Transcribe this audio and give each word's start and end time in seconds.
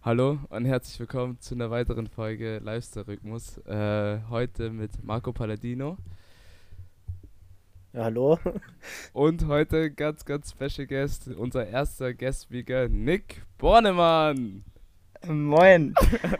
Hallo 0.00 0.38
und 0.50 0.64
herzlich 0.64 1.00
willkommen 1.00 1.40
zu 1.40 1.56
einer 1.56 1.72
weiteren 1.72 2.06
Folge 2.06 2.60
Lifestyle-Rhythmus. 2.62 3.58
Äh, 3.66 4.20
heute 4.30 4.70
mit 4.70 5.02
Marco 5.02 5.32
Palladino 5.32 5.98
Ja, 7.92 8.04
hallo. 8.04 8.38
und 9.12 9.48
heute 9.48 9.90
ganz, 9.90 10.24
ganz 10.24 10.52
special 10.52 10.86
Guest, 10.86 11.26
unser 11.26 11.66
erster 11.66 12.14
Guest-Speaker, 12.14 12.88
Nick 12.88 13.42
Bornemann. 13.58 14.64
Moin. 15.26 15.94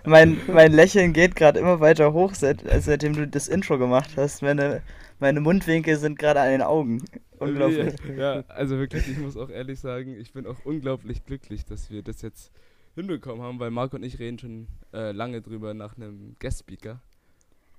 Mein, 0.05 0.41
mein 0.47 0.73
Lächeln 0.73 1.13
geht 1.13 1.35
gerade 1.35 1.59
immer 1.59 1.81
weiter 1.81 2.13
hoch, 2.13 2.35
seit, 2.35 2.65
äh, 2.65 2.81
seitdem 2.81 3.15
du 3.15 3.27
das 3.27 3.49
Intro 3.49 3.77
gemacht 3.77 4.11
hast. 4.17 4.41
Meine, 4.41 4.83
meine 5.19 5.41
Mundwinkel 5.41 5.97
sind 5.97 6.17
gerade 6.17 6.41
an 6.41 6.51
den 6.51 6.63
Augen. 6.63 7.03
Unglaublich. 7.39 7.95
Ja, 8.17 8.45
also 8.47 8.79
wirklich, 8.79 9.09
ich 9.09 9.19
muss 9.19 9.37
auch 9.37 9.51
ehrlich 9.51 9.81
sagen, 9.81 10.17
ich 10.17 10.33
bin 10.33 10.47
auch 10.47 10.65
unglaublich 10.65 11.27
glücklich, 11.27 11.65
dass 11.65 11.91
wir 11.91 12.03
das 12.03 12.23
jetzt 12.23 12.53
hinbekommen 12.99 13.43
haben, 13.43 13.59
weil 13.61 13.71
Marco 13.71 13.97
und 13.97 14.03
ich 14.03 14.19
reden 14.19 14.39
schon 14.39 14.67
äh, 14.93 15.13
lange 15.13 15.41
drüber 15.41 15.73
nach 15.75 15.97
einem 15.97 16.37
Guest-Speaker. 16.41 17.01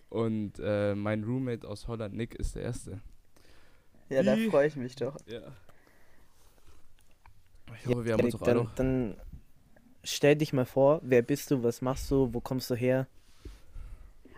Und 0.09 0.53
äh, 0.59 0.95
mein 0.95 1.23
Roommate 1.23 1.67
aus 1.67 1.87
Holland, 1.87 2.15
Nick, 2.15 2.35
ist 2.35 2.55
der 2.55 2.63
Erste. 2.63 2.99
Ja, 4.09 4.23
da 4.23 4.35
freue 4.49 4.67
ich 4.67 4.75
mich 4.75 4.95
doch. 4.95 5.15
Ja. 5.27 5.41
Ich 7.79 7.85
hoffe, 7.85 8.05
wir 8.05 8.13
haben 8.13 8.23
uns 8.25 8.35
auch 8.35 8.41
alle 8.41 8.53
dann, 8.55 8.63
noch. 8.63 8.75
dann 8.75 9.15
stell 10.03 10.35
dich 10.35 10.53
mal 10.53 10.65
vor, 10.65 10.99
wer 11.03 11.21
bist 11.21 11.51
du, 11.51 11.61
was 11.63 11.81
machst 11.81 12.09
du, 12.09 12.33
wo 12.33 12.39
kommst 12.41 12.69
du 12.71 12.75
her? 12.75 13.05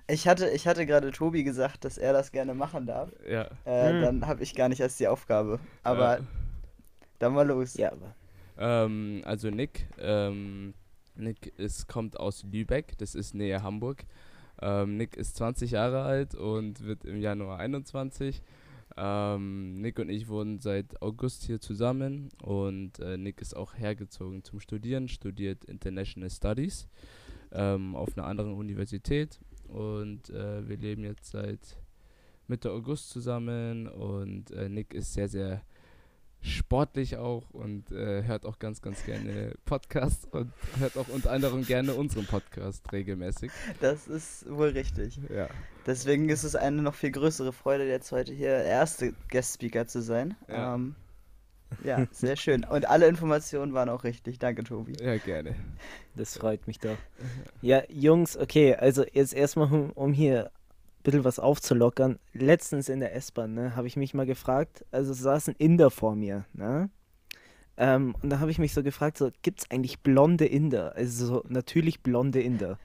Ich 0.07 0.27
hatte, 0.27 0.49
ich 0.49 0.67
hatte 0.67 0.85
gerade 0.85 1.11
Tobi 1.11 1.43
gesagt, 1.43 1.85
dass 1.85 1.97
er 1.97 2.11
das 2.11 2.33
gerne 2.33 2.53
machen 2.53 2.85
darf. 2.85 3.09
Ja. 3.25 3.47
Äh, 3.63 3.91
Hm. 3.93 4.01
Dann 4.01 4.27
habe 4.27 4.43
ich 4.43 4.53
gar 4.55 4.67
nicht 4.67 4.81
erst 4.81 4.99
die 4.99 5.07
Aufgabe. 5.07 5.59
Aber 5.83 6.17
Ja. 6.19 6.23
dann 7.19 7.33
mal 7.33 7.47
los. 7.47 7.75
Ja, 7.75 7.93
aber 7.93 8.13
Ähm, 8.61 9.21
also 9.25 9.49
Nick, 9.49 9.87
ähm, 9.97 10.75
Nick 11.15 11.47
ist, 11.57 11.87
kommt 11.87 12.19
aus 12.19 12.43
Lübeck, 12.43 12.95
das 12.99 13.15
ist 13.15 13.33
nähe 13.33 13.63
Hamburg. 13.63 14.05
Ähm, 14.61 14.97
Nick 14.97 15.17
ist 15.17 15.35
20 15.37 15.71
Jahre 15.71 16.03
alt 16.03 16.35
und 16.35 16.85
wird 16.85 17.03
im 17.03 17.19
Januar 17.19 17.57
21. 17.57 18.43
Ähm, 18.97 19.81
Nick 19.81 19.97
und 19.97 20.09
ich 20.09 20.27
wohnen 20.27 20.59
seit 20.59 21.01
August 21.01 21.43
hier 21.43 21.59
zusammen 21.59 22.29
und 22.43 22.99
äh, 22.99 23.17
Nick 23.17 23.41
ist 23.41 23.55
auch 23.55 23.73
hergezogen 23.73 24.43
zum 24.43 24.59
Studieren, 24.59 25.07
studiert 25.07 25.65
International 25.65 26.29
Studies 26.29 26.87
ähm, 27.51 27.95
auf 27.95 28.15
einer 28.15 28.27
anderen 28.27 28.53
Universität 28.53 29.39
und 29.69 30.29
äh, 30.29 30.67
wir 30.67 30.77
leben 30.77 31.03
jetzt 31.03 31.31
seit 31.31 31.77
Mitte 32.47 32.71
August 32.71 33.09
zusammen 33.09 33.87
und 33.87 34.51
äh, 34.51 34.69
Nick 34.69 34.93
ist 34.93 35.13
sehr, 35.13 35.29
sehr 35.29 35.63
sportlich 36.41 37.17
auch 37.17 37.49
und 37.51 37.91
äh, 37.91 38.23
hört 38.23 38.45
auch 38.45 38.59
ganz, 38.59 38.81
ganz 38.81 39.05
gerne 39.05 39.53
Podcasts 39.65 40.25
und 40.31 40.51
hört 40.79 40.97
auch 40.97 41.07
unter 41.07 41.31
anderem 41.31 41.65
gerne 41.65 41.93
unseren 41.93 42.25
Podcast 42.25 42.91
regelmäßig. 42.91 43.51
Das 43.79 44.07
ist 44.07 44.49
wohl 44.49 44.69
richtig. 44.69 45.19
Ja. 45.33 45.47
Deswegen 45.85 46.29
ist 46.29 46.43
es 46.43 46.55
eine 46.55 46.81
noch 46.81 46.95
viel 46.95 47.11
größere 47.11 47.53
Freude, 47.53 47.87
jetzt 47.87 48.11
heute 48.11 48.33
hier 48.33 48.49
erste 48.49 49.13
Guest-Speaker 49.29 49.87
zu 49.87 50.01
sein. 50.01 50.35
Ja. 50.47 50.75
Ähm, 50.75 50.95
ja, 51.83 52.05
sehr 52.11 52.35
schön. 52.35 52.63
Und 52.65 52.89
alle 52.89 53.07
Informationen 53.07 53.73
waren 53.73 53.89
auch 53.89 54.03
richtig. 54.03 54.39
Danke, 54.39 54.63
Tobi. 54.63 54.93
Ja, 55.01 55.17
gerne. 55.17 55.55
das 56.15 56.37
freut 56.37 56.67
mich 56.67 56.79
doch. 56.79 56.97
Ja, 57.61 57.83
Jungs, 57.89 58.37
okay, 58.37 58.75
also 58.75 59.05
jetzt 59.11 59.33
erstmal, 59.33 59.71
um, 59.71 59.91
um 59.91 60.13
hier 60.13 60.51
bisschen 61.03 61.23
was 61.23 61.39
aufzulockern. 61.39 62.19
Letztens 62.33 62.89
in 62.89 62.99
der 62.99 63.15
S-Bahn, 63.15 63.53
ne, 63.53 63.75
habe 63.75 63.87
ich 63.87 63.95
mich 63.95 64.13
mal 64.13 64.25
gefragt, 64.25 64.85
also 64.91 65.13
saß 65.13 65.49
ein 65.49 65.55
Inder 65.57 65.91
vor 65.91 66.15
mir, 66.15 66.45
ne? 66.53 66.89
Ähm, 67.77 68.15
und 68.21 68.29
da 68.29 68.39
habe 68.39 68.51
ich 68.51 68.59
mich 68.59 68.73
so 68.73 68.83
gefragt, 68.83 69.17
so, 69.17 69.31
gibt 69.41 69.61
es 69.61 69.71
eigentlich 69.71 70.01
blonde 70.01 70.45
Inder? 70.45 70.95
Also 70.95 71.25
so 71.25 71.43
natürlich 71.47 72.01
blonde 72.01 72.41
Inder. 72.41 72.77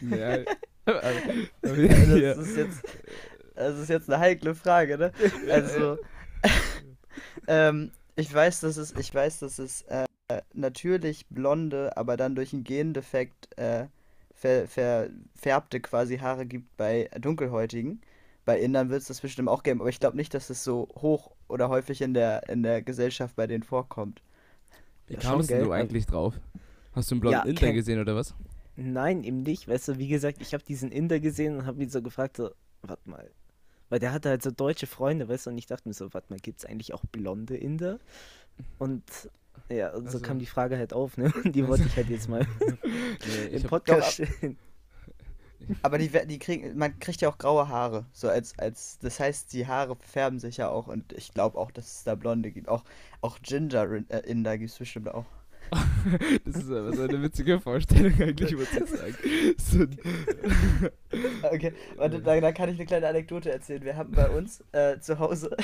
Ja, 0.00 0.38
Das 0.84 1.76
ja. 1.78 2.32
ist 2.32 2.56
jetzt, 2.56 2.82
das 3.54 3.78
ist 3.78 3.88
jetzt 3.88 4.10
eine 4.10 4.18
heikle 4.18 4.54
Frage, 4.54 4.98
ne? 4.98 5.12
Also, 5.48 5.98
ähm, 7.46 7.92
ich 8.16 8.32
weiß, 8.32 8.60
dass 8.60 8.76
es, 8.76 8.92
ich 8.98 9.14
weiß, 9.14 9.40
dass 9.40 9.58
es 9.60 9.82
äh, 9.82 10.06
natürlich 10.52 11.26
blonde, 11.28 11.96
aber 11.96 12.16
dann 12.16 12.34
durch 12.34 12.52
einen 12.52 12.64
Gendefekt 12.64 13.56
äh, 13.56 13.86
ver, 14.42 14.66
verfärbte 14.68 15.80
quasi 15.80 16.18
Haare 16.18 16.46
gibt 16.46 16.76
bei 16.76 17.08
Dunkelhäutigen. 17.20 18.00
Bei 18.44 18.58
Indern 18.58 18.90
wird 18.90 19.02
es 19.02 19.08
das 19.08 19.20
bestimmt 19.20 19.48
auch 19.48 19.62
geben, 19.62 19.80
aber 19.80 19.90
ich 19.90 20.00
glaube 20.00 20.16
nicht, 20.16 20.34
dass 20.34 20.50
es 20.50 20.64
so 20.64 20.88
hoch 20.96 21.30
oder 21.48 21.68
häufig 21.68 22.02
in 22.02 22.12
der, 22.14 22.48
in 22.48 22.62
der 22.62 22.82
Gesellschaft 22.82 23.36
bei 23.36 23.46
denen 23.46 23.62
vorkommt. 23.62 24.20
Wie 25.08 25.16
kamst 25.16 25.50
du 25.50 25.54
gell? 25.54 25.72
eigentlich 25.72 26.06
drauf? 26.06 26.34
Hast 26.94 27.10
du 27.10 27.14
einen 27.14 27.20
blonden 27.20 27.48
Ja, 27.48 27.54
kenn- 27.54 27.74
gesehen 27.74 28.00
oder 28.00 28.16
was? 28.16 28.34
Nein, 28.76 29.22
eben 29.24 29.42
nicht. 29.42 29.68
Weißt 29.68 29.88
du, 29.88 29.98
wie 29.98 30.08
gesagt, 30.08 30.38
ich 30.40 30.54
habe 30.54 30.64
diesen 30.64 30.90
Inder 30.90 31.20
gesehen 31.20 31.56
und 31.58 31.66
habe 31.66 31.82
ihn 31.82 31.90
so 31.90 32.02
gefragt, 32.02 32.36
so, 32.38 32.50
warte 32.82 33.08
mal. 33.08 33.30
Weil 33.90 33.98
der 34.00 34.12
hatte 34.12 34.30
halt 34.30 34.42
so 34.42 34.50
deutsche 34.50 34.86
Freunde, 34.86 35.28
weißt 35.28 35.46
du, 35.46 35.50
und 35.50 35.58
ich 35.58 35.66
dachte 35.66 35.88
mir 35.88 35.94
so, 35.94 36.12
warte 36.14 36.32
mal, 36.32 36.38
gibt 36.40 36.60
es 36.60 36.64
eigentlich 36.64 36.94
auch 36.94 37.04
blonde 37.12 37.56
Inder? 37.56 37.98
Und 38.78 39.04
ja, 39.68 39.90
und 39.90 40.10
so 40.10 40.18
Also- 40.18 40.20
kam 40.20 40.38
die 40.38 40.46
Frage 40.46 40.76
halt 40.78 40.92
auf, 40.92 41.16
ne? 41.16 41.32
Und 41.44 41.52
die 41.54 41.66
wollte 41.66 41.84
ich 41.84 41.96
halt 41.96 42.08
jetzt 42.08 42.28
mal 42.28 42.46
Nee, 42.60 43.46
im 43.56 43.62
Podcast 43.62 44.12
stellen. 44.14 44.58
Aber 45.82 45.96
die, 45.96 46.10
die 46.26 46.38
kriegen, 46.40 46.76
man 46.76 46.98
kriegt 46.98 47.20
ja 47.20 47.28
auch 47.28 47.38
graue 47.38 47.68
Haare. 47.68 48.04
So 48.12 48.28
als, 48.28 48.58
als, 48.58 48.98
das 49.00 49.20
heißt, 49.20 49.52
die 49.52 49.66
Haare 49.68 49.96
färben 49.96 50.40
sich 50.40 50.56
ja 50.56 50.68
auch 50.68 50.88
und 50.88 51.12
ich 51.12 51.32
glaube 51.32 51.56
auch, 51.56 51.70
dass 51.70 51.86
es 51.98 52.04
da 52.04 52.16
Blonde 52.16 52.50
gibt. 52.50 52.68
Auch, 52.68 52.82
auch 53.20 53.38
Ginger-Inder 53.42 54.58
gibt 54.58 54.70
es 54.72 54.78
bestimmt 54.78 55.08
auch. 55.14 55.26
das 56.44 56.56
ist 56.56 56.70
aber 56.70 56.92
so 56.92 57.02
eine 57.02 57.22
witzige 57.22 57.60
Vorstellung 57.60 58.12
eigentlich, 58.20 58.52
muss 58.56 58.72
ich 58.72 58.88
sagen. 58.88 59.14
So, 59.58 59.86
Okay, 61.52 61.72
warte, 61.96 62.20
da, 62.20 62.40
da 62.40 62.52
kann 62.52 62.68
ich 62.68 62.76
eine 62.76 62.86
kleine 62.86 63.08
Anekdote 63.08 63.50
erzählen. 63.50 63.82
Wir 63.82 63.96
haben 63.96 64.12
bei 64.12 64.28
uns 64.28 64.62
äh, 64.72 64.98
zu 65.00 65.18
Hause 65.18 65.56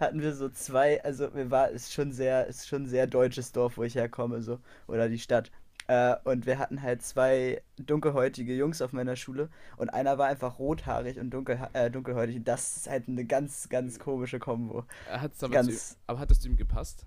hatten 0.00 0.22
wir 0.22 0.34
so 0.34 0.48
zwei, 0.48 1.02
also 1.04 1.34
wir 1.34 1.50
war 1.50 1.70
ist 1.70 1.92
schon 1.92 2.12
sehr, 2.12 2.46
ist 2.46 2.68
schon 2.68 2.86
sehr 2.86 3.06
deutsches 3.06 3.52
Dorf, 3.52 3.76
wo 3.76 3.82
ich 3.82 3.94
herkomme, 3.94 4.42
so 4.42 4.58
oder 4.86 5.08
die 5.08 5.18
Stadt. 5.18 5.50
Äh, 5.86 6.16
und 6.24 6.46
wir 6.46 6.58
hatten 6.58 6.82
halt 6.82 7.02
zwei 7.02 7.62
dunkelhäutige 7.78 8.54
Jungs 8.54 8.80
auf 8.80 8.92
meiner 8.92 9.16
Schule 9.16 9.48
und 9.76 9.88
einer 9.90 10.18
war 10.18 10.28
einfach 10.28 10.58
rothaarig 10.58 11.18
und 11.18 11.30
dunkel, 11.30 11.58
äh, 11.72 11.90
dunkelhäutig. 11.90 12.36
Und 12.36 12.48
das 12.48 12.76
ist 12.76 12.88
halt 12.88 13.08
eine 13.08 13.24
ganz, 13.24 13.68
ganz 13.68 13.98
komische 13.98 14.38
Kombo. 14.38 14.84
hat's 15.10 15.42
aber, 15.42 15.52
zu, 15.52 15.68
Ganz, 15.68 15.98
aber 16.06 16.20
hat 16.20 16.30
es 16.30 16.44
ihm 16.46 16.56
gepasst? 16.56 17.06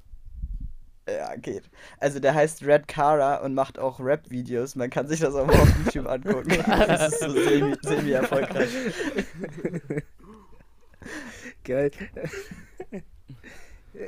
Ja, 1.08 1.36
geht. 1.36 1.70
Also 2.00 2.20
der 2.20 2.34
heißt 2.34 2.64
Red 2.66 2.88
Cara 2.88 3.38
und 3.38 3.54
macht 3.54 3.78
auch 3.80 4.00
Rap-Videos. 4.00 4.76
Man 4.76 4.90
kann 4.90 5.08
sich 5.08 5.20
das 5.20 5.36
auch 5.36 5.46
mal 5.46 5.56
auf 5.60 5.74
YouTube 5.86 6.08
angucken. 6.08 6.64
Das 6.68 7.14
ist 7.14 7.20
so 7.22 7.28
semi- 7.32 7.78
semi-erfolgreich. 7.82 8.70
Geil. 11.64 11.92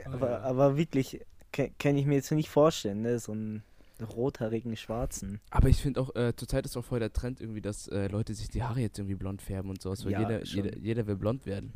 aber, 0.05 0.41
aber 0.41 0.78
wirklich, 0.78 1.22
kann, 1.51 1.69
kann 1.79 1.97
ich 1.97 2.05
mir 2.05 2.16
jetzt 2.16 2.31
nicht 2.31 2.50
vorstellen, 2.50 3.01
ne? 3.01 3.19
So 3.19 3.31
einen 3.31 3.63
rothaarigen 4.01 4.75
Schwarzen. 4.75 5.39
Aber 5.51 5.69
ich 5.69 5.81
finde 5.81 6.01
auch, 6.01 6.13
äh, 6.16 6.34
zurzeit 6.35 6.66
ist 6.66 6.75
auch 6.75 6.84
voll 6.84 7.00
der 7.00 7.13
Trend 7.13 7.39
irgendwie, 7.39 7.61
dass 7.61 7.88
äh, 7.88 8.07
Leute 8.07 8.34
sich 8.34 8.50
die 8.50 8.63
Haare 8.63 8.81
jetzt 8.81 8.97
irgendwie 9.00 9.16
blond 9.16 9.41
färben 9.41 9.69
und 9.69 9.81
sowas, 9.81 10.03
weil 10.05 10.11
Ja, 10.13 10.19
jeder, 10.22 10.44
jeder, 10.44 10.78
jeder 10.78 11.07
will 11.07 11.16
blond 11.16 11.45
werden. 11.45 11.72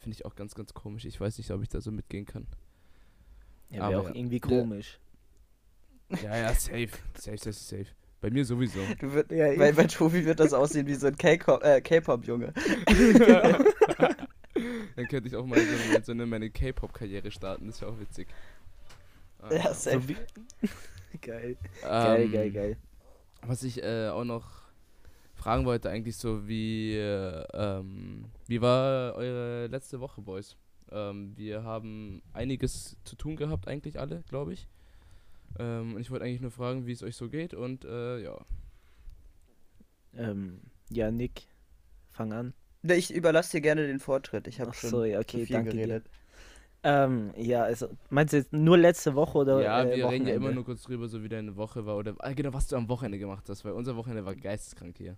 Finde 0.00 0.16
ich 0.16 0.24
auch 0.24 0.34
ganz, 0.34 0.54
ganz 0.56 0.74
komisch. 0.74 1.04
Ich 1.04 1.20
weiß 1.20 1.38
nicht, 1.38 1.50
ob 1.52 1.62
ich 1.62 1.68
da 1.68 1.80
so 1.80 1.92
mitgehen 1.92 2.26
kann. 2.26 2.46
Ja, 3.72 3.82
Aber 3.82 3.90
wäre 3.90 4.00
auch 4.02 4.08
ja. 4.08 4.14
irgendwie 4.14 4.40
komisch. 4.40 4.98
Ja, 6.22 6.36
ja, 6.36 6.54
safe. 6.54 6.88
safe, 7.18 7.38
safe, 7.38 7.52
safe. 7.52 7.86
Bei 8.20 8.30
mir 8.30 8.44
sowieso. 8.44 8.80
Du 9.00 9.12
wird, 9.12 9.30
Ja, 9.32 9.52
bei, 9.56 9.72
bei 9.72 9.84
Tobi 9.86 10.24
wird 10.24 10.38
das 10.40 10.52
aussehen 10.52 10.86
wie 10.86 10.94
so 10.94 11.08
ein 11.08 11.16
K-Pop- 11.16 11.64
äh, 11.64 11.80
K-Pop-Junge. 11.80 12.52
Dann 14.96 15.08
könnte 15.08 15.28
ich 15.28 15.36
auch 15.36 15.46
mal 15.46 15.58
so 15.58 15.94
eine, 15.94 16.04
so 16.04 16.12
eine 16.12 16.26
meine 16.26 16.50
K-Pop-Karriere 16.50 17.30
starten, 17.30 17.66
das 17.66 17.80
wäre 17.80 17.90
auch 17.92 17.98
witzig. 17.98 18.28
Ah, 19.40 19.52
Ja, 19.54 19.74
safe. 19.74 20.00
So 20.00 20.08
wie... 20.08 20.16
geil. 21.20 21.56
Geil, 21.82 22.22
ähm, 22.22 22.32
geil, 22.32 22.50
geil. 22.52 22.76
Was 23.44 23.62
ich 23.64 23.82
äh, 23.82 24.08
auch 24.08 24.24
noch 24.24 24.44
fragen 25.34 25.64
wollte, 25.64 25.90
eigentlich 25.90 26.16
so, 26.16 26.46
wie, 26.46 26.96
äh, 26.96 27.44
ähm, 27.54 28.26
wie 28.46 28.60
war 28.60 29.14
eure 29.16 29.66
letzte 29.66 29.98
Woche, 29.98 30.20
Boys? 30.20 30.56
Ähm, 30.92 31.36
wir 31.36 31.64
haben 31.64 32.22
einiges 32.32 32.96
zu 33.04 33.16
tun 33.16 33.36
gehabt, 33.36 33.68
eigentlich 33.68 33.98
alle, 33.98 34.22
glaube 34.28 34.52
ich. 34.52 34.68
Ähm, 35.58 35.94
und 35.94 36.00
ich 36.00 36.10
wollte 36.10 36.24
eigentlich 36.24 36.40
nur 36.40 36.50
fragen, 36.50 36.86
wie 36.86 36.92
es 36.92 37.02
euch 37.02 37.16
so 37.16 37.28
geht 37.28 37.54
und 37.54 37.84
äh, 37.84 38.20
ja. 38.22 38.38
Ähm, 40.14 40.60
ja, 40.90 41.10
Nick, 41.10 41.42
fang 42.10 42.32
an. 42.32 42.54
Ich 42.82 43.14
überlasse 43.14 43.52
dir 43.52 43.60
gerne 43.60 43.86
den 43.86 44.00
Vortritt. 44.00 44.46
Ich 44.48 44.60
habe 44.60 44.72
schon 44.74 44.90
so, 44.90 45.04
ja, 45.04 45.20
zu 45.20 45.36
okay, 45.36 45.46
viel 45.46 45.54
danke 45.54 45.70
dir. 45.70 45.86
geredet. 45.86 46.04
Ähm, 46.84 47.32
ja, 47.36 47.62
also, 47.62 47.88
meinst 48.10 48.32
du 48.32 48.38
jetzt 48.38 48.52
nur 48.52 48.76
letzte 48.76 49.14
Woche 49.14 49.38
oder 49.38 49.62
ja, 49.62 49.84
äh, 49.84 49.96
wir 49.96 50.08
reden 50.08 50.26
ja 50.26 50.34
immer 50.34 50.46
Wochenende? 50.46 50.54
nur 50.54 50.64
kurz 50.64 50.82
drüber, 50.82 51.06
so 51.06 51.22
wie 51.22 51.28
deine 51.28 51.56
Woche 51.56 51.86
war 51.86 51.96
oder 51.96 52.14
ah, 52.18 52.32
genau, 52.32 52.52
was 52.52 52.66
du 52.66 52.76
am 52.76 52.88
Wochenende 52.88 53.18
gemacht 53.20 53.48
hast, 53.48 53.64
weil 53.64 53.72
unser 53.72 53.96
Wochenende 53.96 54.24
war 54.24 54.34
geisteskrank 54.34 54.96
hier. 54.98 55.16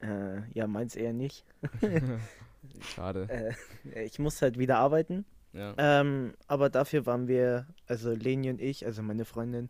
Äh, 0.00 0.42
ja, 0.52 0.66
meins 0.66 0.96
eher 0.96 1.12
nicht. 1.12 1.44
Schade. 2.80 3.28
Äh, 3.28 4.04
ich 4.04 4.18
muss 4.18 4.40
halt 4.42 4.58
wieder 4.58 4.78
arbeiten. 4.78 5.24
Ja. 5.52 5.74
Ähm, 5.78 6.34
aber 6.46 6.70
dafür 6.70 7.06
waren 7.06 7.26
wir, 7.26 7.66
also 7.86 8.12
Leni 8.12 8.50
und 8.50 8.60
ich, 8.60 8.86
also 8.86 9.02
meine 9.02 9.24
Freundin, 9.24 9.68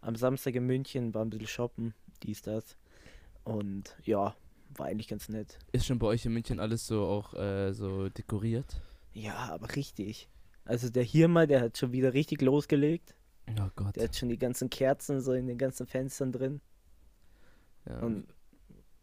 am 0.00 0.16
Samstag 0.16 0.54
in 0.54 0.66
München, 0.66 1.14
war 1.14 1.24
ein 1.24 1.30
bisschen 1.30 1.46
shoppen, 1.46 1.94
dies, 2.22 2.42
das. 2.42 2.76
Und 3.42 3.96
ja, 4.02 4.34
war 4.76 4.86
eigentlich 4.86 5.08
ganz 5.08 5.28
nett. 5.28 5.58
Ist 5.72 5.86
schon 5.86 5.98
bei 5.98 6.06
euch 6.08 6.26
in 6.26 6.32
München 6.32 6.60
alles 6.60 6.86
so 6.86 7.04
auch 7.04 7.34
äh, 7.34 7.72
so 7.72 8.08
dekoriert? 8.08 8.80
Ja, 9.12 9.34
aber 9.52 9.74
richtig. 9.76 10.28
Also 10.64 10.90
der 10.90 11.02
hier 11.02 11.28
mal, 11.28 11.46
der 11.46 11.60
hat 11.60 11.78
schon 11.78 11.92
wieder 11.92 12.12
richtig 12.14 12.42
losgelegt. 12.42 13.14
Oh 13.48 13.68
Gott. 13.76 13.96
Der 13.96 14.04
hat 14.04 14.16
schon 14.16 14.30
die 14.30 14.38
ganzen 14.38 14.70
Kerzen 14.70 15.20
so 15.20 15.32
in 15.32 15.46
den 15.46 15.58
ganzen 15.58 15.86
Fenstern 15.86 16.32
drin. 16.32 16.60
Ja, 17.86 17.98
Und 18.00 18.26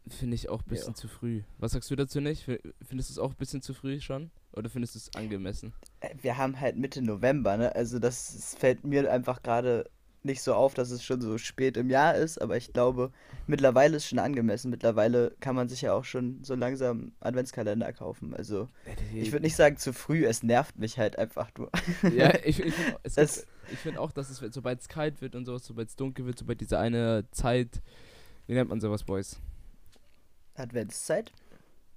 Finde 0.08 0.34
ich 0.34 0.48
auch 0.48 0.60
ein 0.62 0.68
bisschen 0.68 0.88
Ja. 0.92 0.94
zu 0.94 1.08
früh. 1.08 1.42
Was 1.58 1.72
sagst 1.72 1.90
du 1.90 1.96
dazu 1.96 2.20
nicht? 2.20 2.44
Findest 2.44 3.08
du 3.10 3.12
es 3.14 3.18
auch 3.18 3.30
ein 3.30 3.36
bisschen 3.36 3.62
zu 3.62 3.72
früh 3.72 4.00
schon? 4.00 4.30
Oder 4.52 4.68
findest 4.68 4.94
du 4.94 4.98
es 4.98 5.14
angemessen? 5.14 5.72
Äh, 6.00 6.14
Wir 6.20 6.36
haben 6.36 6.58
halt 6.60 6.76
Mitte 6.76 7.00
November, 7.02 7.56
ne? 7.56 7.74
Also 7.74 7.98
das 7.98 8.34
es 8.34 8.54
fällt 8.54 8.84
mir 8.84 9.10
einfach 9.10 9.42
gerade 9.42 9.88
nicht 10.24 10.42
so 10.42 10.54
auf, 10.54 10.74
dass 10.74 10.90
es 10.92 11.02
schon 11.02 11.20
so 11.20 11.36
spät 11.36 11.76
im 11.76 11.90
Jahr 11.90 12.14
ist, 12.14 12.40
aber 12.40 12.56
ich 12.56 12.72
glaube, 12.72 13.10
mittlerweile 13.48 13.96
ist 13.96 14.06
schon 14.06 14.20
angemessen. 14.20 14.70
Mittlerweile 14.70 15.34
kann 15.40 15.56
man 15.56 15.68
sich 15.68 15.80
ja 15.82 15.94
auch 15.94 16.04
schon 16.04 16.44
so 16.44 16.54
langsam 16.54 17.10
Adventskalender 17.20 17.92
kaufen. 17.92 18.32
Also 18.34 18.68
ich 19.14 19.32
würde 19.32 19.44
nicht 19.44 19.56
sagen 19.56 19.78
zu 19.78 19.92
früh, 19.92 20.24
es 20.24 20.42
nervt 20.44 20.78
mich 20.78 20.96
halt 20.98 21.18
einfach 21.18 21.50
nur. 21.58 21.70
Ja, 22.16 22.32
ich, 22.44 22.60
ich 22.60 22.74
finde 23.82 24.00
auch, 24.00 24.12
dass 24.12 24.30
es, 24.30 24.38
sobald 24.52 24.80
es 24.80 24.88
kalt 24.88 25.20
wird 25.22 25.34
und 25.34 25.44
sowas, 25.44 25.64
sobald 25.64 25.88
es 25.88 25.96
dunkel 25.96 26.24
wird, 26.26 26.38
sobald 26.38 26.60
diese 26.60 26.78
eine 26.78 27.24
Zeit, 27.32 27.80
wie 28.46 28.54
nennt 28.54 28.68
man 28.70 28.80
sowas, 28.80 29.02
Boys? 29.04 29.40
Adventszeit? 30.54 31.32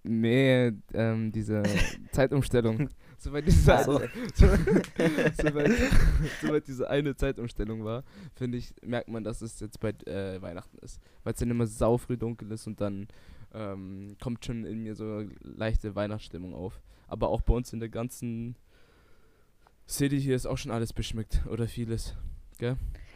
Nee, 0.03 0.71
ähm, 0.93 1.31
diese 1.31 1.63
Zeitumstellung. 2.11 2.89
Sobald 3.17 3.47
diese, 3.47 3.73
Ach 3.73 3.85
so. 3.85 4.01
sobald, 4.35 5.71
sobald 6.41 6.67
diese 6.67 6.89
eine 6.89 7.15
Zeitumstellung 7.15 7.83
war, 7.83 8.03
finde 8.35 8.59
ich, 8.59 8.73
merkt 8.83 9.09
man, 9.09 9.23
dass 9.23 9.41
es 9.41 9.59
jetzt 9.59 9.79
bei 9.79 9.89
äh, 10.05 10.41
Weihnachten 10.41 10.77
ist. 10.79 10.99
Weil 11.23 11.33
es 11.33 11.39
dann 11.39 11.49
immer 11.49 11.65
saufrüh 11.65 12.17
dunkel 12.17 12.51
ist 12.51 12.67
und 12.67 12.81
dann 12.81 13.07
ähm, 13.53 14.15
kommt 14.21 14.45
schon 14.45 14.65
in 14.65 14.83
mir 14.83 14.95
so 14.95 15.23
leichte 15.41 15.95
Weihnachtsstimmung 15.95 16.53
auf. 16.53 16.81
Aber 17.07 17.29
auch 17.29 17.41
bei 17.41 17.53
uns 17.55 17.73
in 17.73 17.79
der 17.79 17.89
ganzen 17.89 18.57
City 19.87 20.19
hier 20.19 20.35
ist 20.35 20.45
auch 20.45 20.57
schon 20.57 20.71
alles 20.71 20.93
beschmückt 20.93 21.45
oder 21.47 21.67
vieles. 21.67 22.15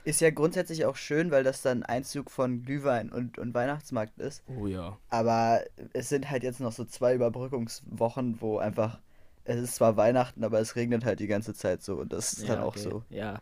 Ist 0.03 0.21
ja 0.21 0.29
grundsätzlich 0.29 0.85
auch 0.85 0.95
schön, 0.95 1.31
weil 1.31 1.43
das 1.43 1.61
dann 1.61 1.83
Einzug 1.83 2.31
von 2.31 2.63
Glühwein 2.63 3.11
und, 3.11 3.37
und 3.37 3.53
Weihnachtsmarkt 3.53 4.17
ist. 4.19 4.43
Oh 4.47 4.67
ja. 4.67 4.97
Aber 5.09 5.63
es 5.93 6.09
sind 6.09 6.29
halt 6.29 6.43
jetzt 6.43 6.59
noch 6.59 6.71
so 6.71 6.85
zwei 6.85 7.15
Überbrückungswochen, 7.15 8.41
wo 8.41 8.57
einfach, 8.57 8.99
es 9.43 9.59
ist 9.59 9.75
zwar 9.75 9.97
Weihnachten, 9.97 10.43
aber 10.43 10.59
es 10.59 10.75
regnet 10.75 11.05
halt 11.05 11.19
die 11.19 11.27
ganze 11.27 11.53
Zeit 11.53 11.83
so 11.83 11.95
und 11.95 12.13
das 12.13 12.33
ist 12.33 12.49
dann 12.49 12.59
auch 12.59 12.75
okay. 12.75 12.79
so. 12.79 13.03
Ja. 13.09 13.41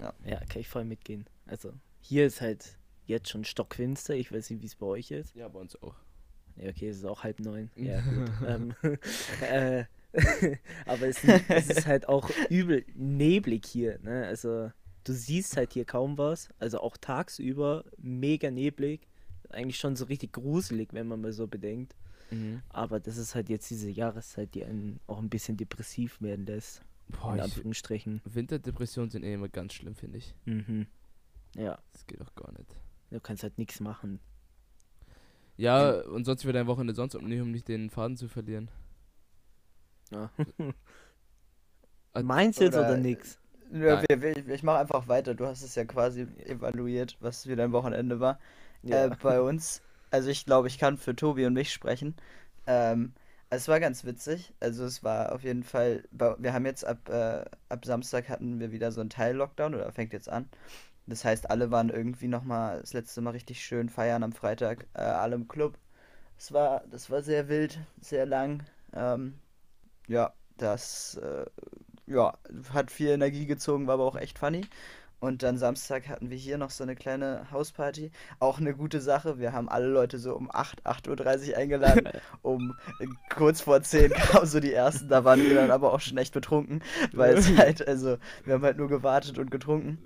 Ja. 0.00 0.12
ja, 0.24 0.40
kann 0.40 0.60
ich 0.60 0.68
voll 0.68 0.84
mitgehen. 0.84 1.26
Also, 1.46 1.72
hier 2.00 2.26
ist 2.26 2.40
halt 2.40 2.76
jetzt 3.06 3.28
schon 3.28 3.44
stockfinster. 3.44 4.14
Ich 4.14 4.32
weiß 4.32 4.50
nicht, 4.50 4.62
wie 4.62 4.66
es 4.66 4.74
bei 4.74 4.86
euch 4.86 5.10
ist. 5.10 5.34
Ja, 5.34 5.48
bei 5.48 5.60
uns 5.60 5.80
auch. 5.82 5.94
Ja, 6.56 6.70
okay, 6.70 6.88
es 6.88 6.98
ist 6.98 7.04
auch 7.04 7.22
halb 7.22 7.40
neun. 7.40 7.70
Ja, 7.76 8.00
gut. 8.00 8.30
ähm, 8.46 8.74
äh, 9.50 9.84
aber 10.86 11.08
es, 11.08 11.22
es 11.24 11.68
ist 11.68 11.86
halt 11.86 12.08
auch 12.08 12.30
übel 12.48 12.84
neblig 12.94 13.66
hier. 13.66 13.98
Ne? 14.02 14.26
Also, 14.26 14.70
du 15.08 15.12
siehst 15.12 15.56
halt 15.56 15.72
hier 15.72 15.84
kaum 15.84 16.18
was. 16.18 16.48
Also, 16.58 16.80
auch 16.80 16.96
tagsüber 16.96 17.84
mega 17.98 18.50
neblig. 18.50 19.06
Eigentlich 19.50 19.78
schon 19.78 19.96
so 19.96 20.06
richtig 20.06 20.32
gruselig, 20.32 20.92
wenn 20.92 21.06
man 21.08 21.20
mal 21.20 21.32
so 21.32 21.46
bedenkt. 21.46 21.94
Mhm. 22.30 22.62
Aber 22.70 22.98
das 22.98 23.16
ist 23.16 23.34
halt 23.34 23.48
jetzt 23.48 23.70
diese 23.70 23.88
Jahreszeit, 23.88 24.54
die 24.54 24.64
einen 24.64 24.98
auch 25.06 25.18
ein 25.18 25.28
bisschen 25.30 25.56
depressiv 25.56 26.20
werden 26.20 26.44
lässt. 26.46 26.82
Boah, 27.08 27.30
in 27.32 27.36
ich, 27.38 27.42
Anführungsstrichen. 27.44 28.20
Winterdepressionen 28.24 29.10
sind 29.10 29.22
eh 29.22 29.34
immer 29.34 29.48
ganz 29.48 29.74
schlimm, 29.74 29.94
finde 29.94 30.18
ich. 30.18 30.34
Mhm. 30.44 30.86
Ja, 31.54 31.78
Das 31.92 32.04
geht 32.06 32.20
doch 32.20 32.34
gar 32.34 32.50
nicht. 32.52 32.68
du 33.10 33.20
kannst 33.20 33.44
halt 33.44 33.56
nichts 33.58 33.78
machen. 33.80 34.18
Ja, 35.56 36.00
und 36.02 36.24
sonst 36.24 36.44
wird 36.44 36.56
ein 36.56 36.66
Wochenende 36.66 36.94
sonst 36.94 37.14
um 37.14 37.24
nicht, 37.26 37.40
um 37.40 37.50
nicht 37.52 37.68
den 37.68 37.88
Faden 37.88 38.16
zu 38.16 38.28
verlieren. 38.28 38.70
Ja. 40.10 40.30
Äh, 42.12 42.22
Meinst 42.22 42.60
du 42.60 42.64
jetzt 42.64 42.74
oder, 42.74 42.88
oder- 42.88 42.96
nix? 42.98 43.38
Ja, 43.72 44.02
wir, 44.08 44.22
wir, 44.22 44.48
ich 44.48 44.62
mache 44.62 44.78
einfach 44.78 45.08
weiter. 45.08 45.34
Du 45.34 45.46
hast 45.46 45.62
es 45.62 45.74
ja 45.74 45.84
quasi 45.84 46.26
evaluiert, 46.44 47.16
was 47.20 47.46
wieder 47.46 47.64
ein 47.64 47.72
Wochenende 47.72 48.20
war. 48.20 48.38
Ja. 48.82 49.06
Äh, 49.06 49.10
bei 49.22 49.40
uns, 49.40 49.82
also 50.10 50.28
ich 50.30 50.44
glaube, 50.44 50.68
ich 50.68 50.78
kann 50.78 50.98
für 50.98 51.16
Tobi 51.16 51.46
und 51.46 51.54
mich 51.54 51.72
sprechen. 51.72 52.14
Ähm, 52.66 53.12
es 53.50 53.68
war 53.68 53.80
ganz 53.80 54.04
witzig. 54.04 54.54
Also 54.60 54.84
es 54.84 55.02
war 55.02 55.32
auf 55.32 55.42
jeden 55.42 55.62
Fall, 55.62 56.04
wir 56.10 56.52
haben 56.52 56.66
jetzt 56.66 56.84
ab, 56.84 57.08
äh, 57.08 57.44
ab 57.68 57.84
Samstag 57.84 58.28
hatten 58.28 58.60
wir 58.60 58.72
wieder 58.72 58.92
so 58.92 59.00
einen 59.00 59.10
Teil-Lockdown 59.10 59.74
oder 59.74 59.90
fängt 59.92 60.12
jetzt 60.12 60.28
an. 60.28 60.48
Das 61.06 61.24
heißt, 61.24 61.50
alle 61.50 61.70
waren 61.70 61.88
irgendwie 61.90 62.28
nochmal 62.28 62.80
das 62.80 62.92
letzte 62.92 63.20
Mal 63.20 63.30
richtig 63.30 63.64
schön 63.64 63.88
feiern 63.88 64.24
am 64.24 64.32
Freitag, 64.32 64.86
äh, 64.94 65.02
alle 65.02 65.36
im 65.36 65.46
Club. 65.46 65.78
Es 66.36 66.52
war, 66.52 66.82
das 66.90 67.10
war 67.10 67.22
sehr 67.22 67.48
wild, 67.48 67.78
sehr 68.00 68.26
lang. 68.26 68.64
Ähm, 68.92 69.38
ja, 70.08 70.32
das 70.56 71.16
äh, 71.16 71.46
ja, 72.06 72.34
hat 72.72 72.90
viel 72.90 73.08
Energie 73.08 73.46
gezogen, 73.46 73.86
war 73.86 73.94
aber 73.94 74.04
auch 74.04 74.16
echt 74.16 74.38
funny. 74.38 74.62
Und 75.18 75.42
dann 75.42 75.56
Samstag 75.56 76.08
hatten 76.08 76.30
wir 76.30 76.36
hier 76.36 76.58
noch 76.58 76.70
so 76.70 76.84
eine 76.84 76.94
kleine 76.94 77.50
Hausparty. 77.50 78.12
Auch 78.38 78.60
eine 78.60 78.74
gute 78.74 79.00
Sache. 79.00 79.38
Wir 79.38 79.52
haben 79.52 79.68
alle 79.68 79.86
Leute 79.86 80.18
so 80.18 80.36
um 80.36 80.50
8, 80.52 80.86
8.30 80.86 81.50
Uhr 81.50 81.56
eingeladen. 81.56 82.08
Um 82.42 82.76
äh, 83.00 83.06
kurz 83.34 83.62
vor 83.62 83.82
10 83.82 84.12
kamen 84.12 84.46
so 84.46 84.60
die 84.60 84.72
ersten. 84.72 85.08
Da 85.08 85.24
waren 85.24 85.42
wir 85.42 85.54
dann 85.54 85.70
aber 85.70 85.92
auch 85.92 86.00
schon 86.00 86.18
echt 86.18 86.34
betrunken. 86.34 86.82
Weil 87.12 87.34
es 87.34 87.48
halt, 87.56 87.86
also, 87.88 88.18
wir 88.44 88.54
haben 88.54 88.62
halt 88.62 88.76
nur 88.76 88.88
gewartet 88.88 89.38
und 89.38 89.50
getrunken. 89.50 89.98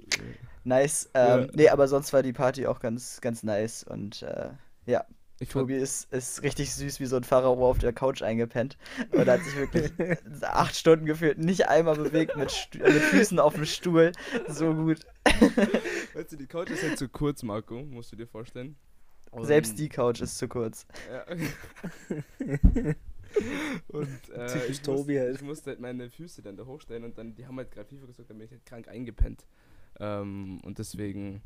Nice. 0.65 1.11
Ähm, 1.15 1.41
Ja. 1.41 1.47
Nee, 1.55 1.69
aber 1.71 1.89
sonst 1.89 2.13
war 2.13 2.23
die 2.23 2.33
Party 2.33 2.67
auch 2.67 2.81
ganz, 2.81 3.21
ganz 3.21 3.43
nice. 3.43 3.83
Und 3.83 4.23
äh, 4.23 4.51
ja, 4.87 5.05
Ich 5.43 5.49
Tobi 5.49 5.75
ist, 5.75 6.13
ist 6.13 6.43
richtig 6.43 6.73
süß 6.75 7.01
wie 7.01 7.07
so 7.07 7.17
ein 7.17 7.25
Pharao 7.25 7.69
auf 7.69 7.79
der 7.79 7.95
Couch 7.95 8.21
eingepennt. 8.23 8.77
Und 9.11 9.27
hat 9.27 9.43
sich 9.43 9.57
wirklich 9.57 9.91
acht 10.43 10.77
Stunden 10.77 11.07
gefühlt 11.07 11.39
nicht 11.39 11.67
einmal 11.69 11.97
bewegt 11.97 12.37
mit, 12.37 12.69
mit 12.75 13.03
Füßen 13.03 13.39
auf 13.39 13.55
dem 13.55 13.65
Stuhl. 13.65 14.13
So 14.49 14.75
gut. 14.75 15.01
weißt 16.15 16.33
du, 16.33 16.37
die 16.37 16.47
Couch 16.47 16.69
ist 16.69 16.83
halt 16.83 16.99
zu 16.99 17.09
kurz, 17.09 17.43
Marco, 17.43 17.83
musst 17.83 18.13
du 18.13 18.17
dir 18.17 18.27
vorstellen. 18.27 18.77
Selbst 19.41 19.71
Und- 19.73 19.79
die 19.79 19.89
Couch 19.89 20.21
ist 20.21 20.37
zu 20.37 20.47
kurz. 20.47 20.87
Ja. 21.11 21.25
und 23.89 24.09
äh, 24.37 24.67
ich, 24.67 24.83
Tobi 24.83 25.15
musste, 25.15 25.21
halt. 25.21 25.37
ich 25.37 25.43
musste 25.43 25.71
halt 25.71 25.81
meine 25.81 26.11
Füße 26.11 26.43
dann 26.43 26.59
da 26.59 26.67
hochstellen 26.67 27.05
und 27.05 27.17
dann, 27.17 27.35
die 27.35 27.47
haben 27.47 27.57
halt 27.57 27.71
gerade 27.71 27.89
FIFA 27.89 28.07
gesagt, 28.07 28.29
dann 28.29 28.37
bin 28.37 28.45
ich 28.47 28.51
halt 28.53 28.67
krank 28.67 28.89
eingepennt. 28.89 29.47
Ähm, 29.99 30.61
und 30.65 30.79
deswegen 30.79 31.41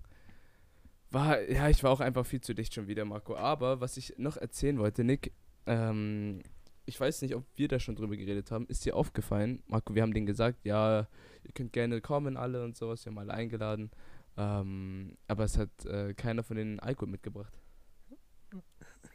war, 1.15 1.41
ja, 1.49 1.69
ich 1.69 1.83
war 1.83 1.91
auch 1.91 2.01
einfach 2.01 2.27
viel 2.27 2.41
zu 2.41 2.55
dicht 2.55 2.75
schon 2.75 2.87
wieder, 2.87 3.05
Marco. 3.05 3.37
Aber 3.37 3.81
was 3.81 3.97
ich 3.97 4.15
noch 4.19 4.37
erzählen 4.37 4.79
wollte, 4.79 5.05
Nick, 5.05 5.33
ähm, 5.67 6.43
ich 6.87 7.01
weiß 7.01 7.23
nicht, 7.23 7.35
ob 7.35 7.45
wir 7.57 7.69
da 7.69 7.79
schon 7.79 7.97
drüber 7.97 8.17
geredet 8.17 8.51
haben. 8.51 8.67
Ist 8.67 8.85
dir 8.85 8.97
aufgefallen, 8.97 9.63
Marco, 9.67 9.95
wir 9.95 10.03
haben 10.03 10.13
denen 10.13 10.27
gesagt, 10.27 10.65
ja, 10.65 11.07
ihr 11.45 11.53
könnt 11.55 11.73
gerne 11.73 12.01
kommen 12.01 12.37
alle 12.37 12.63
und 12.63 12.77
sowas, 12.77 13.05
wir 13.05 13.11
haben 13.11 13.19
alle 13.19 13.33
eingeladen. 13.33 13.91
Ähm, 14.37 15.17
aber 15.29 15.45
es 15.45 15.57
hat 15.57 15.71
äh, 15.87 16.13
keiner 16.15 16.43
von 16.43 16.57
denen 16.57 16.81
Alkohol 16.81 17.09
mitgebracht. 17.09 17.55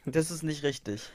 Das 0.06 0.30
ist 0.30 0.42
nicht 0.42 0.62
richtig. 0.62 1.10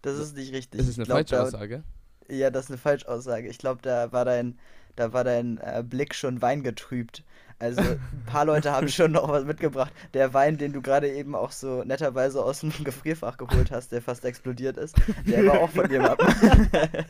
Das 0.00 0.18
ist 0.18 0.36
nicht 0.36 0.52
richtig. 0.52 0.80
Das 0.80 0.88
ist 0.88 0.98
eine 0.98 1.04
glaub, 1.04 1.18
falsche 1.18 1.36
da, 1.36 1.42
Aussage. 1.44 1.84
Ja, 2.28 2.50
das 2.50 2.64
ist 2.64 2.70
eine 2.70 2.78
Falschaussage. 2.78 3.48
Ich 3.48 3.58
glaube, 3.58 3.82
da 3.82 4.10
war 4.12 4.24
dein, 4.24 4.58
da 4.96 5.12
war 5.12 5.24
dein 5.24 5.58
äh, 5.58 5.82
Blick 5.86 6.14
schon 6.14 6.42
weingetrübt. 6.42 7.24
Also 7.58 7.80
ein 7.80 8.24
paar 8.26 8.44
Leute 8.44 8.72
haben 8.72 8.88
schon 8.88 9.12
noch 9.12 9.28
was 9.28 9.44
mitgebracht. 9.44 9.92
Der 10.14 10.34
Wein, 10.34 10.58
den 10.58 10.72
du 10.72 10.82
gerade 10.82 11.08
eben 11.12 11.36
auch 11.36 11.52
so 11.52 11.84
netterweise 11.84 12.42
aus 12.44 12.60
dem 12.60 12.72
Gefrierfach 12.84 13.36
geholt 13.36 13.70
hast, 13.70 13.92
der 13.92 14.02
fast 14.02 14.24
explodiert 14.24 14.76
ist, 14.76 14.96
der 15.26 15.46
war 15.46 15.60
auch 15.60 15.70
von 15.70 15.88
jemandem. 15.90 16.26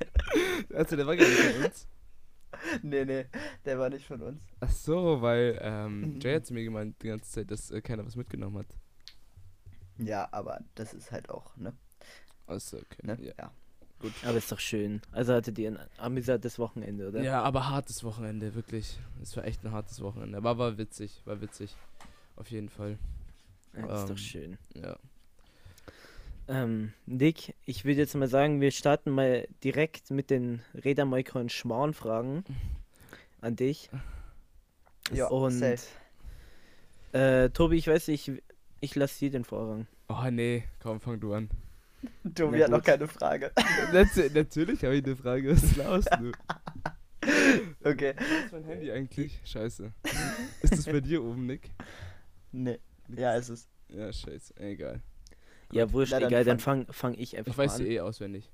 Also, 0.74 0.96
der 0.96 1.06
war 1.06 1.16
gar 1.16 1.26
nicht 1.26 1.38
von 1.40 1.64
uns. 1.64 1.86
nee, 2.82 3.04
nee, 3.04 3.26
der 3.64 3.78
war 3.78 3.88
nicht 3.90 4.06
von 4.06 4.22
uns. 4.22 4.42
Ach 4.60 4.70
so, 4.70 5.20
weil 5.22 5.58
ähm, 5.62 6.00
Mhm. 6.14 6.20
Jay 6.20 6.34
hat 6.36 6.46
zu 6.46 6.54
mir 6.54 6.64
gemeint 6.64 7.02
die 7.02 7.08
ganze 7.08 7.30
Zeit, 7.30 7.50
dass 7.50 7.70
äh, 7.70 7.80
keiner 7.80 8.06
was 8.06 8.16
mitgenommen 8.16 8.58
hat. 8.58 8.66
Ja, 9.98 10.28
aber 10.32 10.60
das 10.74 10.94
ist 10.94 11.12
halt 11.12 11.28
auch, 11.30 11.56
ne? 11.56 11.72
Achso, 12.46 12.78
okay. 12.78 13.06
ne? 13.06 13.18
Ja. 13.20 13.32
Ja. 13.38 13.50
Aber 14.24 14.36
ist 14.38 14.50
doch 14.52 14.60
schön. 14.60 15.00
Also 15.12 15.34
hattet 15.34 15.58
ihr 15.58 15.70
ein 15.72 15.78
amüsantes 15.98 16.58
Wochenende, 16.58 17.08
oder? 17.08 17.22
ja, 17.22 17.42
aber 17.42 17.68
hartes 17.68 18.02
Wochenende, 18.04 18.54
wirklich. 18.54 18.98
Es 19.22 19.36
war 19.36 19.44
echt 19.44 19.64
ein 19.64 19.72
hartes 19.72 20.00
Wochenende. 20.00 20.36
Aber 20.38 20.58
war 20.58 20.78
witzig, 20.78 21.20
war 21.24 21.40
witzig. 21.40 21.74
Auf 22.36 22.50
jeden 22.50 22.68
Fall. 22.68 22.98
Ja, 23.76 23.94
ist 23.94 24.02
Ähm, 24.02 24.08
doch 24.08 24.18
schön. 24.18 24.58
Ja. 24.74 24.96
Ähm, 26.48 26.92
Nick, 27.06 27.54
ich 27.64 27.84
würde 27.84 28.00
jetzt 28.00 28.14
mal 28.14 28.28
sagen, 28.28 28.60
wir 28.60 28.72
starten 28.72 29.10
mal 29.10 29.46
direkt 29.62 30.10
mit 30.10 30.28
den 30.30 30.60
Rädermoiko 30.74 31.38
und 31.38 31.52
Schmarrn-Fragen 31.52 32.44
an 33.40 33.56
dich. 33.56 33.88
Ja, 35.12 35.28
und 35.28 35.52
safe. 35.52 35.82
äh, 37.12 37.50
Tobi, 37.50 37.76
ich 37.76 37.86
weiß 37.86 38.08
nicht, 38.08 38.28
ich, 38.28 38.42
ich 38.80 38.94
lasse 38.96 39.20
dir 39.20 39.30
den 39.30 39.44
Vorrang. 39.44 39.86
Oh 40.08 40.28
nee, 40.30 40.64
komm, 40.82 41.00
fang 41.00 41.20
du 41.20 41.32
an. 41.32 41.48
Tobi 42.34 42.62
hat 42.62 42.70
noch 42.70 42.78
gut. 42.78 42.86
keine 42.86 43.08
Frage. 43.08 43.52
Nat 43.92 44.08
natürlich 44.34 44.82
habe 44.84 44.96
ich 44.96 45.04
eine 45.04 45.16
Frage. 45.16 45.50
Was 45.52 45.76
laust 45.76 46.08
du? 46.18 46.32
Okay. 47.84 48.14
Wo 48.18 48.44
ist 48.46 48.52
mein 48.52 48.64
Handy 48.64 48.90
eigentlich? 48.90 49.40
Scheiße. 49.44 49.92
Ist 50.62 50.72
das 50.72 50.86
bei 50.86 51.00
dir 51.00 51.22
oben, 51.22 51.46
Nick? 51.46 51.70
Nee. 52.50 52.80
Ja, 53.08 53.34
ist 53.34 53.48
es. 53.48 53.68
Ja, 53.88 54.12
scheiße. 54.12 54.56
Egal. 54.56 55.00
Ja, 55.70 55.92
wurscht, 55.92 56.12
Na, 56.12 56.18
dann 56.20 56.28
egal, 56.30 56.44
dann 56.44 56.58
fang- 56.58 56.86
fang, 56.90 57.14
ich 57.14 57.36
einfach 57.36 57.52
Ich 57.52 57.56
mal 57.56 57.64
weiß 57.64 57.74
an. 57.74 57.78
sie 57.78 57.94
eh 57.94 58.00
auswendig. 58.00 58.50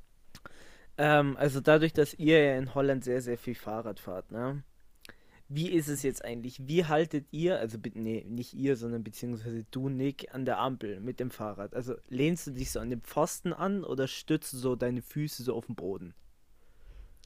Ähm, 0.98 1.36
also 1.38 1.60
dadurch, 1.60 1.94
dass 1.94 2.12
ihr 2.14 2.42
ja 2.44 2.58
in 2.58 2.74
Holland 2.74 3.04
sehr, 3.04 3.22
sehr 3.22 3.38
viel 3.38 3.54
Fahrrad 3.54 4.00
fahrt, 4.00 4.30
ne? 4.32 4.62
Wie 5.50 5.70
ist 5.70 5.88
es 5.88 6.02
jetzt 6.02 6.24
eigentlich? 6.24 6.68
Wie 6.68 6.84
haltet 6.84 7.26
ihr, 7.30 7.58
also 7.58 7.78
nee, 7.94 8.24
nicht 8.28 8.52
ihr, 8.52 8.76
sondern 8.76 9.02
beziehungsweise 9.02 9.64
du, 9.70 9.88
Nick, 9.88 10.34
an 10.34 10.44
der 10.44 10.58
Ampel 10.58 11.00
mit 11.00 11.20
dem 11.20 11.30
Fahrrad? 11.30 11.74
Also 11.74 11.94
lehnst 12.08 12.46
du 12.46 12.50
dich 12.50 12.70
so 12.70 12.80
an 12.80 12.90
den 12.90 13.00
Pfosten 13.00 13.54
an 13.54 13.82
oder 13.82 14.08
stützt 14.08 14.52
du 14.52 14.58
so 14.58 14.76
deine 14.76 15.00
Füße 15.00 15.42
so 15.42 15.54
auf 15.54 15.64
den 15.64 15.74
Boden? 15.74 16.14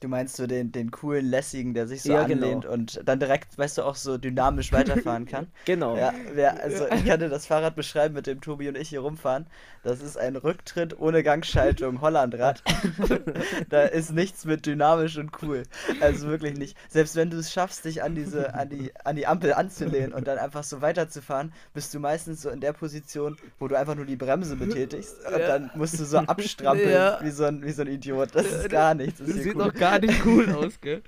Du 0.03 0.09
meinst 0.09 0.35
so 0.35 0.47
den, 0.47 0.73
den 0.73 0.91
coolen 0.91 1.25
Lässigen, 1.25 1.73
der 1.73 1.87
sich 1.87 2.01
so 2.03 2.11
Ja, 2.11 2.23
genau. 2.25 2.45
anlehnt 2.47 2.65
und 2.65 2.99
dann 3.05 3.19
direkt, 3.21 3.57
weißt 3.57 3.77
du, 3.77 3.83
auch 3.83 3.95
so 3.95 4.17
dynamisch 4.17 4.73
weiterfahren 4.73 5.25
kann? 5.25 5.47
Genau. 5.63 5.95
Ja, 5.95 6.13
wer, 6.33 6.61
also 6.61 6.85
ich 6.93 7.05
kann 7.05 7.21
dir 7.21 7.29
das 7.29 7.45
Fahrrad 7.45 7.75
beschreiben, 7.77 8.13
mit 8.13 8.27
dem 8.27 8.41
Tobi 8.41 8.67
und 8.67 8.77
ich 8.77 8.89
hier 8.89 8.99
rumfahren. 8.99 9.47
Das 9.81 10.01
ist 10.01 10.17
ein 10.17 10.35
Rücktritt 10.35 10.99
ohne 10.99 11.23
Gangschaltung, 11.23 12.01
Hollandrad. 12.01 12.61
da 13.69 13.83
ist 13.83 14.11
nichts 14.11 14.45
mit 14.45 14.65
dynamisch 14.65 15.17
und 15.17 15.31
cool. 15.41 15.63
Also 16.01 16.27
wirklich 16.27 16.57
nicht. 16.57 16.77
Selbst 16.89 17.15
wenn 17.15 17.29
du 17.29 17.37
es 17.37 17.51
schaffst, 17.51 17.85
dich 17.85 18.03
an 18.03 18.15
diese, 18.15 18.53
an 18.55 18.69
die, 18.69 18.91
an 19.05 19.15
die 19.15 19.25
Ampel 19.27 19.53
anzulehnen 19.53 20.13
und 20.13 20.27
dann 20.27 20.37
einfach 20.37 20.63
so 20.63 20.81
weiterzufahren, 20.81 21.53
bist 21.73 21.93
du 21.93 21.99
meistens 21.99 22.41
so 22.41 22.49
in 22.49 22.59
der 22.61 22.73
Position, 22.73 23.37
wo 23.59 23.67
du 23.67 23.77
einfach 23.77 23.95
nur 23.95 24.05
die 24.05 24.15
Bremse 24.15 24.55
betätigst 24.55 25.15
und 25.25 25.39
Ja. 25.39 25.47
dann 25.47 25.71
musst 25.75 25.99
du 25.99 26.05
so 26.05 26.17
abstrampeln 26.17 26.89
Ja. 26.91 27.19
wie, 27.21 27.31
so 27.31 27.45
ein, 27.45 27.63
wie 27.63 27.71
so 27.71 27.81
ein 27.83 27.87
Idiot. 27.87 28.29
Das 28.33 28.45
ist 28.45 28.69
gar 28.69 28.93
nichts. 28.95 29.19
Das 29.19 29.27
Das 29.27 29.37
ist 29.37 29.43
sieht 29.43 29.55
cool. 29.55 29.65
doch 29.65 29.73
gar 29.73 29.92
nicht 29.99 30.25
cool 30.25 30.51
aus, 30.53 30.79
gell? 30.81 31.01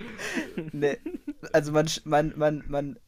Nee, 0.72 0.98
also 1.54 1.72
man, 1.72 1.90
man, 2.04 2.34
man, 2.36 2.64
man 2.68 3.00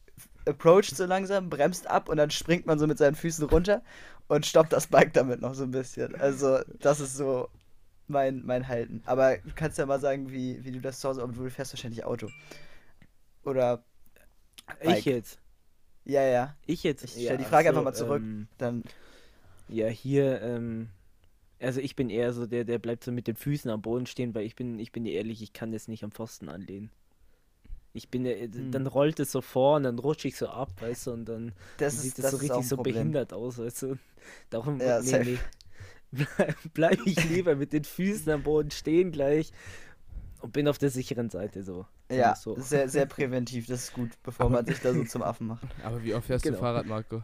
approacht 0.46 0.96
so 0.96 1.04
langsam, 1.04 1.50
bremst 1.50 1.86
ab 1.86 2.08
und 2.08 2.16
dann 2.16 2.30
springt 2.30 2.66
man 2.66 2.78
so 2.78 2.86
mit 2.86 2.98
seinen 2.98 3.14
Füßen 3.14 3.44
runter 3.46 3.82
und 4.28 4.46
stoppt 4.46 4.72
das 4.72 4.86
Bike 4.86 5.12
damit 5.12 5.40
noch 5.40 5.54
so 5.54 5.64
ein 5.64 5.70
bisschen. 5.70 6.14
Also 6.16 6.60
das 6.80 7.00
ist 7.00 7.16
so 7.16 7.48
mein, 8.06 8.44
mein 8.44 8.68
Halten. 8.68 9.02
Aber 9.06 9.36
du 9.36 9.50
kannst 9.54 9.78
ja 9.78 9.86
mal 9.86 10.00
sagen, 10.00 10.30
wie, 10.30 10.64
wie 10.64 10.72
du 10.72 10.80
das 10.80 11.00
zu 11.00 11.08
Hause, 11.08 11.22
aber 11.22 11.32
du 11.32 11.50
fährst 11.50 11.72
wahrscheinlich 11.72 12.04
Auto. 12.04 12.28
Oder, 13.44 13.84
ich 14.80 14.86
Bike. 14.86 15.06
jetzt. 15.06 15.38
ja, 16.04 16.22
ja, 16.22 16.56
Ich 16.66 16.82
jetzt. 16.82 17.04
Ich 17.04 17.12
stell 17.12 17.38
die 17.38 17.44
Frage 17.44 17.68
einfach 17.68 17.84
mal 17.84 17.94
zurück. 17.94 18.22
Ähm, 18.22 18.48
dann, 18.58 18.82
ja, 19.68 19.86
hier, 19.88 20.40
ähm, 20.42 20.88
also 21.60 21.80
ich 21.80 21.96
bin 21.96 22.10
eher 22.10 22.32
so 22.32 22.46
der, 22.46 22.64
der 22.64 22.78
bleibt 22.78 23.04
so 23.04 23.12
mit 23.12 23.26
den 23.26 23.36
Füßen 23.36 23.70
am 23.70 23.82
Boden 23.82 24.06
stehen, 24.06 24.34
weil 24.34 24.44
ich 24.44 24.56
bin, 24.56 24.78
ich 24.78 24.92
bin 24.92 25.04
dir 25.04 25.12
ehrlich, 25.14 25.42
ich 25.42 25.52
kann 25.52 25.72
das 25.72 25.88
nicht 25.88 26.04
am 26.04 26.12
Pfosten 26.12 26.48
anlehnen. 26.48 26.90
Ich 27.94 28.10
bin, 28.10 28.24
der- 28.24 28.36
Hm. 28.36 28.70
dann 28.70 28.86
rollt 28.86 29.18
es 29.18 29.32
so 29.32 29.40
vor 29.40 29.76
und 29.76 29.82
dann 29.82 29.98
rutsche 29.98 30.28
ich 30.28 30.36
so 30.36 30.48
ab, 30.48 30.70
weißt 30.80 31.08
du, 31.08 31.12
und 31.12 31.24
dann 31.24 31.52
das 31.78 32.00
sieht 32.02 32.10
ist, 32.12 32.18
das 32.22 32.30
so 32.32 32.36
richtig 32.36 32.66
so 32.68 32.76
behindert 32.76 33.32
aus, 33.32 33.58
weißt 33.58 33.82
du. 33.82 33.98
Darum, 34.50 34.78
Ja, 34.80 35.00
nee, 35.00 35.10
safe. 35.10 35.24
nee. 35.24 35.38
Bleib, 36.10 36.56
bleib 36.74 37.06
ich 37.06 37.22
lieber 37.24 37.56
mit 37.56 37.72
den 37.72 37.84
Füßen 37.84 38.30
am 38.32 38.42
Boden 38.42 38.70
stehen 38.70 39.10
gleich 39.10 39.52
und 40.40 40.52
bin 40.52 40.68
auf 40.68 40.78
der 40.78 40.90
sicheren 40.90 41.30
Seite 41.30 41.64
so. 41.64 41.86
Ja, 42.10 42.34
so. 42.34 42.54
sehr, 42.60 42.88
sehr 42.88 43.06
präventiv, 43.06 43.66
das 43.66 43.84
ist 43.84 43.92
gut, 43.92 44.10
bevor 44.22 44.48
man 44.50 44.64
sich 44.66 44.80
da 44.80 44.94
so 44.94 45.04
zum 45.04 45.22
Affen 45.22 45.48
macht. 45.48 45.66
Aber 45.82 46.02
wie 46.02 46.14
oft 46.14 46.26
fährst 46.26 46.44
Genau. 46.44 46.56
du 46.56 46.60
Fahrrad, 46.60 46.86
Marco? 46.86 47.22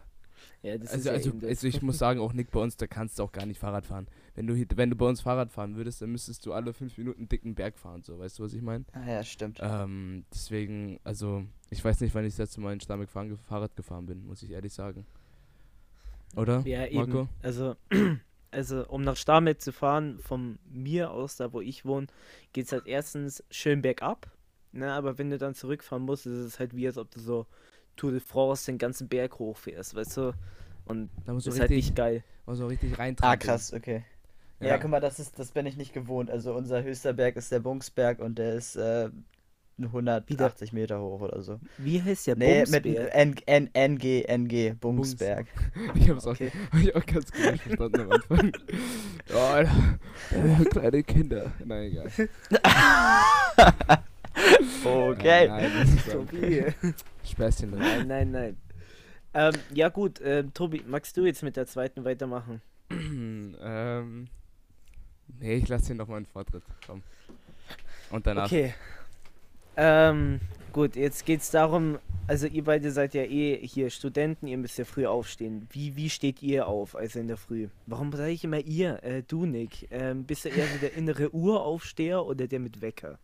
Ja, 0.64 0.78
das 0.78 0.94
ist 0.94 0.94
Also, 0.94 1.08
ja 1.10 1.14
also, 1.14 1.28
eben 1.28 1.46
also 1.46 1.66
ich 1.66 1.82
muss 1.82 1.98
sagen, 1.98 2.20
auch 2.20 2.32
Nick 2.32 2.50
bei 2.50 2.58
uns, 2.58 2.78
da 2.78 2.86
kannst 2.86 3.18
du 3.18 3.22
auch 3.22 3.32
gar 3.32 3.44
nicht 3.44 3.58
Fahrrad 3.58 3.84
fahren. 3.84 4.08
Wenn 4.34 4.46
du, 4.46 4.54
wenn 4.76 4.88
du 4.88 4.96
bei 4.96 5.06
uns 5.06 5.20
Fahrrad 5.20 5.52
fahren 5.52 5.76
würdest, 5.76 6.00
dann 6.00 6.10
müsstest 6.10 6.46
du 6.46 6.54
alle 6.54 6.72
fünf 6.72 6.96
Minuten 6.96 7.20
einen 7.20 7.28
dicken 7.28 7.54
Berg 7.54 7.78
fahren, 7.78 8.02
so, 8.02 8.18
weißt 8.18 8.38
du, 8.38 8.44
was 8.44 8.54
ich 8.54 8.62
meine? 8.62 8.86
Ah, 8.92 9.06
ja, 9.06 9.22
stimmt. 9.22 9.58
Ähm, 9.60 10.24
deswegen, 10.32 10.98
also, 11.04 11.44
ich 11.68 11.84
weiß 11.84 12.00
nicht, 12.00 12.14
wann 12.14 12.24
ich 12.24 12.32
das 12.32 12.38
letzte 12.38 12.62
Mal 12.62 12.72
in 12.72 12.80
Starnberg 12.80 13.10
fahren, 13.10 13.38
Fahrrad 13.46 13.76
gefahren 13.76 14.06
bin, 14.06 14.26
muss 14.26 14.42
ich 14.42 14.52
ehrlich 14.52 14.72
sagen. 14.72 15.04
Oder? 16.34 16.60
Ja, 16.66 16.86
eben. 16.86 16.96
Marco? 16.96 17.28
Also, 17.42 17.76
also, 18.50 18.88
um 18.88 19.02
nach 19.02 19.16
Starmet 19.16 19.60
zu 19.60 19.70
fahren, 19.70 20.18
von 20.18 20.58
mir 20.64 21.10
aus, 21.10 21.36
da 21.36 21.52
wo 21.52 21.60
ich 21.60 21.84
wohne, 21.84 22.06
geht 22.54 22.64
es 22.64 22.72
halt 22.72 22.86
erstens 22.86 23.44
schön 23.50 23.82
bergab. 23.82 24.30
Ne, 24.72 24.92
aber 24.92 25.18
wenn 25.18 25.30
du 25.30 25.38
dann 25.38 25.54
zurückfahren 25.54 26.04
musst, 26.04 26.26
ist 26.26 26.32
es 26.32 26.58
halt 26.58 26.74
wie, 26.74 26.86
als 26.86 26.98
ob 26.98 27.08
du 27.10 27.20
so 27.20 27.46
Tour 27.96 28.10
de 28.12 28.20
France 28.20 28.66
den 28.66 28.78
ganzen 28.78 29.08
Berg 29.08 29.38
hochfährst, 29.38 29.94
weißt 29.94 30.16
du? 30.16 30.32
Und 30.86 31.10
Da 31.24 31.32
musst 31.32 31.46
du 31.46 31.50
das 31.50 31.56
ist 31.56 31.60
halt 31.60 31.70
richtig, 31.70 31.86
nicht 31.90 31.96
geil. 31.96 32.22
musst 32.46 32.60
du 32.60 32.66
richtig 32.66 32.92
Ah, 32.94 32.96
reintragen. 32.96 33.40
krass, 33.40 33.72
okay. 33.72 34.04
Ja. 34.60 34.68
Ja. 34.68 34.78
guck 34.78 34.90
mal, 34.90 35.00
das 35.00 35.18
ist, 35.18 35.38
das 35.38 35.50
bin 35.52 35.66
ich 35.66 35.76
nicht 35.76 35.92
gewohnt. 35.92 36.30
Also 36.30 36.54
unser 36.54 36.82
höchster 36.82 37.12
Berg 37.12 37.36
ist 37.36 37.50
der 37.52 37.60
Bungsberg 37.60 38.18
und 38.20 38.38
der 38.38 38.54
ist 38.54 38.76
äh, 38.76 39.08
180 39.78 40.72
Meter 40.72 41.00
hoch 41.00 41.20
oder 41.20 41.42
so. 41.42 41.58
Wie 41.78 42.00
heißt 42.00 42.28
der 42.28 42.36
Nee, 42.36 42.64
mit? 42.68 42.86
N 42.86 43.34
N 43.46 43.70
NG, 43.74 44.22
NG, 44.28 44.74
Bungsberg. 44.78 45.46
Ich 45.96 46.08
hab's 46.08 46.26
Okay. 46.26 46.52
auch, 46.70 46.72
hab 46.74 46.80
ich 46.80 46.94
auch 46.94 47.06
ganz 47.06 47.32
gut 47.32 47.60
verstanden 47.60 48.00
am 48.02 48.12
Anfang. 48.12 48.52
oh, 49.34 50.64
kleine 50.70 51.02
Kinder. 51.02 51.52
Nein, 51.64 51.90
egal. 51.90 52.10
Okay. 54.84 55.48
Nein, 55.48 55.72
nein, 55.74 55.98
Tobi. 56.10 56.64
Späßchen 57.24 57.70
drin. 57.70 57.80
nein, 57.80 58.06
nein, 58.06 58.30
nein. 58.30 58.56
Ähm, 59.32 59.54
ja 59.72 59.88
gut, 59.88 60.20
ähm, 60.22 60.52
Tobi, 60.52 60.82
magst 60.86 61.16
du 61.16 61.24
jetzt 61.24 61.42
mit 61.42 61.56
der 61.56 61.66
zweiten 61.66 62.04
weitermachen? 62.04 62.60
ähm, 62.90 64.28
nee, 65.40 65.54
ich 65.54 65.68
lasse 65.68 65.88
dir 65.88 65.94
noch 65.94 66.08
mal 66.08 66.18
einen 66.18 66.26
Vortritt. 66.26 66.62
Komm. 66.86 67.02
Und 68.10 68.26
danach. 68.26 68.46
Okay. 68.46 68.74
Ähm, 69.76 70.40
gut, 70.72 70.94
jetzt 70.94 71.24
geht's 71.24 71.50
darum, 71.50 71.98
also 72.28 72.46
ihr 72.46 72.62
beide 72.62 72.92
seid 72.92 73.14
ja 73.14 73.22
eh 73.22 73.66
hier 73.66 73.90
Studenten, 73.90 74.46
ihr 74.46 74.58
müsst 74.58 74.78
ja 74.78 74.84
früh 74.84 75.06
aufstehen. 75.06 75.66
Wie, 75.72 75.96
wie 75.96 76.08
steht 76.10 76.42
ihr 76.42 76.68
auf, 76.68 76.94
also 76.94 77.18
in 77.18 77.26
der 77.26 77.36
Früh? 77.36 77.68
Warum 77.86 78.12
sage 78.12 78.30
ich 78.30 78.44
immer 78.44 78.60
ihr? 78.60 79.02
Äh, 79.02 79.22
du, 79.26 79.46
Nick. 79.46 79.88
Ähm, 79.90 80.24
bist 80.24 80.44
du 80.44 80.50
eher 80.50 80.66
so 80.66 80.78
der 80.78 80.94
innere 80.94 81.34
Uraufsteher 81.34 82.24
oder 82.24 82.46
der 82.46 82.60
mit 82.60 82.80
Wecker? 82.80 83.18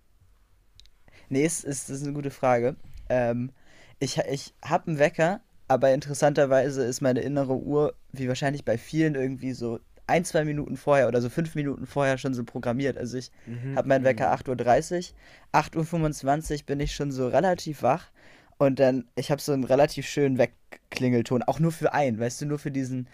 Nee, 1.30 1.44
ist, 1.46 1.64
das 1.64 1.88
ist 1.90 2.04
eine 2.04 2.12
gute 2.12 2.30
Frage. 2.30 2.76
Ähm, 3.08 3.52
ich 3.99 4.18
ich 4.18 4.54
habe 4.64 4.88
einen 4.88 4.99
Wecker, 4.99 5.40
aber 5.68 5.92
interessanterweise 5.92 6.84
ist 6.84 7.00
meine 7.00 7.20
innere 7.20 7.56
Uhr, 7.56 7.94
wie 8.12 8.28
wahrscheinlich 8.28 8.64
bei 8.64 8.78
vielen, 8.78 9.14
irgendwie 9.14 9.52
so 9.52 9.80
ein, 10.06 10.25
zwei 10.25 10.44
Minuten 10.44 10.76
vorher 10.76 11.08
oder 11.08 11.20
so 11.22 11.28
fünf 11.30 11.54
Minuten 11.54 11.87
vorher 11.87 12.18
schon 12.18 12.34
so 12.34 12.44
programmiert. 12.44 12.99
Also 12.99 13.18
ich 13.18 13.30
Mhm, 13.46 13.75
habe 13.76 13.88
meinen 13.88 14.04
Wecker 14.04 14.32
mhm. 14.32 14.34
8.30 14.34 15.12
Uhr, 15.52 15.60
8.25 15.60 16.60
Uhr 16.60 16.66
bin 16.66 16.80
ich 16.80 16.94
schon 16.94 17.12
so 17.12 17.28
relativ 17.28 17.82
wach 17.82 18.10
und 18.58 18.80
dann, 18.80 19.06
ich 19.16 19.30
habe 19.30 19.40
so 19.40 19.52
einen 19.52 19.64
relativ 19.64 20.06
schönen 20.08 20.38
Wegklingelton, 20.38 21.42
auch 21.44 21.60
nur 21.60 21.72
für 21.72 21.94
einen, 21.94 22.18
weißt 22.18 22.42
du, 22.42 22.46
nur 22.46 22.58
für 22.58 22.70
diesen, 22.72 23.08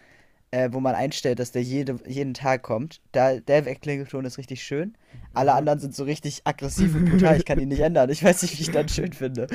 äh, 0.52 0.68
wo 0.72 0.80
man 0.80 0.94
einstellt, 0.94 1.38
dass 1.38 1.52
der 1.52 1.62
jede, 1.62 1.98
jeden 2.06 2.34
Tag 2.34 2.62
kommt. 2.62 3.00
Da, 3.12 3.38
der 3.40 3.64
Wegklingelton 3.64 4.24
ist 4.24 4.38
richtig 4.38 4.62
schön. 4.62 4.96
Alle 5.34 5.52
Mhm. 5.52 5.58
anderen 5.58 5.78
sind 5.80 5.94
so 5.94 6.04
richtig 6.04 6.42
aggressiv 6.44 6.94
und 6.94 7.04
brutal, 7.10 7.36
ich 7.36 7.44
kann 7.44 7.58
ihn 7.58 7.68
nicht 7.68 7.80
ändern. 7.88 8.08
Ich 8.10 8.22
weiß 8.24 8.42
nicht, 8.42 8.56
wie 8.58 8.62
ich 8.62 8.70
das 8.70 8.94
schön 8.94 9.12
finde. 9.12 9.48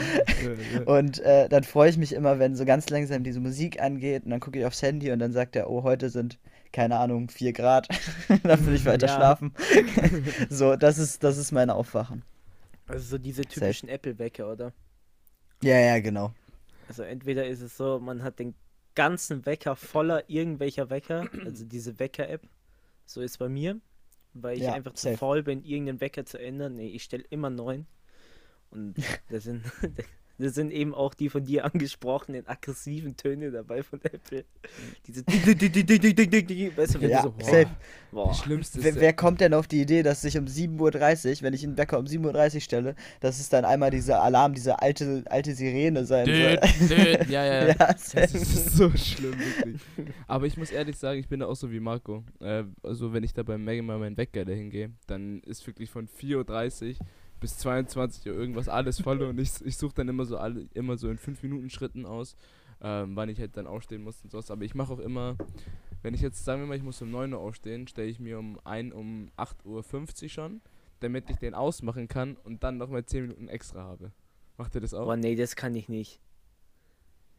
Und 0.85 1.19
äh, 1.19 1.47
dann 1.49 1.63
freue 1.63 1.89
ich 1.89 1.97
mich 1.97 2.13
immer, 2.13 2.39
wenn 2.39 2.55
so 2.55 2.65
ganz 2.65 2.89
langsam 2.89 3.23
diese 3.23 3.39
Musik 3.39 3.81
angeht 3.81 4.25
und 4.25 4.31
dann 4.31 4.39
gucke 4.39 4.59
ich 4.59 4.65
aufs 4.65 4.81
Handy 4.81 5.11
und 5.11 5.19
dann 5.19 5.31
sagt 5.31 5.55
er, 5.55 5.69
oh, 5.69 5.83
heute 5.83 6.09
sind, 6.09 6.37
keine 6.71 6.97
Ahnung, 6.97 7.29
4 7.29 7.53
Grad. 7.53 7.87
dann 8.43 8.65
will 8.65 8.75
ich 8.75 8.85
weiter 8.85 9.07
Ja. 9.07 9.15
schlafen. 9.15 9.53
so, 10.49 10.75
das 10.75 10.97
ist, 10.97 11.23
das 11.23 11.37
ist 11.37 11.51
mein 11.51 11.69
Aufwachen. 11.69 12.23
Also 12.87 13.05
so 13.11 13.17
diese 13.17 13.43
typischen 13.43 13.89
Apple-Wecker, 13.89 14.51
oder? 14.51 14.73
Ja, 15.63 15.79
ja, 15.79 15.99
genau. 15.99 16.33
Also 16.87 17.03
entweder 17.03 17.47
ist 17.47 17.61
es 17.61 17.77
so, 17.77 17.99
man 17.99 18.21
hat 18.23 18.39
den 18.39 18.53
ganzen 18.95 19.45
Wecker 19.45 19.75
voller 19.75 20.29
irgendwelcher 20.29 20.89
Wecker, 20.89 21.29
also 21.45 21.65
diese 21.65 21.99
Wecker-App. 21.99 22.47
So 23.05 23.21
ist 23.21 23.37
bei 23.39 23.49
mir, 23.49 23.79
weil 24.33 24.57
ich 24.57 24.63
Ja, 24.63 24.73
einfach 24.73 24.93
zu 24.93 25.09
safe. 25.09 25.17
faul 25.17 25.43
bin, 25.43 25.63
irgendeinen 25.63 26.01
Wecker 26.01 26.25
zu 26.25 26.39
ändern. 26.39 26.75
Nee, 26.75 26.89
ich 26.89 27.03
stelle 27.03 27.25
immer 27.29 27.49
neun. 27.49 27.87
Und 28.71 28.97
da 29.29 29.39
sind, 29.39 29.63
Da 30.41 30.49
sind 30.49 30.71
eben 30.71 30.93
auch 30.95 31.13
die 31.13 31.29
von 31.29 31.43
dir 31.43 31.65
angesprochenen 31.65 32.47
aggressiven 32.47 33.15
Töne 33.15 33.51
dabei 33.51 33.83
von 33.83 33.99
Apple. 34.03 34.43
Diese 35.07 35.21
weißt 35.27 36.95
du, 36.95 37.01
wenn 37.01 37.09
ja, 37.09 37.21
du 37.21 37.27
so, 37.27 37.31
boah, 37.31 37.45
safe. 37.45 37.67
Boah. 38.11 38.33
Schlimmste 38.33 38.83
wer, 38.83 38.95
wer 38.95 39.13
kommt 39.13 39.39
denn 39.39 39.53
auf 39.53 39.67
die 39.67 39.81
Idee, 39.81 40.03
dass 40.03 40.23
ich 40.23 40.37
um 40.37 40.45
7.30 40.45 41.37
Uhr, 41.37 41.41
wenn 41.43 41.53
ich 41.53 41.63
einen 41.63 41.77
Wecker 41.77 41.99
um 41.99 42.05
7.30 42.05 42.55
Uhr 42.55 42.61
stelle, 42.61 42.95
dass 43.19 43.39
es 43.39 43.49
dann 43.49 43.65
einmal 43.65 43.91
dieser 43.91 44.21
Alarm, 44.21 44.53
diese 44.53 44.81
alte, 44.81 45.23
alte 45.29 45.53
Sirene 45.53 46.05
sein 46.05 46.25
soll? 46.25 46.59
ja, 47.29 47.45
ja, 47.45 47.67
ja. 47.67 47.75
Das 47.75 48.13
ist 48.33 48.75
so 48.75 48.89
schlimm, 48.91 49.37
wirklich. 49.37 49.81
Aber 50.27 50.45
ich 50.45 50.57
muss 50.57 50.71
ehrlich 50.71 50.97
sagen, 50.97 51.19
ich 51.19 51.27
bin 51.27 51.39
da 51.39 51.45
auch 51.45 51.55
so 51.55 51.71
wie 51.71 51.79
Marco. 51.79 52.23
Äh, 52.39 52.63
also 52.83 53.13
wenn 53.13 53.23
ich 53.23 53.33
da 53.33 53.43
bei 53.43 53.57
Megan 53.57 53.85
mal 53.85 53.99
meinen 53.99 54.17
Wecker 54.17 54.43
dahin 54.43 54.69
gehe, 54.69 54.91
dann 55.07 55.41
ist 55.41 55.65
wirklich 55.67 55.89
von 55.89 56.07
4.30 56.07 56.99
Uhr 56.99 57.05
bis 57.41 57.57
22 57.57 58.27
Uhr 58.27 58.37
irgendwas 58.37 58.69
alles 58.69 59.01
voll 59.01 59.21
und 59.23 59.37
ich, 59.39 59.49
ich 59.65 59.75
suche 59.75 59.95
dann 59.95 60.07
immer 60.07 60.25
so 60.25 60.37
alle, 60.37 60.67
immer 60.73 60.97
so 60.97 61.09
in 61.09 61.17
5 61.17 61.43
Minuten 61.43 61.69
Schritten 61.69 62.05
aus, 62.05 62.37
ähm, 62.81 63.15
wann 63.15 63.27
ich 63.27 63.39
halt 63.39 63.57
dann 63.57 63.67
aufstehen 63.67 64.03
muss 64.03 64.21
und 64.23 64.31
sowas. 64.31 64.49
Aber 64.49 64.63
ich 64.63 64.75
mache 64.75 64.93
auch 64.93 64.99
immer, 64.99 65.35
wenn 66.03 66.13
ich 66.13 66.21
jetzt, 66.21 66.45
sagen 66.45 66.61
wir 66.61 66.67
mal, 66.67 66.77
ich 66.77 66.83
muss 66.83 67.01
um 67.01 67.11
9 67.11 67.33
Uhr 67.33 67.39
aufstehen, 67.39 67.87
stelle 67.87 68.07
ich 68.07 68.19
mir 68.19 68.39
um 68.39 68.59
ein 68.63 68.93
um 68.93 69.31
8.50 69.37 70.23
Uhr 70.23 70.29
schon, 70.29 70.61
damit 71.01 71.29
ich 71.29 71.37
den 71.37 71.53
ausmachen 71.55 72.07
kann 72.07 72.37
und 72.43 72.63
dann 72.63 72.77
nochmal 72.77 73.03
10 73.03 73.23
Minuten 73.23 73.47
extra 73.49 73.81
habe. 73.81 74.11
Macht 74.57 74.75
ihr 74.75 74.81
das 74.81 74.93
auch? 74.93 75.05
boah, 75.05 75.17
nee, 75.17 75.35
das 75.35 75.55
kann 75.55 75.75
ich 75.75 75.89
nicht. 75.89 76.21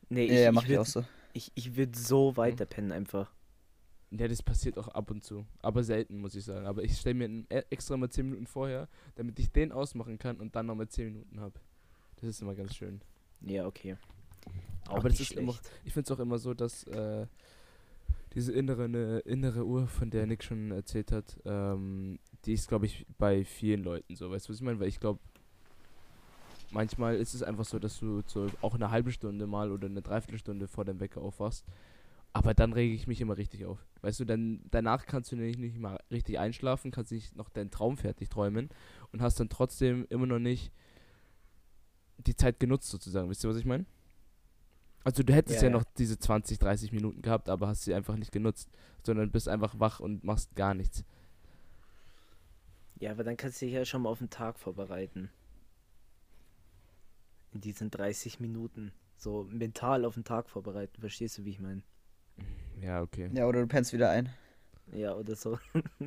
Nee, 0.09 0.27
Ja, 0.27 0.41
ja, 0.41 0.53
mach 0.53 0.65
ich, 0.65 0.71
ich 0.71 0.79
auch 0.79 0.87
so. 0.87 1.05
Ich, 1.33 1.53
ich 1.55 1.77
würde 1.77 1.97
so 1.97 2.37
weiter 2.37 2.67
pennen 2.67 2.93
einfach. 2.93 3.33
Ja, 4.14 4.28
das 4.28 4.42
passiert 4.42 4.76
auch 4.76 4.88
ab 4.88 5.11
und 5.11 5.25
zu. 5.25 5.47
Aber 5.62 5.83
selten, 5.83 6.21
muss 6.21 6.35
ich 6.35 6.45
sagen. 6.45 6.66
Aber 6.66 6.83
ich 6.85 6.99
stelle 6.99 7.14
mir 7.14 7.45
e- 7.49 7.62
extra 7.71 7.97
mal 7.97 8.11
10 8.11 8.26
Minuten 8.26 8.47
vorher, 8.47 8.88
damit 9.14 9.38
ich 9.38 9.50
den 9.50 9.73
ausmachen 9.73 10.19
kann 10.19 10.37
und 10.37 10.54
dann 10.54 10.66
nochmal 10.66 10.88
10 10.88 11.07
Minuten 11.07 11.40
habe. 11.40 11.54
Das 12.16 12.28
ist 12.28 12.42
immer 12.42 12.54
ganz 12.54 12.75
schön. 12.75 13.00
Ja, 13.40 13.66
okay. 13.66 13.97
Auch 14.88 14.99
Aber 14.99 15.09
das 15.09 15.21
ist 15.21 15.33
immer, 15.33 15.54
ich 15.85 15.92
finde 15.95 16.12
es 16.12 16.16
auch 16.16 16.21
immer 16.21 16.38
so, 16.38 16.52
dass 16.52 16.85
äh, 16.85 17.26
diese 18.35 18.52
innere, 18.52 18.88
ne, 18.88 19.21
innere 19.21 19.64
Uhr, 19.64 19.87
von 19.87 20.11
der 20.11 20.26
Nick 20.26 20.45
schon 20.45 20.71
erzählt 20.71 21.11
hat, 21.12 21.38
ähm, 21.45 22.19
die 22.45 22.52
ist, 22.52 22.69
glaube 22.69 22.87
ich, 22.87 23.07
bei 23.19 23.45
vielen 23.45 23.83
Leuten 23.83 24.14
so. 24.14 24.31
Weißt 24.31 24.47
du, 24.49 24.50
was 24.50 24.59
ich 24.59 24.62
meine? 24.62 24.78
Weil 24.78 24.88
ich 24.88 25.00
glaube, 25.00 25.21
manchmal 26.71 27.16
ist 27.16 27.35
es 27.35 27.42
einfach 27.42 27.64
so, 27.64 27.78
dass 27.78 27.99
du 27.99 28.23
so 28.26 28.49
auch 28.61 28.75
eine 28.75 28.90
halbe 28.90 29.12
Stunde 29.12 29.47
mal 29.47 29.71
oder 29.71 29.87
eine 29.87 30.02
Dreiviertelstunde 30.02 30.69
vor 30.69 30.85
dem 30.85 31.00
Wecker 31.00 31.21
aufwachst. 31.21 31.64
Aber 32.35 32.55
dann 32.55 32.73
rege 32.73 32.95
ich 32.95 33.07
mich 33.07 33.21
immer 33.21 33.37
richtig 33.37 33.67
auf. 33.67 33.85
Weißt 34.01 34.21
du, 34.21 34.25
dann 34.25 34.62
danach 34.71 35.07
kannst 35.07 35.31
du 35.33 35.37
nicht, 35.37 35.59
nicht 35.59 35.77
mal 35.79 35.99
richtig 36.11 36.39
einschlafen, 36.39 36.91
kannst 36.91 37.12
nicht 37.12 37.37
noch 37.37 37.51
deinen 37.51 37.71
Traum 37.71 37.97
fertig 37.99 38.31
träumen 38.31 38.71
und 39.12 39.21
hast 39.21 39.39
dann 39.39 39.51
trotzdem 39.51 40.07
immer 40.09 40.27
noch 40.27 40.39
nicht 40.39 40.73
die 42.19 42.35
Zeit 42.35 42.59
genutzt 42.59 42.89
sozusagen. 42.89 43.29
Wisst 43.29 43.45
ihr, 43.45 43.51
was 43.51 43.57
ich 43.59 43.67
meine? 43.67 43.85
Also 45.05 45.23
du 45.23 45.33
hättest 45.35 45.62
Ja, 45.62 45.69
ja, 45.69 45.73
ja. 45.73 45.79
noch 45.79 45.85
diese 45.99 46.19
20, 46.19 46.59
30 46.59 46.93
Minuten 46.93 47.23
gehabt, 47.23 47.49
aber 47.49 47.69
hast 47.69 47.83
sie 47.83 47.95
einfach 47.95 48.17
nicht 48.17 48.33
genutzt, 48.33 48.71
sondern 49.05 49.31
bist 49.31 49.49
einfach 49.49 49.79
wach 49.79 50.01
und 50.01 50.25
machst 50.25 50.55
gar 50.55 50.75
nichts. 50.75 51.05
Ja, 53.01 53.11
aber 53.11 53.25
dann 53.25 53.37
kannst 53.37 53.61
du 53.61 53.67
dich 53.67 53.75
ja 53.75 53.85
schon 53.85 54.03
mal 54.03 54.11
auf 54.11 54.21
den 54.21 54.31
Tag 54.31 54.59
vorbereiten. 54.59 55.29
In 57.53 57.61
diesen 57.61 57.91
30 57.91 58.41
Minuten. 58.41 58.93
So 59.17 59.45
mental 59.51 60.05
auf 60.05 60.15
den 60.15 60.25
Tag 60.25 60.49
vorbereiten. 60.49 61.01
Verstehst 61.01 61.37
du, 61.37 61.45
wie 61.45 61.51
ich 61.51 61.61
meine? 61.61 61.83
Ja, 62.81 63.03
okay. 63.03 63.31
Ja, 63.33 63.47
oder 63.47 63.61
du 63.61 63.67
pennst 63.67 63.93
wieder 63.93 64.11
ein. 64.11 64.29
Ja, 64.93 65.15
oder 65.15 65.35
so. 65.37 65.59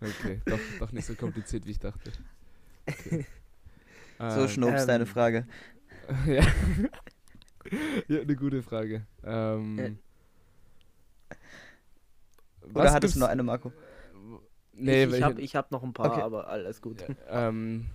okay, 0.00 0.40
doch, 0.46 0.58
doch 0.78 0.92
nicht 0.92 1.06
so 1.06 1.14
kompliziert, 1.14 1.66
wie 1.66 1.72
ich 1.72 1.78
dachte. 1.78 2.12
Okay. 2.88 3.26
So, 4.16 4.42
Ähm, 4.42 4.48
Schnobs, 4.48 4.82
ähm, 4.82 4.86
deine 4.86 5.06
Frage. 5.06 5.44
ja. 6.26 6.44
ja, 8.06 8.20
eine 8.20 8.36
gute 8.36 8.62
Frage. 8.62 9.06
Ähm, 9.24 9.78
Äh. 9.78 9.92
Oder 12.72 12.92
hattest 12.92 13.16
du 13.16 13.18
noch 13.20 13.26
eine, 13.28 13.42
Marco? 13.42 13.72
Nee, 14.72 15.04
ich 15.04 15.14
ich 15.14 15.22
habe 15.22 15.42
hab 15.42 15.70
noch 15.72 15.82
ein 15.82 15.92
paar, 15.92 16.12
Okay. 16.12 16.20
aber 16.20 16.48
alles 16.48 16.80
gut. 16.80 17.04
ähm, 17.28 17.86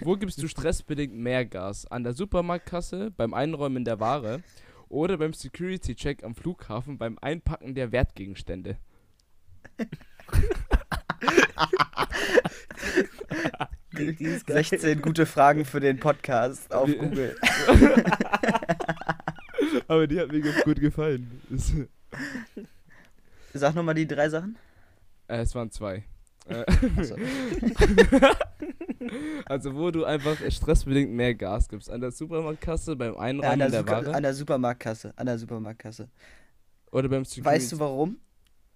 wo 0.00 0.16
gibst 0.16 0.40
du 0.42 0.46
stressbedingt 0.48 1.14
mehr 1.14 1.44
Gas? 1.44 1.86
An 1.86 2.04
der 2.04 2.14
Supermarktkasse, 2.14 3.10
beim 3.10 3.34
Einräumen 3.34 3.84
der 3.84 3.98
Ware 4.00 4.42
oder 4.88 5.18
beim 5.18 5.32
Security-Check 5.32 6.24
am 6.24 6.34
Flughafen 6.34 6.98
beim 6.98 7.18
Einpacken 7.20 7.74
der 7.74 7.92
Wertgegenstände? 7.92 8.76
Die, 13.96 14.14
die 14.14 14.24
ist 14.24 14.46
geil. 14.46 14.64
16 14.64 15.02
gute 15.02 15.26
Fragen 15.26 15.64
für 15.64 15.80
den 15.80 15.98
Podcast 15.98 16.72
auf 16.72 16.88
Google. 16.98 17.36
Aber 19.88 20.06
die 20.06 20.20
hat 20.20 20.30
mir 20.30 20.42
gut 20.62 20.80
gefallen. 20.80 21.40
Sag 23.52 23.74
nochmal 23.74 23.94
die 23.94 24.06
drei 24.06 24.28
Sachen. 24.28 24.56
äh, 25.28 25.38
es 25.38 25.54
waren 25.54 25.70
zwei. 25.70 26.04
Äh. 26.48 26.64
also 29.46 29.74
wo 29.74 29.90
du 29.90 30.04
einfach 30.04 30.36
stressbedingt 30.50 31.12
mehr 31.12 31.34
Gas 31.34 31.68
gibst. 31.68 31.90
An 31.90 32.00
der 32.00 32.10
Supermarktkasse, 32.12 32.96
beim 32.96 33.14
Ja, 33.14 33.18
an, 33.18 33.40
Einräumen 33.40 33.58
der 33.58 33.68
der 33.70 33.80
Suka- 33.80 33.92
Ware 34.06 34.14
an 34.14 34.22
der 34.22 34.34
Supermarktkasse. 34.34 35.12
An 35.16 35.26
der 35.26 35.38
Supermarktkasse. 35.38 36.08
oder 36.92 37.08
beim 37.08 37.24
Security. 37.24 37.44
Weißt 37.56 37.72
du 37.72 37.78
warum? 37.78 38.18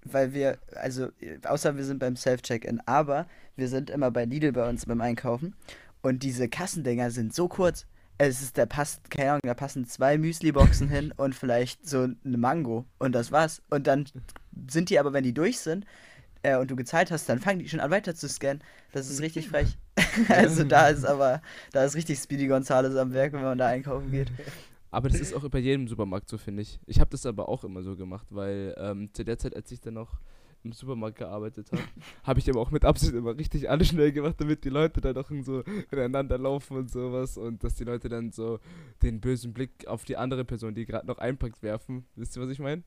Weil 0.05 0.33
wir, 0.33 0.59
also, 0.77 1.09
außer 1.45 1.77
wir 1.77 1.85
sind 1.85 1.99
beim 1.99 2.17
Self-Check-In, 2.17 2.81
aber 2.87 3.27
wir 3.57 3.69
sind 3.69 3.91
immer 3.91 4.11
bei 4.11 4.25
Lidl 4.25 4.53
bei 4.53 4.67
uns 4.69 4.87
beim 4.87 5.01
Einkaufen 5.03 5.55
und 6.03 6.23
diese 6.23 6.49
Kassendinger 6.49 7.11
sind 7.11 7.35
so 7.35 7.49
kurz. 7.49 7.87
Es 8.17 8.43
ist, 8.43 8.57
da 8.59 8.67
passt, 8.67 9.11
keine 9.11 9.31
Ahnung, 9.33 9.41
da 9.45 9.55
passen 9.55 9.87
zwei 9.87 10.17
Müsli-Boxen 10.19 10.89
hin 10.89 11.13
und 11.17 11.35
vielleicht 11.35 11.87
so 11.89 12.09
eine 12.25 12.37
Mango 12.39 12.85
und 12.99 13.13
das 13.15 13.31
war's. 13.33 13.63
Und 13.71 13.87
dann 13.87 14.07
sind 14.69 14.89
die 14.91 14.99
aber, 14.99 15.13
wenn 15.13 15.25
die 15.25 15.33
durch 15.35 15.59
sind 15.59 15.85
äh, 16.43 16.57
und 16.57 16.71
du 16.71 16.77
gezahlt 16.77 17.11
hast, 17.11 17.29
dann 17.29 17.39
fangen 17.39 17.59
die 17.61 17.69
schon 17.69 17.81
an 17.81 17.91
weiter 17.91 18.15
zu 18.15 18.29
scannen. 18.29 18.63
Das 18.93 19.09
ist 19.11 19.21
richtig 19.21 19.49
frech. 19.49 19.77
also 20.29 20.65
da 20.65 20.89
ist 20.89 21.05
aber, 21.05 21.43
da 21.73 21.85
ist 21.85 21.95
richtig 21.95 22.19
Speedy 22.19 22.47
Gonzales 22.47 22.97
am 22.97 23.13
Werk, 23.13 23.33
wenn 23.33 23.43
man 23.43 23.59
da 23.59 23.67
einkaufen 23.67 24.11
geht. 24.11 24.29
Aber 24.91 25.09
das 25.09 25.21
ist 25.21 25.35
auch 25.35 25.49
bei 25.49 25.61
jedem 25.61 25.87
Supermarkt 25.87 26.29
so, 26.29 26.37
finde 26.37 26.63
ich. 26.63 26.81
Ich 26.87 26.99
habe 26.99 27.11
das 27.11 27.25
aber 27.25 27.49
auch 27.49 27.65
immer 27.65 27.83
so 27.83 27.97
gemacht, 27.97 28.27
weil 28.31 28.75
ähm, 28.77 29.11
zu 29.13 29.25
der 29.25 29.39
Zeit, 29.39 29.55
als 29.55 29.71
ich 29.71 29.81
dann 29.81 29.95
noch 29.95 30.19
im 30.63 30.73
Supermarkt 30.73 31.19
gearbeitet 31.19 31.71
habe, 31.73 31.83
habe 32.25 32.41
ich 32.41 32.51
aber 32.51 32.61
auch 32.61 32.71
mit 32.71 32.85
Absicht 32.85 33.15
immer 33.15 33.37
richtig 33.37 33.71
alles 33.71 33.89
schnell 33.89 34.13
gemacht, 34.13 34.35
damit 34.39 34.65
die 34.65 34.69
Leute 34.69 35.01
dann 35.01 35.17
auch 35.17 35.31
so 35.43 35.63
ineinander 35.91 36.39
laufen 36.39 36.77
und 36.77 36.91
sowas 36.91 37.39
und 37.39 37.63
dass 37.65 37.77
die 37.77 37.85
Leute 37.85 38.09
dann 38.09 38.33
so 38.33 38.59
den 39.03 39.21
bösen 39.21 39.53
Blick 39.53 39.87
auf 39.87 40.05
die 40.05 40.17
andere 40.17 40.45
Person, 40.45 40.75
die 40.75 40.85
gerade 40.85 41.07
noch 41.07 41.19
einpackt, 41.19 41.63
werfen. 41.63 42.05
Wisst 42.17 42.37
ihr, 42.37 42.43
was 42.43 42.51
ich 42.51 42.59
meine? 42.59 42.83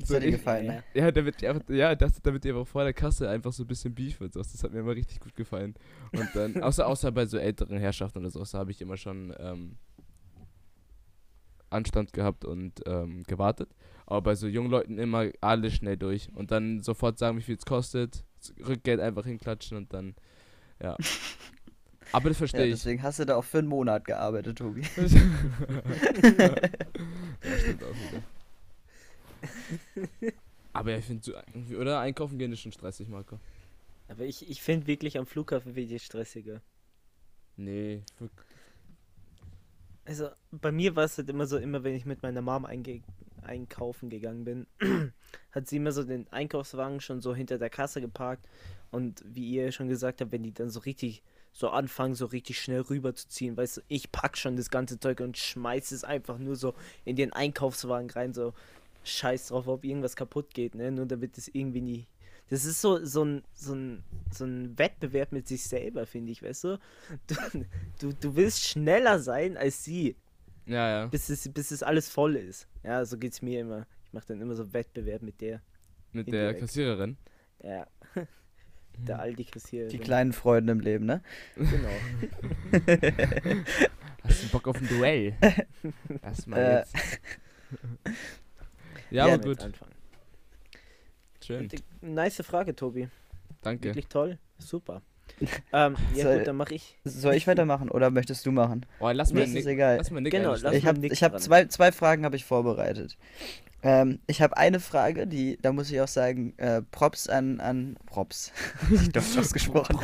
Das 0.00 0.08
So, 0.08 0.14
hat 0.14 0.22
dir 0.22 0.30
gefallen, 0.30 0.66
ne? 0.66 0.84
Ja, 0.94 1.10
damit 1.12 1.40
die 1.40 1.48
einfach, 1.48 1.68
ja, 1.68 1.94
das, 1.94 2.20
damit 2.22 2.44
die 2.44 2.50
einfach 2.50 2.66
vor 2.66 2.84
der 2.84 2.92
Kasse 2.94 3.28
einfach 3.28 3.52
so 3.52 3.64
ein 3.64 3.66
bisschen 3.66 3.94
Beef 3.94 4.20
wird. 4.20 4.32
sowas. 4.32 4.52
Das 4.52 4.62
hat 4.64 4.72
mir 4.72 4.80
immer 4.80 4.94
richtig 4.96 5.20
gut 5.20 5.36
gefallen. 5.36 5.74
Und 6.12 6.34
dann, 6.34 6.56
außer, 6.62 6.86
außer 6.86 7.12
bei 7.12 7.26
so 7.26 7.38
älteren 7.38 7.78
Herrschaften 7.78 8.18
oder 8.20 8.30
so, 8.30 8.42
da 8.44 8.58
habe 8.58 8.70
ich 8.70 8.80
immer 8.80 8.96
schon 8.96 9.34
ähm, 9.38 9.76
Anstand 11.70 12.12
gehabt 12.12 12.44
und 12.44 12.80
ähm, 12.86 13.22
gewartet. 13.24 13.70
Aber 14.06 14.22
bei 14.22 14.34
so 14.34 14.48
jungen 14.48 14.70
Leuten 14.70 14.98
immer 14.98 15.28
alles 15.40 15.74
schnell 15.74 15.96
durch. 15.96 16.28
Und 16.34 16.50
dann 16.50 16.82
sofort 16.82 17.18
sagen, 17.18 17.38
wie 17.38 17.42
viel 17.42 17.56
es 17.56 17.64
kostet, 17.64 18.24
Rückgeld 18.66 19.00
einfach 19.00 19.24
hinklatschen 19.26 19.76
und 19.76 19.92
dann, 19.92 20.14
ja. 20.82 20.96
Aber 22.12 22.28
das 22.30 22.38
Ja, 22.52 22.66
verstehe 22.66 22.66
ich. 22.72 22.82
deswegen 22.82 23.02
hast 23.02 23.18
du 23.20 23.24
da 23.24 23.36
auch 23.36 23.44
für 23.44 23.58
einen 23.58 23.68
Monat 23.68 24.04
gearbeitet, 24.04 24.58
Tobi. 24.58 24.82
ja, 27.42 27.58
stimmt 27.58 27.84
auch 27.84 27.98
wieder. 27.98 28.22
Aber 30.72 30.96
ich 30.96 31.04
finde 31.04 31.42
oder 31.76 32.00
einkaufen 32.00 32.38
gehen 32.38 32.52
ist 32.52 32.60
schon 32.60 32.72
stressig, 32.72 33.08
Marco. 33.08 33.38
Aber 34.08 34.24
ich, 34.24 34.48
ich 34.48 34.62
finde 34.62 34.86
wirklich 34.86 35.18
am 35.18 35.26
Flughafen 35.26 35.76
wirklich 35.76 36.04
stressiger. 36.04 36.60
Nee, 37.56 38.02
Also 40.04 40.30
bei 40.50 40.72
mir 40.72 40.96
war 40.96 41.04
es 41.04 41.18
halt 41.18 41.28
immer 41.28 41.46
so, 41.46 41.58
immer 41.58 41.84
wenn 41.84 41.94
ich 41.94 42.06
mit 42.06 42.22
meiner 42.22 42.42
Mom 42.42 42.64
einge 42.64 43.02
einkaufen 43.42 44.10
gegangen 44.10 44.44
bin, 44.44 44.66
hat 45.52 45.68
sie 45.68 45.76
immer 45.76 45.92
so 45.92 46.04
den 46.04 46.30
Einkaufswagen 46.32 47.00
schon 47.00 47.20
so 47.20 47.34
hinter 47.34 47.58
der 47.58 47.70
Kasse 47.70 48.00
geparkt. 48.00 48.46
Und 48.90 49.22
wie 49.24 49.48
ihr 49.50 49.72
schon 49.72 49.88
gesagt 49.88 50.20
habt, 50.20 50.32
wenn 50.32 50.42
die 50.42 50.52
dann 50.52 50.70
so 50.70 50.80
richtig 50.80 51.22
so 51.52 51.68
anfangen, 51.68 52.14
so 52.14 52.26
richtig 52.26 52.60
schnell 52.60 52.80
rüberzuziehen, 52.80 53.56
weißt 53.56 53.78
du, 53.78 53.80
ich 53.88 54.12
pack 54.12 54.36
schon 54.36 54.56
das 54.56 54.70
ganze 54.70 54.98
Zeug 54.98 55.20
und 55.20 55.36
schmeiß 55.36 55.92
es 55.92 56.04
einfach 56.04 56.38
nur 56.38 56.56
so 56.56 56.74
in 57.04 57.16
den 57.16 57.32
Einkaufswagen 57.32 58.10
rein, 58.10 58.32
so 58.32 58.54
scheiß 59.04 59.48
drauf, 59.48 59.66
ob 59.66 59.84
irgendwas 59.84 60.16
kaputt 60.16 60.54
geht, 60.54 60.74
ne? 60.74 60.90
Nur 60.90 61.06
damit 61.06 61.38
es 61.38 61.48
irgendwie 61.48 61.80
nie. 61.80 62.06
Das 62.48 62.64
ist 62.64 62.80
so, 62.80 63.04
so, 63.04 63.24
ein, 63.24 63.44
so, 63.54 63.74
ein, 63.74 64.02
so 64.32 64.44
ein 64.44 64.76
Wettbewerb 64.76 65.30
mit 65.30 65.46
sich 65.46 65.62
selber, 65.62 66.04
finde 66.06 66.32
ich, 66.32 66.42
weißt 66.42 66.64
du? 66.64 66.78
du? 67.28 67.34
Du, 68.00 68.12
du 68.12 68.34
willst 68.36 68.64
schneller 68.66 69.20
sein 69.20 69.56
als 69.56 69.84
sie 69.84 70.16
ja, 70.66 70.88
ja. 70.88 71.06
bis 71.06 71.28
es, 71.28 71.48
bis 71.52 71.70
es 71.70 71.82
alles 71.82 72.08
voll 72.08 72.36
ist. 72.36 72.68
Ja, 72.82 73.04
so 73.04 73.18
geht's 73.18 73.42
mir 73.42 73.60
immer. 73.60 73.86
Ich 74.04 74.12
mache 74.12 74.26
dann 74.28 74.40
immer 74.40 74.54
so 74.54 74.72
Wettbewerb 74.72 75.22
mit 75.22 75.40
der. 75.40 75.62
Mit 76.12 76.26
der 76.28 76.34
Indirekt. 76.34 76.60
Kassiererin. 76.60 77.16
Ja. 77.62 77.86
Der 79.06 79.18
Aldi 79.20 79.44
kassiert. 79.44 79.92
Die 79.92 79.98
kleinen 79.98 80.32
Freuden 80.34 80.68
im 80.68 80.80
Leben, 80.80 81.06
ne? 81.06 81.22
Genau. 81.54 81.88
Hast 84.24 84.42
du 84.42 84.48
Bock 84.48 84.68
auf 84.68 84.76
ein 84.76 84.88
Duell? 84.88 85.34
Lass 86.22 86.46
mal 86.46 86.58
Äh, 86.58 86.78
jetzt. 86.80 86.94
Ja, 89.10 89.26
Ja, 89.26 89.34
aber 89.34 89.42
gut. 89.44 89.60
anfangen. 89.60 89.92
Schön. 91.44 91.68
Nice 92.00 92.42
Frage, 92.44 92.76
Tobi. 92.76 93.08
Danke. 93.62 93.88
Wirklich 93.88 94.06
toll. 94.08 94.38
Super. 94.58 95.02
ähm, 95.72 95.96
ja 96.14 96.24
Soll- 96.24 96.38
gut, 96.38 96.46
dann 96.48 96.56
mache 96.56 96.74
ich. 96.74 96.98
Soll 97.04 97.34
ich 97.34 97.46
weitermachen 97.46 97.90
oder 97.90 98.10
möchtest 98.10 98.44
du 98.46 98.52
machen? 98.52 98.84
Oh, 98.98 99.10
lass 99.10 99.32
Mir 99.32 99.46
mal 99.46 99.56
ist 99.56 99.66
egal. 99.66 99.96
lass 99.98 100.10
mal 100.10 100.20
Nick 100.20 100.32
Genau, 100.32 100.54
lass 100.54 100.74
Ich 100.74 100.84
mal 100.84 100.94
habe 100.94 101.08
hab 101.08 101.40
zwei, 101.40 101.66
zwei 101.66 101.92
Fragen 101.92 102.24
habe 102.24 102.36
ich 102.36 102.44
vorbereitet. 102.44 103.16
Ähm, 103.82 104.18
ich 104.26 104.42
habe 104.42 104.58
eine 104.58 104.78
Frage, 104.78 105.26
die, 105.26 105.56
da 105.62 105.72
muss 105.72 105.90
ich 105.90 105.98
auch 106.02 106.08
sagen, 106.08 106.52
äh, 106.58 106.82
Props 106.82 107.28
an, 107.28 107.60
an 107.60 107.96
Props. 108.04 108.52
ich 108.90 109.08
doch 109.10 109.22
ausgesprochen. 109.38 109.98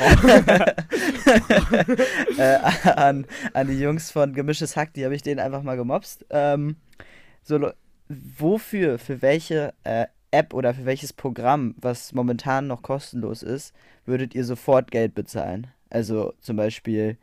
äh, 2.38 2.56
an, 2.90 3.26
an 3.52 3.66
die 3.66 3.78
Jungs 3.78 4.10
von 4.10 4.32
Gemisches 4.32 4.76
Hack, 4.76 4.94
die 4.94 5.04
habe 5.04 5.14
ich 5.14 5.22
denen 5.22 5.40
einfach 5.40 5.62
mal 5.62 5.76
gemobst. 5.76 6.24
Ähm, 6.30 6.76
so, 7.42 7.70
wofür, 8.08 8.98
für 8.98 9.22
welche 9.22 9.74
äh, 9.84 10.06
App 10.30 10.54
oder 10.54 10.74
für 10.74 10.84
welches 10.84 11.12
Programm, 11.12 11.74
was 11.78 12.12
momentan 12.12 12.66
noch 12.66 12.82
kostenlos 12.82 13.42
ist, 13.42 13.74
würdet 14.04 14.34
ihr 14.34 14.44
sofort 14.44 14.90
Geld 14.90 15.14
bezahlen? 15.14 15.68
Also 15.90 16.34
zum 16.40 16.56
Beispiel, 16.56 17.16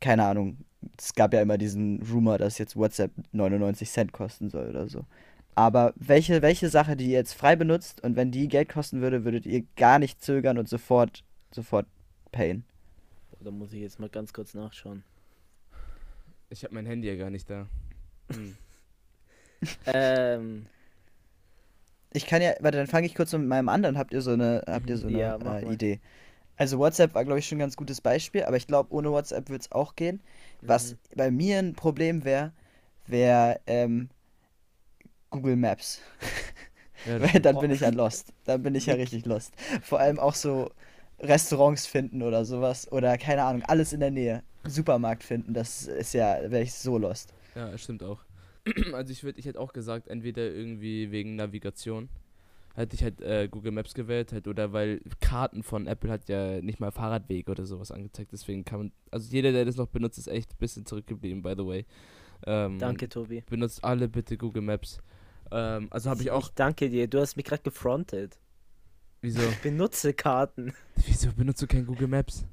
keine 0.00 0.24
Ahnung, 0.24 0.58
es 0.98 1.14
gab 1.14 1.32
ja 1.32 1.42
immer 1.42 1.58
diesen 1.58 2.02
Rumor, 2.02 2.38
dass 2.38 2.58
jetzt 2.58 2.76
WhatsApp 2.76 3.10
99 3.32 3.90
Cent 3.90 4.12
kosten 4.12 4.50
soll 4.50 4.68
oder 4.68 4.88
so. 4.88 5.04
Aber 5.54 5.94
welche, 5.96 6.42
welche 6.42 6.68
Sache, 6.68 6.96
die 6.96 7.06
ihr 7.06 7.18
jetzt 7.18 7.32
frei 7.32 7.56
benutzt 7.56 8.02
und 8.02 8.14
wenn 8.14 8.30
die 8.30 8.48
Geld 8.48 8.68
kosten 8.68 9.00
würde, 9.00 9.24
würdet 9.24 9.46
ihr 9.46 9.64
gar 9.76 9.98
nicht 9.98 10.22
zögern 10.22 10.58
und 10.58 10.68
sofort, 10.68 11.24
sofort 11.50 11.86
payen? 12.30 12.64
Da 13.40 13.50
muss 13.50 13.72
ich 13.72 13.80
jetzt 13.80 13.98
mal 13.98 14.08
ganz 14.08 14.32
kurz 14.32 14.54
nachschauen. 14.54 15.02
Ich 16.50 16.62
habe 16.64 16.74
mein 16.74 16.86
Handy 16.86 17.08
ja 17.08 17.16
gar 17.16 17.30
nicht 17.30 17.48
da. 17.48 17.66
Hm. 18.32 18.56
Ähm, 19.86 20.66
Ich 22.12 22.26
kann 22.26 22.40
ja, 22.40 22.54
warte, 22.60 22.78
dann 22.78 22.86
fange 22.86 23.06
ich 23.06 23.14
kurz 23.14 23.32
mit 23.32 23.46
meinem 23.46 23.68
anderen. 23.68 23.98
Habt 23.98 24.12
ihr 24.12 24.22
so 24.22 24.32
eine, 24.32 24.62
habt 24.66 24.88
ihr 24.88 24.96
so 24.96 25.06
eine 25.08 25.18
Ja, 25.18 25.36
äh. 25.36 25.72
Idee? 25.74 26.00
Also 26.56 26.78
WhatsApp 26.78 27.14
war, 27.14 27.24
glaube 27.24 27.38
ich, 27.40 27.46
schon 27.46 27.56
ein 27.58 27.60
ganz 27.60 27.76
gutes 27.76 28.00
Beispiel, 28.00 28.44
aber 28.44 28.56
ich 28.56 28.66
glaube, 28.66 28.92
ohne 28.94 29.10
WhatsApp 29.12 29.48
würde 29.50 29.62
es 29.62 29.72
auch 29.72 29.94
gehen. 29.96 30.20
Was 30.62 30.92
Mhm. 30.92 30.98
bei 31.16 31.30
mir 31.30 31.58
ein 31.58 31.74
Problem 31.74 32.24
wäre, 32.24 32.52
wäre 33.06 33.60
ähm, 33.66 34.08
Google 35.30 35.56
Maps. 35.56 36.00
Ja, 37.04 37.20
Weil 37.20 37.40
dann 37.40 37.58
bin 37.58 37.70
ich 37.70 37.80
ja 37.80 37.90
lost. 37.90 38.32
Dann 38.44 38.62
bin 38.62 38.74
ich 38.74 38.86
ja 38.86 38.94
richtig 38.96 39.26
lost. 39.26 39.54
Vor 39.82 40.00
allem 40.00 40.18
auch 40.18 40.34
so 40.34 40.70
Restaurants 41.20 41.86
finden 41.86 42.22
oder 42.22 42.44
sowas. 42.44 42.90
Oder 42.90 43.16
keine 43.18 43.44
Ahnung, 43.44 43.62
alles 43.64 43.92
in 43.92 44.00
der 44.00 44.10
Nähe. 44.10 44.42
Supermarkt 44.64 45.22
finden, 45.22 45.54
das 45.54 45.86
ist 45.86 46.12
ja, 46.14 46.50
wäre 46.50 46.62
ich 46.62 46.74
so 46.74 46.98
lost. 46.98 47.32
Ja, 47.54 47.70
das 47.70 47.82
stimmt 47.82 48.02
auch. 48.02 48.25
Also 48.92 49.12
ich 49.12 49.22
würde, 49.24 49.38
ich 49.38 49.46
hätte 49.46 49.60
auch 49.60 49.72
gesagt, 49.72 50.08
entweder 50.08 50.42
irgendwie 50.50 51.10
wegen 51.10 51.36
Navigation. 51.36 52.08
Hätte 52.74 52.94
ich 52.94 53.02
halt 53.02 53.22
äh, 53.22 53.48
Google 53.50 53.72
Maps 53.72 53.94
gewählt, 53.94 54.32
halt, 54.32 54.46
oder 54.46 54.72
weil 54.74 55.00
Karten 55.20 55.62
von 55.62 55.86
Apple 55.86 56.10
hat 56.10 56.28
ja 56.28 56.60
nicht 56.60 56.78
mal 56.78 56.90
Fahrradwege 56.90 57.50
oder 57.50 57.64
sowas 57.64 57.90
angezeigt. 57.90 58.32
Deswegen 58.32 58.66
kann 58.66 58.78
man, 58.80 58.92
also 59.10 59.30
jeder, 59.32 59.50
der 59.52 59.64
das 59.64 59.76
noch 59.76 59.86
benutzt, 59.86 60.18
ist 60.18 60.26
echt 60.28 60.52
ein 60.52 60.58
bisschen 60.58 60.84
zurückgeblieben, 60.84 61.42
by 61.42 61.54
the 61.56 61.64
way. 61.66 61.86
Ähm, 62.44 62.78
danke, 62.78 63.08
Tobi. 63.08 63.42
Benutzt 63.48 63.82
alle 63.82 64.08
bitte 64.08 64.36
Google 64.36 64.60
Maps. 64.62 64.98
Ähm, 65.50 65.86
also 65.90 66.10
habe 66.10 66.20
ich 66.20 66.30
auch, 66.30 66.48
Ich 66.48 66.54
danke 66.54 66.90
dir, 66.90 67.06
du 67.08 67.18
hast 67.18 67.36
mich 67.36 67.46
gerade 67.46 67.62
gefrontet. 67.62 68.38
wieso, 69.22 69.40
Ich 69.40 69.62
benutze 69.62 70.12
Karten. 70.12 70.74
wieso 71.06 71.32
benutzt 71.32 71.62
du 71.62 71.66
kein 71.66 71.86
Google 71.86 72.08
Maps? 72.08 72.44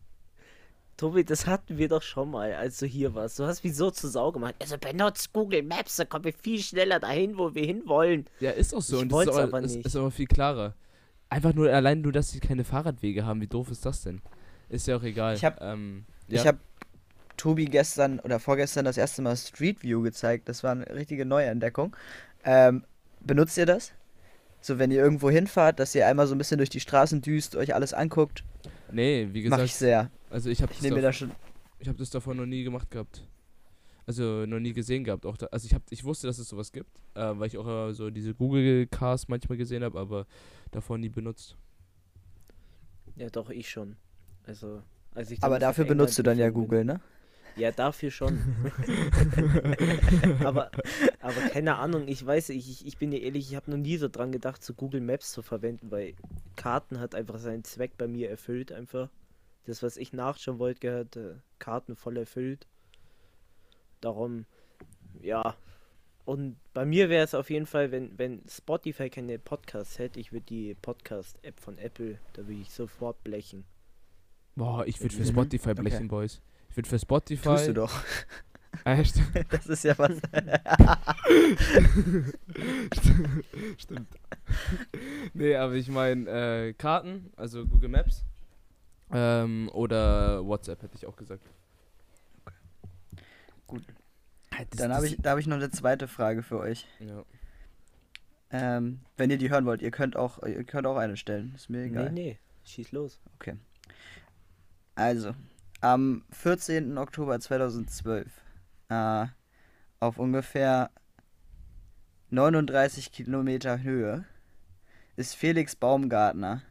Tobi, 0.98 1.24
das 1.24 1.48
hatten 1.48 1.78
wir 1.78 1.88
doch 1.88 2.02
schon 2.04 2.32
mal, 2.32 2.54
als 2.54 2.78
du 2.78 2.86
hier 2.86 3.16
warst. 3.16 3.40
Du 3.40 3.46
hast 3.46 3.64
mich 3.64 3.76
so 3.76 3.90
zu 3.90 4.08
Sau 4.08 4.32
gemacht. 4.32 4.56
Also 4.60 4.78
benutzt 4.78 5.34
Google 5.34 5.64
Maps, 5.64 5.96
dann 5.96 6.08
kommen 6.08 6.26
wir 6.26 6.34
viel 6.34 6.60
schneller 6.60 7.00
dahin, 7.00 7.38
wo 7.38 7.56
wir 7.56 7.66
hinwollen. 7.66 8.26
Ja, 8.40 8.52
ist 8.52 8.76
auch 8.76 8.82
so. 8.82 8.98
Ich 8.98 9.02
und 9.04 9.12
das 9.12 9.24
ist 9.24 9.30
aber, 9.30 9.44
aber 9.44 9.62
ist, 9.62 9.76
nicht. 9.76 9.86
ist 9.86 9.96
aber 9.96 10.12
viel 10.12 10.28
klarer. 10.28 10.76
Einfach 11.30 11.54
nur 11.54 11.72
allein 11.72 12.02
nur, 12.02 12.12
dass 12.12 12.30
sie 12.30 12.40
keine 12.40 12.64
Fahrradwege 12.64 13.26
haben. 13.26 13.42
Wie 13.42 13.48
doof 13.48 13.72
ist 13.72 13.86
das 13.86 14.04
denn? 14.04 14.22
Ist 14.70 14.88
ja 14.88 14.98
auch 14.98 15.04
egal. 15.04 15.36
Ich 15.36 15.44
hab- 15.44 15.62
ähm, 15.62 16.06
ja. 16.28 16.46
habe 16.46 16.60
Tobi 17.38 17.66
gestern 17.66 18.20
oder 18.20 18.40
vorgestern 18.40 18.86
das 18.86 18.98
erste 18.98 19.24
Mal 19.24 19.36
Street 19.36 19.82
View 19.82 20.02
gezeigt. 20.02 20.48
Das 20.48 20.64
war 20.64 20.72
eine 20.72 20.88
richtige 20.94 21.26
Neuentdeckung. 21.26 21.96
Ähm, 22.46 22.84
benutzt 23.20 23.58
ihr 23.58 23.66
das? 23.66 23.94
So, 24.62 24.80
wenn 24.80 24.92
ihr 24.92 25.02
irgendwo 25.02 25.30
hinfahrt, 25.30 25.80
dass 25.80 25.96
ihr 25.96 26.08
einmal 26.08 26.28
so 26.28 26.36
ein 26.36 26.38
bisschen 26.38 26.58
durch 26.60 26.70
die 26.70 26.80
Straßen 26.80 27.22
düst, 27.22 27.56
euch 27.56 27.74
alles 27.76 27.94
anguckt, 27.94 28.44
Nee, 28.94 29.28
wie 29.32 29.42
mache 29.42 29.44
gesagt, 29.44 29.64
ich 29.66 29.76
sehr. 29.76 30.12
also 30.30 30.50
ich 30.50 30.62
habe 30.62 30.72
Ich 30.74 30.80
das, 30.80 31.02
da 31.02 31.14
schon. 31.14 31.32
ich 31.80 31.90
hab 31.90 31.98
das 31.98 32.10
davor 32.10 32.36
noch 32.36 32.46
nie 32.46 32.64
gemacht 32.64 32.90
gehabt. 32.92 33.26
Also 34.06 34.46
noch 34.46 34.60
nie 34.60 34.74
gesehen 34.74 35.04
gehabt. 35.04 35.26
Auch 35.26 35.38
da, 35.38 35.46
also 35.48 35.66
ich, 35.66 35.74
hab, 35.74 35.82
ich 35.90 36.04
wusste, 36.04 36.28
dass 36.28 36.38
es 36.38 36.50
sowas 36.50 36.72
gibt, 36.72 36.90
äh, 37.16 37.22
weil 37.22 37.48
ich 37.48 37.58
auch 37.58 37.90
äh, 37.90 37.94
so 37.94 38.10
diese 38.10 38.34
Google 38.34 38.86
Cars 38.88 39.28
manchmal 39.30 39.58
gesehen 39.58 39.84
habe, 39.84 39.98
aber 39.98 40.26
davor 40.72 40.98
nie 40.98 41.10
benutzt. 41.10 41.56
Ja, 43.16 43.30
doch, 43.30 43.50
ich 43.50 43.70
schon. 43.70 43.96
Also, 44.46 44.82
als 45.16 45.32
ich 45.32 45.42
Aber 45.42 45.60
dafür 45.60 45.86
benutzt 45.86 46.20
du 46.20 46.24
dann 46.24 46.38
ja 46.38 46.50
Google, 46.50 46.84
ne? 46.84 47.00
Ja, 47.56 47.72
dafür 47.72 48.12
schon. 48.12 48.42
aber, 50.44 50.72
aber 51.24 51.50
keine 51.50 51.78
Ahnung, 51.78 52.08
ich 52.08 52.26
weiß, 52.26 52.50
ich, 52.50 52.86
ich- 52.86 52.98
bin 52.98 53.12
dir 53.12 53.22
ehrlich, 53.22 53.50
ich 53.50 53.56
habe 53.56 53.72
noch 53.72 53.78
nie 53.78 53.98
so 53.98 54.08
dran 54.10 54.32
gedacht, 54.32 54.64
so 54.64 54.74
Google 54.74 55.02
Maps 55.02 55.32
zu 55.32 55.42
verwenden, 55.42 55.90
weil 55.92 56.14
Karten 56.56 57.00
hat 57.00 57.16
einfach 57.16 57.40
seinen 57.40 57.64
Zweck 57.64 57.98
bei 57.98 58.08
mir 58.08 58.30
erfüllt, 58.30 58.72
einfach. 58.72 59.10
Das, 59.66 59.82
was 59.82 59.98
ich 59.98 60.12
nachschauen 60.14 60.60
wollte, 60.60 60.82
gehört 60.82 61.16
äh, 61.16 61.36
Karten 61.60 61.96
voll 61.96 62.18
erfüllt. 62.18 62.68
Darum, 64.02 64.46
ja. 65.22 65.56
Und 66.26 66.56
bei 66.74 66.86
mir 66.86 67.10
wäre 67.10 67.24
es 67.26 67.34
auf 67.36 67.50
jeden 67.50 67.66
Fall, 67.66 67.92
wenn, 67.92 68.18
wenn 68.18 68.42
Spotify 68.50 69.10
keine 69.10 69.40
Podcasts 69.40 70.00
hätte, 70.00 70.20
ich 70.20 70.32
würde 70.32 70.46
die 70.46 70.74
Podcast-App 70.76 71.60
von 71.60 71.78
Apple, 71.78 72.18
da 72.34 72.48
würde 72.48 72.62
ich 72.62 72.72
sofort 72.72 73.22
blechen. 73.24 73.66
Boah, 74.56 74.86
ich 74.86 75.02
würde 75.02 75.16
für 75.16 75.24
Mhm, 75.24 75.28
Spotify 75.28 75.72
okay. 75.72 75.82
blechen, 75.82 76.08
Boys. 76.08 76.42
Ich 76.70 76.78
würde 76.78 76.90
für 76.90 77.00
Spotify. 77.00 77.50
Tust 77.50 77.68
du 77.70 77.74
doch. 77.74 78.02
Ah, 78.86 79.04
stimmt. 79.04 79.32
Das 79.52 79.68
ist 79.68 79.84
ja 79.84 79.98
was. 79.98 80.12
Stimmt. 83.78 84.08
nee, 85.34 85.56
aber 85.56 85.74
ich 85.74 85.88
meine 85.90 86.30
äh, 86.30 86.74
Karten, 86.74 87.32
also 87.36 87.66
Google 87.66 87.90
Maps. 87.90 88.24
Ähm, 89.12 89.70
oder 89.74 90.46
WhatsApp 90.46 90.82
hätte 90.82 90.96
ich 90.96 91.06
auch 91.06 91.16
gesagt. 91.16 91.44
Gut. 93.68 93.84
Ah, 94.52 94.64
das- 94.70 94.80
Dann 94.80 94.94
habe 94.94 95.08
ich, 95.08 95.18
da 95.22 95.32
habe 95.32 95.40
ich 95.40 95.48
noch 95.48 95.58
eine 95.58 95.70
zweite 95.72 96.08
Frage 96.08 96.42
für 96.44 96.60
euch. 96.60 96.88
Ja. 97.00 97.24
Ähm, 98.52 99.00
wenn 99.18 99.30
ihr 99.32 99.38
die 99.38 99.50
hören 99.50 99.66
wollt, 99.66 99.82
ihr 99.82 99.92
könnt 99.92 100.16
auch, 100.16 100.42
ihr 100.44 100.64
könnt 100.64 100.86
auch 100.88 100.98
eine 100.98 101.18
stellen. 101.18 101.54
Ist 101.56 101.70
mir 101.70 101.84
egal. 101.86 102.12
Nee, 102.12 102.22
nee, 102.24 102.40
schieß 102.66 102.92
los. 102.92 103.20
Also, 104.96 105.34
am 105.82 106.24
14. 106.32 106.98
Oktober 107.00 107.40
2012, 107.40 108.28
äh, 108.94 109.28
auf 110.00 110.18
ungefähr 110.18 110.92
39 112.30 113.12
Kilometer 113.12 113.82
Höhe, 113.82 114.26
ist 115.16 115.36
Felix 115.36 115.76
Baumgartner 115.76 116.62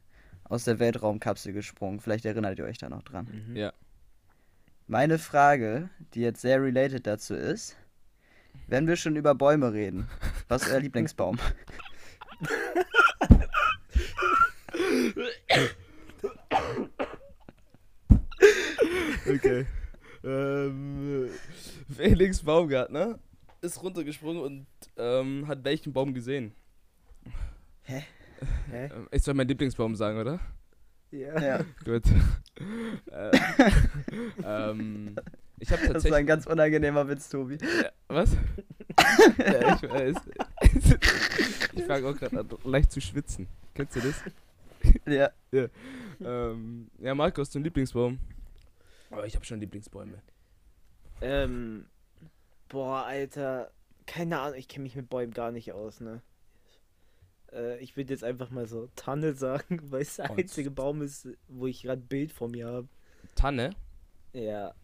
aus 0.44 0.64
der 0.64 0.78
Weltraumkapsel 0.78 1.52
gesprungen. 1.52 2.00
Vielleicht 2.00 2.24
erinnert 2.24 2.58
ihr 2.58 2.64
euch 2.64 2.78
da 2.78 2.88
noch 2.88 3.02
dran. 3.02 3.46
Mhm. 3.48 3.56
Ja. 3.56 3.72
Meine 4.86 5.18
Frage, 5.18 5.88
die 6.14 6.20
jetzt 6.20 6.40
sehr 6.40 6.60
related 6.60 7.06
dazu 7.06 7.34
ist, 7.34 7.76
wenn 8.66 8.86
wir 8.86 8.96
schon 8.96 9.16
über 9.16 9.34
Bäume 9.34 9.72
reden, 9.72 10.08
was 10.48 10.64
ist 10.64 10.72
euer 10.72 10.80
Lieblingsbaum? 10.80 11.38
Okay. 19.28 19.66
ähm, 20.24 21.30
Felix 21.92 22.42
Baumgartner 22.42 23.18
ist 23.60 23.82
runtergesprungen 23.82 24.42
und 24.42 24.66
ähm, 24.96 25.46
hat 25.46 25.64
welchen 25.64 25.92
Baum 25.92 26.14
gesehen? 26.14 26.54
Hä? 27.82 28.02
Ähm, 28.72 29.06
Ich 29.12 29.22
soll 29.22 29.34
meinen 29.34 29.46
Lieblingsbaum 29.46 29.94
sagen, 29.94 30.18
oder? 30.18 30.40
Ja. 31.12 31.40
Ja, 31.40 31.60
Gut. 31.84 32.02
äh, 33.12 33.30
ähm, 34.44 35.14
ich 35.60 35.70
habe 35.70 35.80
das 35.82 35.86
war 35.86 35.92
tatsächlich. 35.92 36.14
ein 36.14 36.26
ganz 36.26 36.46
unangenehmer 36.48 37.06
Witz, 37.06 37.28
Tobi. 37.28 37.58
Ja, 37.60 37.90
was? 38.08 38.32
ja, 39.38 39.76
ich 39.76 39.88
weiß. 39.88 40.16
ich 41.74 41.84
fange 41.84 42.08
auch 42.08 42.16
gerade 42.16 42.40
an, 42.40 42.48
leicht 42.64 42.90
zu 42.90 43.00
schwitzen. 43.00 43.46
Kennst 43.74 43.94
du 43.94 44.00
das? 44.00 44.24
Ja, 45.06 45.30
Ähm, 46.20 46.90
ja, 46.98 47.14
Markus, 47.14 47.50
dein 47.50 47.62
Lieblingsbaum? 47.62 48.18
Oh, 49.12 49.22
ich 49.24 49.36
habe 49.36 49.44
schon 49.44 49.60
Lieblingsbäume. 49.60 50.20
Ähm, 51.22 51.86
boah, 52.68 53.04
Alter, 53.06 53.72
keine 54.06 54.40
Ahnung, 54.40 54.58
ich 54.58 54.68
kenne 54.68 54.84
mich 54.84 54.96
mit 54.96 55.08
Bäumen 55.10 55.32
gar 55.34 55.52
nicht 55.52 55.72
aus, 55.72 56.00
ne? 56.00 56.22
Äh, 57.52 57.78
ich 57.80 57.96
würde 57.96 58.12
jetzt 58.12 58.24
einfach 58.24 58.50
mal 58.50 58.66
so 58.66 58.88
Tanne 58.96 59.34
sagen, 59.34 59.80
weil 59.90 60.02
es 60.02 60.16
der 60.16 60.30
Oh, 60.30 60.38
einzige 60.38 60.70
Baum 60.70 61.02
ist, 61.02 61.28
wo 61.48 61.66
ich 61.66 61.82
gerade 61.82 62.02
ein 62.02 62.08
Bild 62.08 62.32
vor 62.32 62.48
mir 62.48 62.66
habe. 62.68 62.88
Tanne. 63.34 63.74
Ja, 64.32 64.74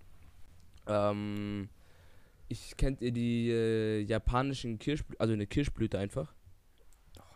Ähm, 0.87 1.68
ich 2.48 2.77
kennt 2.77 3.03
ihr 3.03 3.12
die 3.12 3.51
äh, 3.51 4.01
japanischen 4.03 4.79
Kirschblüten, 4.79 5.20
also 5.20 5.35
eine 5.35 5.46
Kirschblüte 5.48 5.98
einfach. 5.98 6.35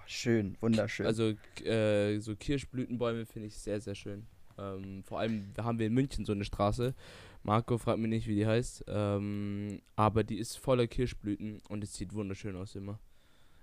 schön, 0.07 0.57
wunderschön. 0.61 1.07
Also 1.07 1.35
äh, 1.65 2.19
so 2.21 2.37
Kirschblütenbäume 2.37 3.27
finde 3.27 3.49
ich 3.49 3.59
sehr, 3.59 3.81
sehr 3.81 3.95
schön. 3.95 4.27
Ähm, 4.59 5.03
vor 5.05 5.21
allem 5.21 5.53
haben 5.59 5.79
wir 5.79 5.87
in 5.87 5.95
München 5.95 6.25
so 6.25 6.33
eine 6.33 6.45
Straße. 6.45 6.95
Marco 7.43 7.79
fragt 7.79 7.99
mich 7.99 8.09
nicht, 8.09 8.27
wie 8.29 8.37
die 8.37 8.47
heißt. 8.47 8.85
Ähm, 8.88 9.81
aber 9.97 10.25
die 10.25 10.38
ist 10.38 10.57
voller 10.57 10.87
Kirschblüten 10.87 11.61
und 11.69 11.83
es 11.83 11.95
sieht 11.95 12.15
wunderschön 12.15 12.57
aus 12.57 12.75
immer. 12.75 12.99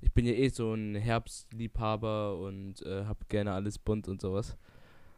Ich 0.02 0.14
bin 0.14 0.26
ja 0.26 0.34
eh 0.34 0.50
so 0.50 0.74
ein 0.74 0.96
Herbstliebhaber 0.96 2.40
und 2.40 2.82
äh, 2.84 3.06
habe 3.06 3.20
gerne 3.28 3.54
alles 3.54 3.78
bunt 3.78 4.08
und 4.08 4.22
sowas. 4.22 4.58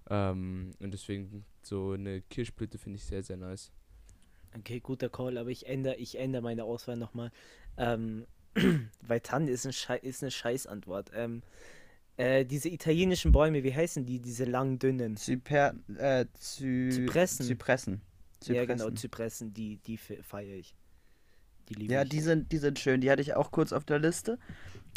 Ähm, 0.10 0.72
und 0.80 0.92
deswegen 0.92 1.46
so 1.62 1.92
eine 1.92 2.22
Kirschblüte 2.22 2.78
finde 2.78 2.98
ich 2.98 3.04
sehr, 3.04 3.24
sehr 3.24 3.38
nice. 3.38 3.72
okay, 4.58 4.80
guter 4.80 5.10
Call, 5.10 5.38
aber 5.38 5.50
ich 5.50 5.68
ändere, 5.68 5.96
ich 5.96 6.18
ändere 6.18 6.42
meine 6.42 6.64
Auswahl 6.64 6.98
nochmal. 6.98 7.32
Ähm, 7.78 8.26
weil 9.02 9.22
Tanne 9.22 9.50
ist, 9.50 9.66
ein 9.66 10.00
ist 10.02 10.24
eine 10.24 10.32
Scheißantwort. 10.32 11.12
Ähm, 11.14 11.42
äh, 12.17 12.45
diese 12.45 12.69
italienischen 12.69 13.32
Bäume, 13.32 13.63
wie 13.63 13.74
heißen 13.74 14.06
die, 14.06 14.19
diese 14.19 14.45
langen, 14.45 14.80
dünnen? 14.80 15.17
Zyper, 15.17 15.74
äh, 15.97 16.26
Zy 16.34 16.89
Zypressen. 16.91 17.45
Zypressen. 17.45 18.02
Ja, 18.45 18.65
genau, 18.65 18.89
Zypressen. 18.89 18.97
Zypressen, 18.97 19.54
die, 19.54 19.78
die 19.78 19.97
feiere 19.97 20.56
ich. 20.56 20.76
Die 21.69 21.86
Ja, 21.88 22.04
ich. 22.04 22.10
die 22.10 22.21
sind, 22.21 22.52
die 22.52 22.58
sind 22.58 22.80
schön. 22.80 23.02
Die 23.02 23.10
hatte 23.12 23.21
ich 23.21 23.36
auch 23.36 23.52
kurz 23.52 23.71
auf 23.71 23.86
der 23.86 24.00
Liste. 24.00 24.39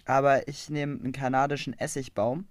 Aber 0.05 0.49
ich 0.49 0.69
nehme 0.71 0.99
einen 1.01 1.13
kanadischen 1.13 1.79
Essigbaum. 1.79 2.47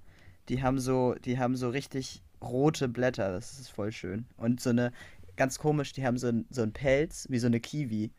Die 0.50 0.62
haben 0.62 0.80
so, 0.80 1.14
die 1.14 1.38
haben 1.40 1.56
so 1.56 1.70
richtig 1.70 2.24
rote 2.42 2.90
Blätter. 2.90 3.32
Das 3.32 3.60
ist 3.60 3.70
voll 3.70 3.92
schön. 3.92 4.26
Und 4.38 4.60
so 4.60 4.70
eine, 4.72 4.92
ganz 5.36 5.60
komisch, 5.60 5.94
die 5.94 6.06
haben 6.06 6.18
so, 6.18 6.28
ein, 6.28 6.46
so 6.50 6.62
einen 6.62 6.74
Pelz, 6.74 7.28
wie 7.30 7.40
so 7.40 7.48
eine 7.48 7.60
Kiwi. 7.60 8.12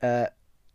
Äh, 0.00 0.26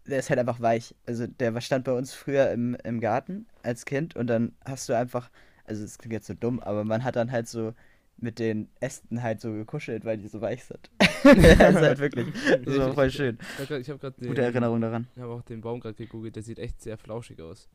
der 0.07 0.19
ist 0.19 0.29
halt 0.29 0.39
einfach 0.39 0.59
weich. 0.59 0.95
Also 1.05 1.27
der 1.27 1.59
stand 1.61 1.85
bei 1.85 1.93
uns 1.93 2.13
früher 2.13 2.51
im, 2.51 2.75
im 2.83 2.99
Garten 2.99 3.47
als 3.63 3.85
Kind 3.85 4.15
und 4.15 4.27
dann 4.27 4.53
hast 4.65 4.87
du 4.89 4.93
einfach, 4.93 5.29
also 5.65 5.83
es 5.83 5.97
klingt 5.97 6.13
jetzt 6.13 6.27
so 6.27 6.33
dumm, 6.33 6.59
aber 6.59 6.83
man 6.83 7.03
hat 7.03 7.15
dann 7.15 7.31
halt 7.31 7.47
so 7.47 7.73
mit 8.17 8.39
den 8.39 8.69
Ästen 8.79 9.21
halt 9.21 9.41
so 9.41 9.51
gekuschelt, 9.51 10.05
weil 10.05 10.17
die 10.17 10.27
so 10.27 10.39
weich 10.39 10.63
sind. 10.63 10.89
das 11.23 11.35
ist 11.35 11.75
halt 11.75 11.99
wirklich 11.99 12.27
so 12.65 12.93
voll 12.93 13.11
schön. 13.11 13.37
Ich 13.59 13.89
habe 13.89 13.99
gerade 13.99 14.25
Gute 14.25 14.41
Erinnerung 14.41 14.79
daran. 14.79 15.07
Ich 15.15 15.21
habe 15.21 15.33
auch 15.33 15.41
den 15.41 15.61
Baum 15.61 15.79
gerade 15.79 15.95
gegoogelt, 15.95 16.35
der 16.35 16.43
sieht 16.43 16.59
echt 16.59 16.81
sehr 16.81 16.97
flauschig 16.97 17.41
aus. 17.41 17.67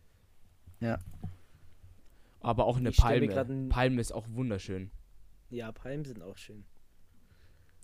Ja. 0.80 0.98
Aber 2.40 2.64
auch 2.64 2.78
eine 2.78 2.88
Ich 2.88 2.96
Palme. 2.96 3.68
Palme 3.68 4.00
ist 4.00 4.12
auch 4.12 4.26
wunderschön. 4.30 4.90
Ja, 5.50 5.72
Palmen 5.72 6.04
sind 6.04 6.22
auch 6.22 6.38
schön. 6.38 6.64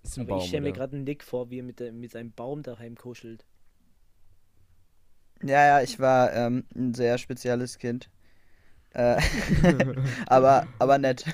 Ist 0.03 0.17
ein 0.17 0.23
Aber 0.23 0.31
Baum, 0.31 0.39
ich 0.39 0.49
stelle 0.49 0.63
mir 0.63 0.73
gerade 0.73 0.97
einen 0.97 1.05
Nick 1.05 1.25
vor, 1.25 1.51
wie 1.51 1.59
er 1.59 1.63
mit, 1.63 1.81
der, 1.81 1.93
mit 1.93 2.13
seinem 2.13 2.33
Baum 2.33 2.63
daheim 2.63 2.95
kuschelt. 2.95 3.45
Ja, 5.42 5.66
ja, 5.66 5.83
ich 5.83 5.99
war 6.01 6.33
ähm, 6.33 6.64
ein 6.75 6.94
sehr 6.94 7.18
spezielles 7.18 7.79
Kind. 7.79 8.11
Äh, 8.94 9.20
aber, 10.27 10.66
aber 10.79 10.99
nett. 10.99 11.25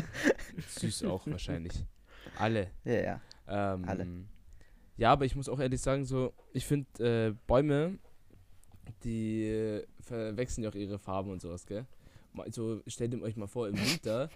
Süß 0.78 1.04
auch 1.04 1.26
wahrscheinlich. 1.26 1.72
Alle. 2.38 2.70
ja, 2.84 2.92
ja. 2.92 3.20
Ähm, 3.48 3.84
Alle. 3.88 4.06
Ja, 4.96 5.12
aber 5.12 5.24
ich 5.24 5.34
muss 5.34 5.48
auch 5.48 5.58
ehrlich 5.58 5.80
sagen, 5.80 6.04
so, 6.04 6.32
ich 6.52 6.66
finde 6.66 7.28
äh, 7.30 7.34
Bäume, 7.46 7.98
die 9.02 9.44
äh, 9.48 9.86
verwechseln 10.00 10.64
ja 10.64 10.70
auch 10.70 10.74
ihre 10.74 10.98
Farben 10.98 11.30
und 11.30 11.40
sowas, 11.40 11.66
gell? 11.66 11.86
Mal- 12.32 12.52
So, 12.52 12.82
stellt 12.86 13.14
ihr 13.14 13.22
euch 13.22 13.36
mal 13.36 13.48
vor, 13.48 13.66
im 13.68 13.76
Winter, 13.78 14.28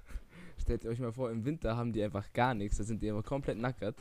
stellt 0.60 0.84
ihr 0.84 0.90
euch 0.90 0.98
mal 0.98 1.12
vor, 1.12 1.30
im 1.30 1.44
Winter 1.44 1.76
haben 1.76 1.92
die 1.92 2.02
einfach 2.02 2.32
gar 2.32 2.54
nichts, 2.54 2.78
da 2.78 2.84
sind 2.84 3.02
die 3.02 3.08
immer 3.08 3.22
komplett 3.22 3.58
nackert. 3.58 3.96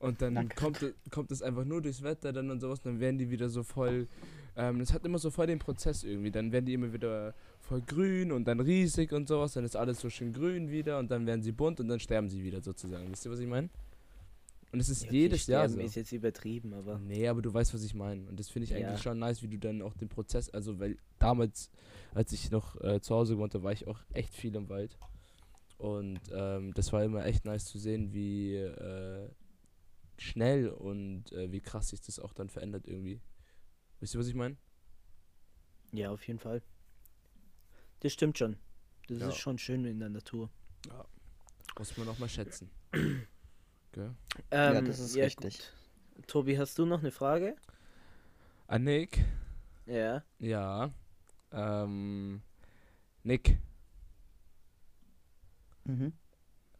Und 0.00 0.22
dann 0.22 0.48
kommt, 0.50 0.80
es- 0.82 0.94
kommt 1.10 1.32
es 1.32 1.42
einfach 1.42 1.64
nur 1.64 1.82
durchs 1.82 2.02
Wetter 2.02 2.32
dann 2.32 2.50
und 2.50 2.60
sowas, 2.60 2.80
dann 2.80 3.00
werden 3.00 3.18
die 3.18 3.30
wieder 3.30 3.48
so 3.48 3.64
voll, 3.64 4.06
ähm, 4.56 4.78
das 4.78 4.92
hat 4.92 5.04
immer 5.04 5.18
so 5.18 5.30
voll 5.30 5.48
den 5.48 5.58
Prozess 5.58 6.04
irgendwie, 6.04 6.30
dann 6.30 6.52
werden 6.52 6.66
die 6.66 6.74
immer 6.74 6.92
wieder 6.92 7.34
voll 7.60 7.82
grün 7.82 8.30
und 8.30 8.44
dann 8.46 8.60
riesig 8.60 9.12
und 9.12 9.26
sowas, 9.26 9.54
dann 9.54 9.64
ist 9.64 9.74
alles 9.74 9.98
so 10.00 10.08
schön 10.08 10.32
grün 10.32 10.70
wieder 10.70 11.00
und 11.00 11.10
dann 11.10 11.26
werden 11.26 11.42
sie 11.42 11.50
bunt 11.50 11.80
und 11.80 11.88
dann 11.88 11.98
sterben 11.98 12.28
sie 12.28 12.44
wieder 12.44 12.60
sozusagen. 12.60 13.10
Wisst 13.10 13.24
ihr, 13.26 13.32
was 13.32 13.40
ich 13.40 13.48
meine? 13.48 13.68
Und 14.70 14.80
es 14.80 14.88
ist 14.90 15.02
Ja, 15.04 15.08
okay, 15.08 15.16
jedes 15.18 15.46
Jahr 15.48 15.68
so. 15.68 15.80
ist 15.80 15.94
jetzt 15.96 16.12
übertrieben, 16.12 16.74
aber 16.74 16.98
Nee, 17.00 17.26
aber 17.26 17.42
du 17.42 17.52
weißt, 17.52 17.72
was 17.74 17.82
ich 17.82 17.94
meine. 17.94 18.28
Und 18.28 18.38
das 18.38 18.50
finde 18.50 18.64
ich 18.64 18.70
Ja. 18.70 18.76
eigentlich 18.86 19.02
schon 19.02 19.18
nice, 19.18 19.42
wie 19.42 19.48
du 19.48 19.58
dann 19.58 19.82
auch 19.82 19.94
den 19.94 20.08
Prozess, 20.08 20.48
also 20.50 20.78
weil 20.78 20.96
damals, 21.18 21.70
als 22.14 22.32
ich 22.32 22.50
noch 22.52 22.78
äh, 22.82 23.00
zu 23.00 23.14
Hause 23.16 23.34
gewohnt 23.34 23.54
habe, 23.54 23.64
war 23.64 23.72
ich 23.72 23.86
auch 23.88 23.98
echt 24.12 24.32
viel 24.34 24.54
im 24.54 24.68
Wald. 24.68 24.96
Und 25.78 26.20
ähm, 26.32 26.72
das 26.74 26.92
war 26.92 27.02
immer 27.02 27.24
echt 27.24 27.44
nice 27.46 27.64
zu 27.64 27.78
sehen, 27.78 28.12
wie 28.12 28.56
äh, 28.56 29.28
schnell 30.18 30.68
und 30.68 31.32
äh, 31.32 31.50
wie 31.52 31.60
krass 31.60 31.88
sich 31.88 32.00
das 32.00 32.18
auch 32.18 32.32
dann 32.32 32.48
verändert 32.48 32.86
irgendwie. 32.86 33.20
Wisst 34.00 34.14
ihr, 34.14 34.20
was 34.20 34.28
ich 34.28 34.34
meine? 34.34 34.56
ja, 35.92 36.10
auf 36.10 36.26
jeden 36.26 36.38
Fall. 36.38 36.62
Das 38.00 38.12
stimmt 38.12 38.38
schon. 38.38 38.56
Das 39.08 39.18
Ja. 39.20 39.28
ist 39.28 39.36
schon 39.38 39.58
schön 39.58 39.84
in 39.84 39.98
der 39.98 40.08
Natur. 40.10 40.50
Muss 41.78 41.96
man 41.96 42.08
auch 42.08 42.18
mal 42.18 42.28
schätzen. 42.28 42.70
Ja, 43.96 44.14
Ähm, 44.50 44.84
das 44.84 45.00
ist 45.00 45.16
ja, 45.16 45.24
richtig. 45.24 45.58
gut. 45.58 46.26
Tobi, 46.28 46.56
hast 46.56 46.78
du 46.78 46.86
noch 46.86 47.00
eine 47.00 47.10
Frage? 47.10 47.56
Ah, 48.68 48.78
Nick? 48.78 49.24
Ja. 49.86 50.22
Ja. 50.38 50.92
Ähm, 51.50 52.42
Nick, 53.24 53.58
Mhm. 55.84 56.12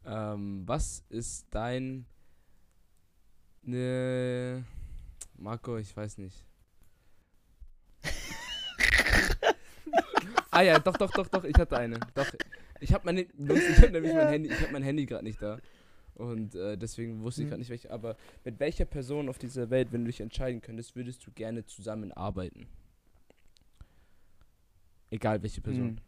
Ähm, 0.04 0.62
was 0.68 1.02
ist 1.08 1.46
dein. 1.50 2.06
Ne. 3.62 4.64
Marco, 5.36 5.76
ich 5.76 5.96
weiß 5.96 6.18
nicht. 6.18 6.44
ah 10.50 10.62
ja, 10.62 10.78
doch, 10.78 10.96
doch, 10.96 11.10
doch, 11.10 11.28
doch, 11.28 11.44
ich 11.44 11.56
hatte 11.56 11.76
eine. 11.78 12.00
Doch. 12.14 12.26
Ich 12.80 12.92
habe 12.92 13.04
meine. 13.04 13.22
Ich 13.22 13.78
habe 13.82 13.90
nämlich 13.92 14.14
mein 14.14 14.28
Handy, 14.28 14.48
ich 14.50 14.60
habe 14.60 14.72
mein 14.72 14.82
Handy 14.82 15.06
gerade 15.06 15.24
nicht 15.24 15.40
da. 15.42 15.58
Und 16.14 16.54
äh, 16.56 16.76
deswegen 16.76 17.22
wusste 17.22 17.42
ich 17.42 17.46
Mhm. 17.46 17.50
gerade 17.50 17.60
nicht 17.60 17.70
welche. 17.70 17.90
Aber 17.90 18.16
mit 18.44 18.58
welcher 18.58 18.84
Person 18.84 19.28
auf 19.28 19.38
dieser 19.38 19.70
Welt, 19.70 19.88
wenn 19.92 20.00
du 20.02 20.08
dich 20.08 20.20
entscheiden 20.20 20.60
könntest, 20.60 20.96
würdest 20.96 21.24
du 21.26 21.30
gerne 21.30 21.64
zusammenarbeiten? 21.64 22.66
Egal 25.10 25.42
welche 25.42 25.60
Person. 25.60 25.92
Mhm. 25.92 25.98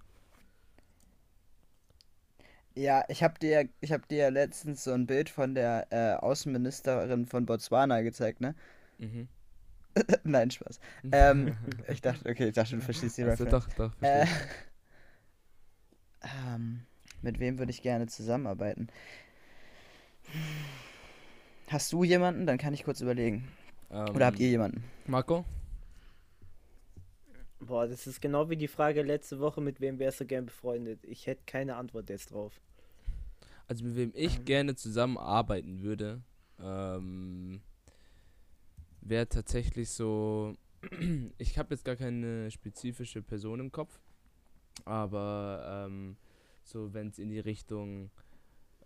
Ja, 2.81 3.05
ich 3.09 3.23
habe 3.23 3.39
dir, 3.39 3.69
ich 3.81 3.93
habe 3.93 4.07
dir 4.09 4.19
ja 4.19 4.29
letztens 4.31 4.85
so 4.85 4.93
ein 4.93 5.07
Bild 5.07 5.29
von 5.29 5.55
der 5.55 5.87
äh, 5.91 6.15
Außenministerin 6.15 7.27
von 7.27 7.45
Botswana 7.47 8.01
gezeigt, 8.03 8.41
ne? 8.41 8.55
Mhm. 8.99 9.29
Nein, 10.25 10.51
Spaß. 10.51 10.81
Ähm, 11.13 11.57
ich 11.89 12.01
dachte, 12.01 12.29
okay, 12.29 12.49
ich 12.49 12.55
dachte, 12.55 12.77
du 12.77 12.83
verstehst 12.83 13.19
die 13.19 13.23
also, 13.23 13.45
Reference. 13.45 13.47
doch, 13.47 13.69
doch, 13.75 13.95
Äh, 14.01 14.25
verstehe. 14.25 14.29
ähm, 16.23 16.87
mit 17.23 17.39
wem 17.41 17.59
würde 17.59 17.71
ich 17.71 17.83
gerne 17.83 18.07
zusammenarbeiten? 18.07 18.89
Hast 21.69 21.93
du 21.93 22.05
jemanden? 22.05 22.47
Dann 22.47 22.59
kann 22.59 22.75
ich 22.75 22.85
kurz 22.85 23.01
überlegen. 23.01 23.49
Oder 24.15 24.27
habt 24.27 24.39
Ähm, 24.39 24.41
ihr 24.41 24.49
jemanden? 24.49 24.85
Marco? 25.07 25.45
Boah, 27.61 27.87
das 27.87 28.07
ist 28.07 28.21
genau 28.21 28.51
wie 28.51 28.57
die 28.57 28.69
Frage 28.69 29.03
letzte 29.03 29.39
Woche, 29.41 29.61
mit 29.61 29.81
wem 29.81 29.99
wärst 29.99 30.21
du 30.21 30.27
gern 30.27 30.47
befreundet? 30.47 31.05
Ich 31.05 31.27
hätte 31.27 31.43
keine 31.47 31.77
Antwort 31.77 32.09
jetzt 32.11 32.33
drauf. 32.33 32.61
Also 33.71 33.85
mit 33.85 33.95
wem 33.95 34.11
ich 34.17 34.39
Ähm. 34.39 34.45
gerne 34.47 34.75
zusammenarbeiten 34.75 35.83
würde, 35.83 36.21
ähm, 36.59 37.61
wäre 39.01 39.29
tatsächlich 39.29 39.91
so, 39.91 40.57
ich 41.39 41.57
habe 41.57 41.73
jetzt 41.73 41.85
gar 41.85 41.95
keine 41.95 42.51
spezifische 42.51 43.23
Person 43.23 43.61
im 43.61 43.71
Kopf, 43.71 44.01
aber 44.85 45.87
ähm, 45.87 46.17
so 46.65 46.93
wenn 46.93 47.11
es 47.11 47.21
in 47.21 47.29
die 47.29 47.39
Richtung 47.39 48.11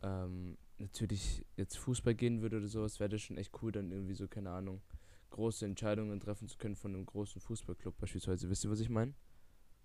ähm, 0.03 0.59
natürlich 0.77 1.47
jetzt 1.57 1.79
Fußball 1.79 2.15
gehen 2.15 2.43
würde 2.43 2.59
oder 2.59 2.69
sowas, 2.69 3.01
wäre 3.01 3.09
das 3.09 3.23
schon 3.23 3.39
echt 3.39 3.53
cool, 3.63 3.73
dann 3.73 3.91
irgendwie 3.91 4.13
so, 4.15 4.29
keine 4.29 4.51
Ahnung, 4.51 4.83
große 5.31 5.65
Entscheidungen 5.65 6.21
treffen 6.21 6.47
zu 6.47 6.59
können 6.59 6.77
von 6.77 6.95
einem 6.95 7.07
großen 7.07 7.41
Fußballclub 7.41 7.97
beispielsweise. 7.97 8.51
Wisst 8.51 8.65
ihr, 8.65 8.71
was 8.71 8.81
ich 8.81 8.91
meine? 8.91 9.15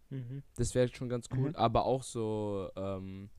Mhm. 0.09 0.43
Das 0.57 0.75
wäre 0.75 0.89
schon 0.89 1.07
ganz 1.07 1.29
cool, 1.37 1.51
Mhm. 1.51 1.55
aber 1.55 1.85
auch 1.85 2.03
so 2.03 2.69
ähm, 2.75 3.29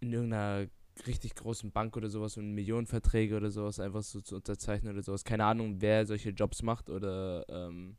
in 0.00 0.12
irgendeiner 0.12 0.68
richtig 1.06 1.34
großen 1.34 1.70
Bank 1.70 1.96
oder 1.96 2.08
sowas 2.08 2.36
und 2.36 2.52
Millionenverträge 2.54 3.36
oder 3.36 3.50
sowas 3.50 3.78
einfach 3.80 4.02
so 4.02 4.20
zu 4.20 4.36
unterzeichnen 4.36 4.92
oder 4.92 5.02
sowas. 5.02 5.24
Keine 5.24 5.44
Ahnung, 5.44 5.76
wer 5.80 6.06
solche 6.06 6.30
Jobs 6.30 6.62
macht 6.62 6.90
oder 6.90 7.44
ähm, 7.48 7.96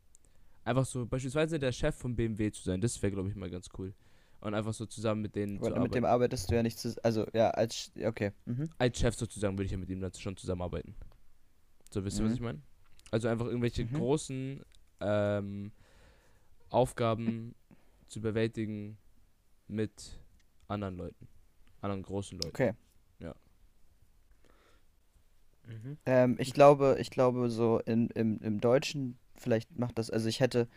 einfach 0.65 0.85
so 0.85 1.05
beispielsweise 1.05 1.59
der 1.59 1.71
Chef 1.71 1.95
von 1.95 2.15
BMW 2.15 2.51
zu 2.51 2.63
sein. 2.63 2.81
Das 2.81 3.01
wäre, 3.01 3.11
glaube 3.13 3.29
ich, 3.29 3.35
mal 3.35 3.49
ganz 3.49 3.69
cool. 3.77 3.93
Und 4.41 4.53
einfach 4.53 4.73
so 4.73 4.85
zusammen 4.85 5.21
mit 5.21 5.35
denen 5.35 5.61
zu 5.61 5.67
Aber 5.71 5.81
mit 5.81 5.95
dem 5.95 6.05
arbeitest 6.05 6.49
du 6.49 6.55
ja 6.55 6.63
nicht 6.63 6.79
zusammen. 6.79 6.99
Also, 7.03 7.25
ja, 7.33 7.49
als. 7.51 7.91
Okay. 8.01 8.31
Mhm. 8.45 8.69
Als 8.77 8.97
Chef 8.97 9.15
sozusagen 9.15 9.57
würde 9.57 9.65
ich 9.65 9.71
ja 9.71 9.77
mit 9.77 9.89
ihm 9.89 9.99
dann 9.99 10.13
schon 10.13 10.37
zusammenarbeiten. 10.37 10.95
So, 11.89 12.03
wisst 12.05 12.19
ihr, 12.19 12.23
was 12.23 12.31
Mhm. 12.31 12.35
ich 12.35 12.41
meine? 12.41 12.61
Also 13.11 13.27
einfach 13.27 13.47
irgendwelche 13.47 13.83
Mhm. 13.83 13.93
großen 13.93 14.61
ähm, 15.01 15.71
Aufgaben 16.69 17.55
zu 18.07 18.21
bewältigen 18.21 18.97
mit 19.67 20.19
anderen 20.67 20.97
Leuten. 20.97 21.27
Anderen 21.81 22.03
großen 22.03 22.37
Leuten. 22.37 22.49
Okay. 22.49 22.73
Mhm. 25.69 25.97
Ähm, 26.05 26.35
ich 26.39 26.53
glaube, 26.53 26.97
ich 26.99 27.09
glaube, 27.11 27.49
so 27.49 27.79
in, 27.79 28.09
im, 28.09 28.39
im 28.41 28.59
Deutschen, 28.59 29.17
vielleicht 29.35 29.77
macht 29.77 29.97
das, 29.97 30.09
also 30.09 30.27
ich 30.27 30.39
hätte 30.39 30.67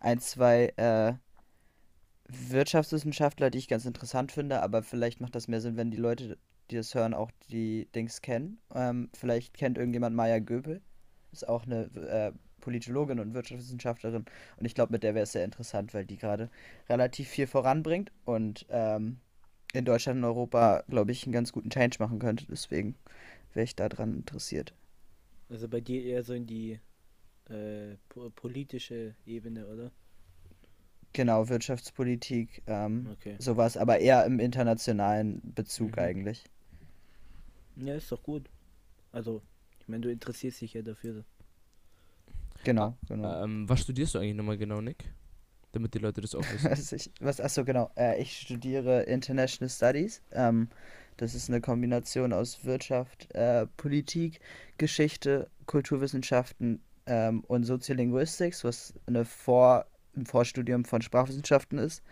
ein, 0.00 0.20
zwei 0.20 0.72
äh, 0.76 1.14
Wirtschaftswissenschaftler, 2.28 3.50
die 3.50 3.58
ich 3.58 3.68
ganz 3.68 3.84
interessant 3.84 4.32
finde, 4.32 4.62
aber 4.62 4.82
vielleicht 4.82 5.20
macht 5.20 5.34
das 5.34 5.48
mehr 5.48 5.60
Sinn, 5.60 5.76
wenn 5.76 5.90
die 5.90 5.96
Leute, 5.96 6.38
die 6.70 6.76
das 6.76 6.94
hören, 6.94 7.14
auch 7.14 7.30
die 7.50 7.88
Dings 7.94 8.20
kennen. 8.22 8.58
Ähm, 8.74 9.10
vielleicht 9.14 9.54
kennt 9.54 9.78
irgendjemand 9.78 10.16
Maya 10.16 10.38
Göbel, 10.38 10.80
ist 11.32 11.48
auch 11.48 11.64
eine 11.64 11.84
äh, 11.94 12.32
Politologin 12.60 13.20
und 13.20 13.34
Wirtschaftswissenschaftlerin 13.34 14.24
und 14.56 14.66
ich 14.66 14.74
glaube, 14.74 14.92
mit 14.92 15.02
der 15.02 15.14
wäre 15.14 15.24
es 15.24 15.32
sehr 15.32 15.44
interessant, 15.44 15.94
weil 15.94 16.04
die 16.04 16.16
gerade 16.16 16.50
relativ 16.88 17.28
viel 17.28 17.46
voranbringt 17.46 18.12
und 18.24 18.66
ähm, 18.70 19.20
in 19.72 19.84
Deutschland 19.86 20.18
und 20.18 20.24
Europa, 20.24 20.84
glaube 20.88 21.12
ich, 21.12 21.24
einen 21.24 21.32
ganz 21.32 21.52
guten 21.52 21.70
Change 21.70 21.96
machen 22.00 22.18
könnte. 22.18 22.46
Deswegen 22.48 22.96
wäre 23.54 23.64
ich 23.64 23.76
daran 23.76 24.14
interessiert. 24.16 24.74
Also 25.50 25.68
bei 25.68 25.80
dir 25.82 26.02
eher 26.04 26.22
so 26.22 26.32
in 26.34 26.46
die 26.46 26.80
äh, 27.50 27.96
po 28.10 28.30
politische 28.30 29.16
Ebene, 29.26 29.66
oder? 29.68 29.92
Genau, 31.12 31.48
Wirtschaftspolitik, 31.50 32.62
ähm, 32.66 33.10
Okay. 33.12 33.38
sowas, 33.38 33.76
aber 33.76 33.98
eher 33.98 34.24
im 34.24 34.38
internationalen 34.40 35.40
Bezug 35.54 35.98
Mhm. 35.98 35.98
eigentlich. 35.98 36.44
Ja, 37.76 37.94
ist 37.94 38.12
doch 38.12 38.22
gut. 38.22 38.50
Also, 39.12 39.42
ich 39.80 39.88
meine, 39.88 40.02
du 40.02 40.10
interessierst 40.12 40.60
dich 40.62 40.74
ja 40.74 40.82
dafür. 40.82 41.24
Genau, 42.62 42.96
genau. 43.08 43.42
Ähm, 43.44 43.68
was 43.68 43.80
studierst 43.82 44.14
du 44.14 44.18
eigentlich 44.18 44.34
nochmal 44.34 44.58
genau, 44.58 44.80
Nick? 44.80 45.04
Damit 45.78 45.94
die 45.94 45.98
Leute 46.00 46.20
das 46.20 46.34
auch 46.34 46.42
wissen. 46.52 46.68
Was 46.68 46.90
ich, 46.92 47.12
was, 47.20 47.40
achso, 47.40 47.64
genau. 47.64 47.88
Äh, 47.96 48.20
ich 48.20 48.36
studiere 48.36 49.02
International 49.02 49.70
Studies. 49.70 50.22
Ähm, 50.32 50.66
das 51.18 51.36
ist 51.36 51.48
eine 51.48 51.60
Kombination 51.60 52.32
aus 52.32 52.64
Wirtschaft, 52.64 53.32
äh, 53.32 53.64
Politik, 53.76 54.40
Geschichte, 54.76 55.48
Kulturwissenschaften 55.66 56.82
ähm, 57.06 57.44
und 57.46 57.62
Soziolinguistik, 57.62 58.56
was 58.64 58.92
eine 59.06 59.24
Vor 59.24 59.86
ein 60.16 60.26
Vorstudium 60.26 60.84
von 60.84 61.00
Sprachwissenschaften 61.00 61.78
ist. 61.78 62.02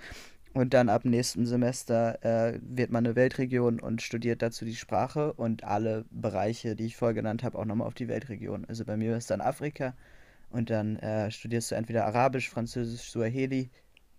Und 0.54 0.72
dann 0.72 0.88
ab 0.88 1.04
nächstem 1.04 1.44
Semester 1.44 2.24
äh, 2.24 2.60
wird 2.62 2.92
man 2.92 3.04
eine 3.04 3.16
Weltregion 3.16 3.80
und 3.80 4.00
studiert 4.00 4.42
dazu 4.42 4.64
die 4.64 4.76
Sprache 4.76 5.32
und 5.32 5.64
alle 5.64 6.04
Bereiche, 6.12 6.76
die 6.76 6.86
ich 6.86 6.96
vorher 6.96 7.14
genannt 7.14 7.42
habe, 7.42 7.58
auch 7.58 7.64
nochmal 7.64 7.88
auf 7.88 7.94
die 7.94 8.06
Weltregion. 8.06 8.64
Also 8.66 8.84
bei 8.84 8.96
mir 8.96 9.16
ist 9.16 9.28
dann 9.32 9.40
Afrika 9.40 9.94
und 10.50 10.70
dann 10.70 10.96
äh, 10.96 11.30
studierst 11.30 11.70
du 11.70 11.74
entweder 11.74 12.06
Arabisch, 12.06 12.48
Französisch, 12.50 13.10
Suaheli 13.10 13.70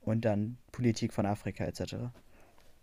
und 0.02 0.26
dann 0.26 0.58
Politik 0.72 1.13
von 1.13 1.26
Afrika 1.26 1.66
etc. 1.66 1.96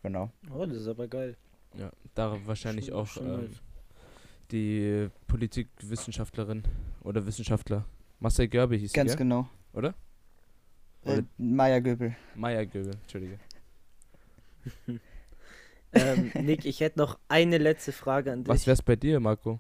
Genau. 0.03 0.31
Oh, 0.55 0.67
das 0.67 0.79
ist 0.79 0.89
aber 0.89 1.09
geil. 1.09 1.37
Ja, 1.79 1.91
da 2.15 2.39
wahrscheinlich 2.47 2.87
Schon- 2.87 2.95
auch 2.95 3.07
schon 3.07 3.27
ähm, 3.45 3.51
die 4.51 5.09
Politikwissenschaftlerin 5.27 6.63
oder 7.03 7.27
Wissenschaftler. 7.27 7.85
Marcel 8.21 8.49
Görbe 8.49 8.77
hieß 8.77 8.93
Ganz 8.93 9.13
ja? 9.13 9.17
genau. 9.17 9.49
Oder? 9.73 9.95
Äh, 11.05 11.13
Oder- 11.19 11.25
Maya 11.39 11.81
Göbel. 11.81 12.15
Maya 12.35 12.65
Görbe, 12.65 12.93
Entschuldige. 13.03 13.39
ähm, 15.93 16.33
Nick, 16.43 16.65
ich 16.65 16.81
hätte 16.81 16.99
noch 16.99 17.19
eine 17.29 17.59
letzte 17.59 17.93
Frage 17.93 18.33
an 18.33 18.45
dich. 18.45 18.49
Was 18.49 18.67
wär's 18.67 18.83
bei 18.83 18.97
dir, 18.97 19.21
Marco? 19.21 19.59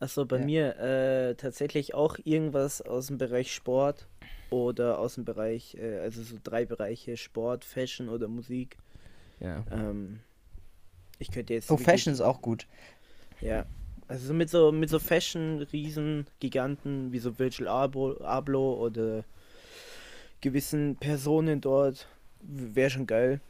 Achso, 0.00 0.24
bei 0.24 0.38
Ja. 0.38 0.44
mir 0.44 0.76
äh, 0.78 1.34
tatsächlich 1.34 1.94
auch 1.94 2.18
irgendwas 2.24 2.82
aus 2.82 3.08
dem 3.08 3.18
Bereich 3.18 3.52
Sport 3.52 4.06
oder 4.50 4.98
aus 4.98 5.16
dem 5.16 5.24
Bereich, 5.24 5.74
äh, 5.74 5.98
also 5.98 6.22
so 6.22 6.36
drei 6.42 6.64
Bereiche, 6.64 7.16
Sport, 7.16 7.64
Fashion 7.64 8.08
oder 8.08 8.28
Musik. 8.28 8.76
Ja. 9.40 9.64
Ähm, 9.70 10.20
ich 11.18 11.30
könnte 11.30 11.54
jetzt. 11.54 11.70
Oh, 11.70 11.76
Fashion 11.76 12.12
ist 12.12 12.20
auch 12.20 12.40
gut. 12.40 12.66
Ja. 13.40 13.66
Also 14.06 14.28
so 14.28 14.34
mit 14.34 14.48
so 14.48 14.72
mit 14.72 14.88
so 14.88 14.98
Fashion-Riesen, 14.98 16.26
Giganten 16.40 17.12
wie 17.12 17.18
so 17.18 17.38
Virgil 17.38 17.68
Abloh, 17.68 18.16
Abloh 18.18 18.74
oder 18.80 19.24
gewissen 20.40 20.96
Personen 20.96 21.60
dort 21.60 22.06
wäre 22.40 22.88
schon 22.88 23.06
geil. 23.06 23.40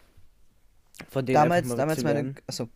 Von 1.10 1.26
denen 1.26 1.34
Damals, 1.34 1.68
damals 1.68 2.02
meine, 2.02 2.34
achso, 2.48 2.68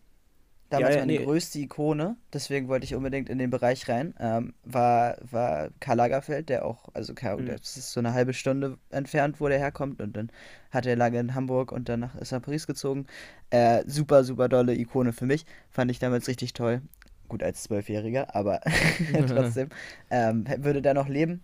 damals 0.73 0.95
ja, 0.95 1.01
meine 1.01 1.13
nee. 1.13 1.25
größte 1.25 1.59
Ikone, 1.59 2.17
deswegen 2.33 2.69
wollte 2.69 2.85
ich 2.85 2.95
unbedingt 2.95 3.29
in 3.29 3.39
den 3.39 3.51
Bereich 3.51 3.89
rein, 3.89 4.15
ähm, 4.19 4.55
war, 4.65 5.17
war 5.31 5.71
Karl 5.81 5.97
Lagerfeld, 5.97 6.49
der 6.49 6.65
auch, 6.65 6.89
also 6.95 7.15
Karl, 7.15 7.43
Mhm. 7.43 7.47
das 7.47 7.77
ist 7.77 7.93
so 7.93 8.01
eine 8.01 8.13
halbe 8.15 8.33
Stunde 8.35 8.79
entfernt, 8.91 9.41
wo 9.41 9.49
der 9.49 9.59
herkommt 9.59 10.01
und 10.01 10.17
dann 10.17 10.31
hat 10.71 10.87
er 10.87 10.97
lange 10.97 11.21
in 11.21 11.35
Hamburg 11.35 11.73
und 11.73 11.89
danach 11.89 12.15
ist 12.17 12.33
er 12.33 12.39
nach 12.39 12.45
Paris 12.45 12.67
gezogen. 12.67 13.07
Äh, 13.51 13.85
super, 13.87 14.25
super 14.25 14.49
dolle 14.49 14.75
Ikone 14.75 15.13
für 15.13 15.27
mich, 15.27 15.47
fand 15.71 15.91
ich 15.91 15.99
damals 15.99 16.29
richtig 16.29 16.53
toll. 16.53 16.83
Gut 17.29 17.43
als 17.43 17.63
Zwölfjähriger, 17.63 18.35
aber 18.35 18.61
trotzdem. 19.29 19.69
Ähm, 20.11 20.45
würde 20.59 20.83
der 20.83 20.93
noch 20.95 21.09
leben, 21.09 21.43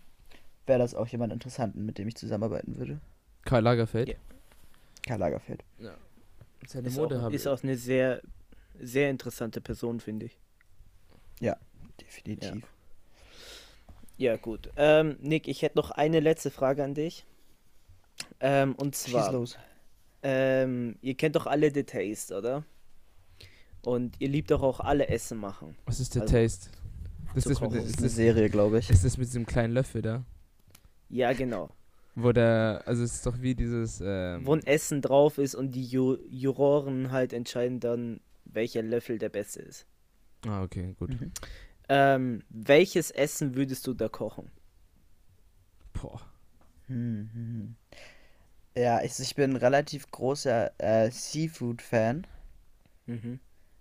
wäre 0.66 0.78
das 0.78 0.94
auch 0.94 1.06
jemand 1.06 1.32
Interessanten, 1.32 1.86
mit 1.86 1.96
dem 1.98 2.08
ich 2.08 2.16
zusammenarbeiten 2.16 2.76
würde. 2.76 3.00
Karl 3.44 3.62
Lagerfeld. 3.62 4.08
Ja. 4.10 4.14
Karl 5.06 5.20
Lagerfeld. 5.20 5.64
Seine 6.66 6.88
Ist, 6.88 6.96
Mode 6.96 7.22
auch, 7.22 7.30
ist 7.30 7.46
auch 7.46 7.62
eine 7.62 7.76
sehr, 7.76 8.20
sehr 8.80 9.10
interessante 9.10 9.60
Person, 9.60 10.00
finde 10.00 10.26
ich. 10.26 10.38
Definitiv. 12.00 12.62
Ja, 14.16 14.36
gut. 14.36 14.70
Ähm, 14.76 15.16
Nick, 15.20 15.48
ich 15.48 15.62
hätte 15.62 15.76
noch 15.78 15.90
eine 15.90 16.20
letzte 16.20 16.50
Frage 16.50 16.84
an 16.84 16.94
dich. 16.94 17.24
Ähm, 18.40 18.74
und 18.76 18.94
Schieß 18.96 19.10
zwar, 19.12 19.32
los. 19.32 19.58
ähm, 20.22 20.96
ihr 21.02 21.14
kennt 21.16 21.36
doch 21.36 21.46
alle 21.46 21.72
The 21.72 21.82
Taste, 21.84 22.36
oder? 22.36 22.64
Und 23.82 24.16
ihr 24.20 24.28
liebt 24.28 24.50
doch 24.50 24.62
auch 24.62 24.80
alle 24.80 25.08
Essen 25.08 25.38
machen. 25.38 25.76
Was 25.86 26.00
ist 26.00 26.14
der 26.14 26.22
Also, 26.22 26.34
Taste? 26.34 26.70
Das 27.34 27.46
ist, 27.46 27.60
mit, 27.60 27.72
ist, 27.72 27.82
Das 27.82 27.90
ist 27.90 27.98
eine 27.98 28.08
Serie, 28.08 28.48
glaube 28.48 28.78
ich. 28.78 28.90
ist 28.90 29.04
das 29.04 29.18
mit 29.18 29.26
diesem 29.28 29.44
kleinen 29.46 29.74
Löffel 29.74 30.02
da? 30.02 30.24
Ja, 31.10 31.32
genau. 31.32 31.70
Wo 32.14 32.32
der, 32.32 32.82
also 32.86 33.04
es 33.04 33.14
ist 33.16 33.26
doch 33.26 33.40
wie 33.40 33.54
dieses, 33.54 34.00
ähm, 34.04 34.44
Wo 34.46 34.54
ein 34.54 34.66
Essen 34.66 35.02
drauf 35.02 35.38
ist 35.38 35.54
und 35.54 35.72
die 35.72 35.84
Ju 35.84 36.16
Juroren 36.28 37.12
halt 37.12 37.32
entscheiden 37.32 37.78
dann, 37.80 38.20
welcher 38.48 38.82
Löffel 38.82 39.18
der 39.18 39.28
beste 39.28 39.60
ist. 39.60 39.86
Ah, 40.46 40.62
okay, 40.62 40.94
gut. 40.98 41.10
Mhm. 41.10 41.32
Ähm, 41.88 42.42
welches 42.50 43.10
Essen 43.10 43.54
würdest 43.54 43.86
du 43.86 43.94
da 43.94 44.08
kochen? 44.08 44.50
Boah. 45.94 46.20
Hm, 46.86 47.30
hm, 47.32 47.34
hm. 47.34 47.76
Ja, 48.76 49.02
ich, 49.02 49.18
ich 49.18 49.34
bin 49.34 49.52
ein 49.52 49.56
relativ 49.56 50.10
großer 50.10 50.70
äh, 50.78 51.10
Seafood-Fan. 51.10 52.26
Mhm. 53.06 53.40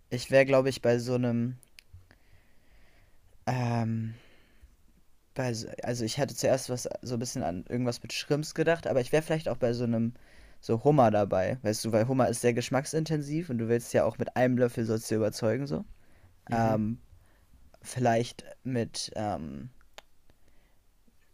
Ich 0.10 0.32
wäre, 0.32 0.46
glaube 0.46 0.70
ich, 0.70 0.82
bei 0.82 0.98
so 1.00 1.16
einem. 1.16 1.58
Ähm, 3.46 4.16
bei 5.36 5.54
so, 5.54 5.68
also, 5.84 6.04
ich 6.04 6.18
hatte 6.18 6.36
zuerst 6.36 6.70
was 6.70 6.90
so 7.02 7.16
ein 7.16 7.20
bisschen 7.20 7.44
an 7.44 7.66
irgendwas 7.70 8.02
mit 8.02 8.14
Shrimps 8.14 8.56
gedacht, 8.56 8.88
aber 8.88 9.02
ich 9.02 9.12
wäre 9.12 9.22
vielleicht 9.22 9.50
auch 9.50 9.58
bei 9.58 9.74
so 9.74 9.84
einem. 9.84 10.14
So 10.60 10.84
Hummer 10.84 11.12
dabei, 11.12 11.60
weißt 11.62 11.86
du, 11.86 11.92
weil 11.92 12.08
Hummer 12.08 12.28
ist 12.30 12.42
sehr 12.42 12.54
geschmacksintensiv 12.54 13.50
und 13.50 13.58
du 13.60 13.68
willst 13.68 13.94
ja 13.94 14.04
auch 14.04 14.18
mit 14.18 14.36
einem 14.36 14.58
Löffel 14.58 14.86
sollst 14.86 15.10
du 15.12 15.16
überzeugen, 15.16 15.68
so. 15.68 15.86
Ähm, 16.50 17.00
vielleicht 17.82 18.44
mit, 18.64 19.12
ähm, 19.16 19.70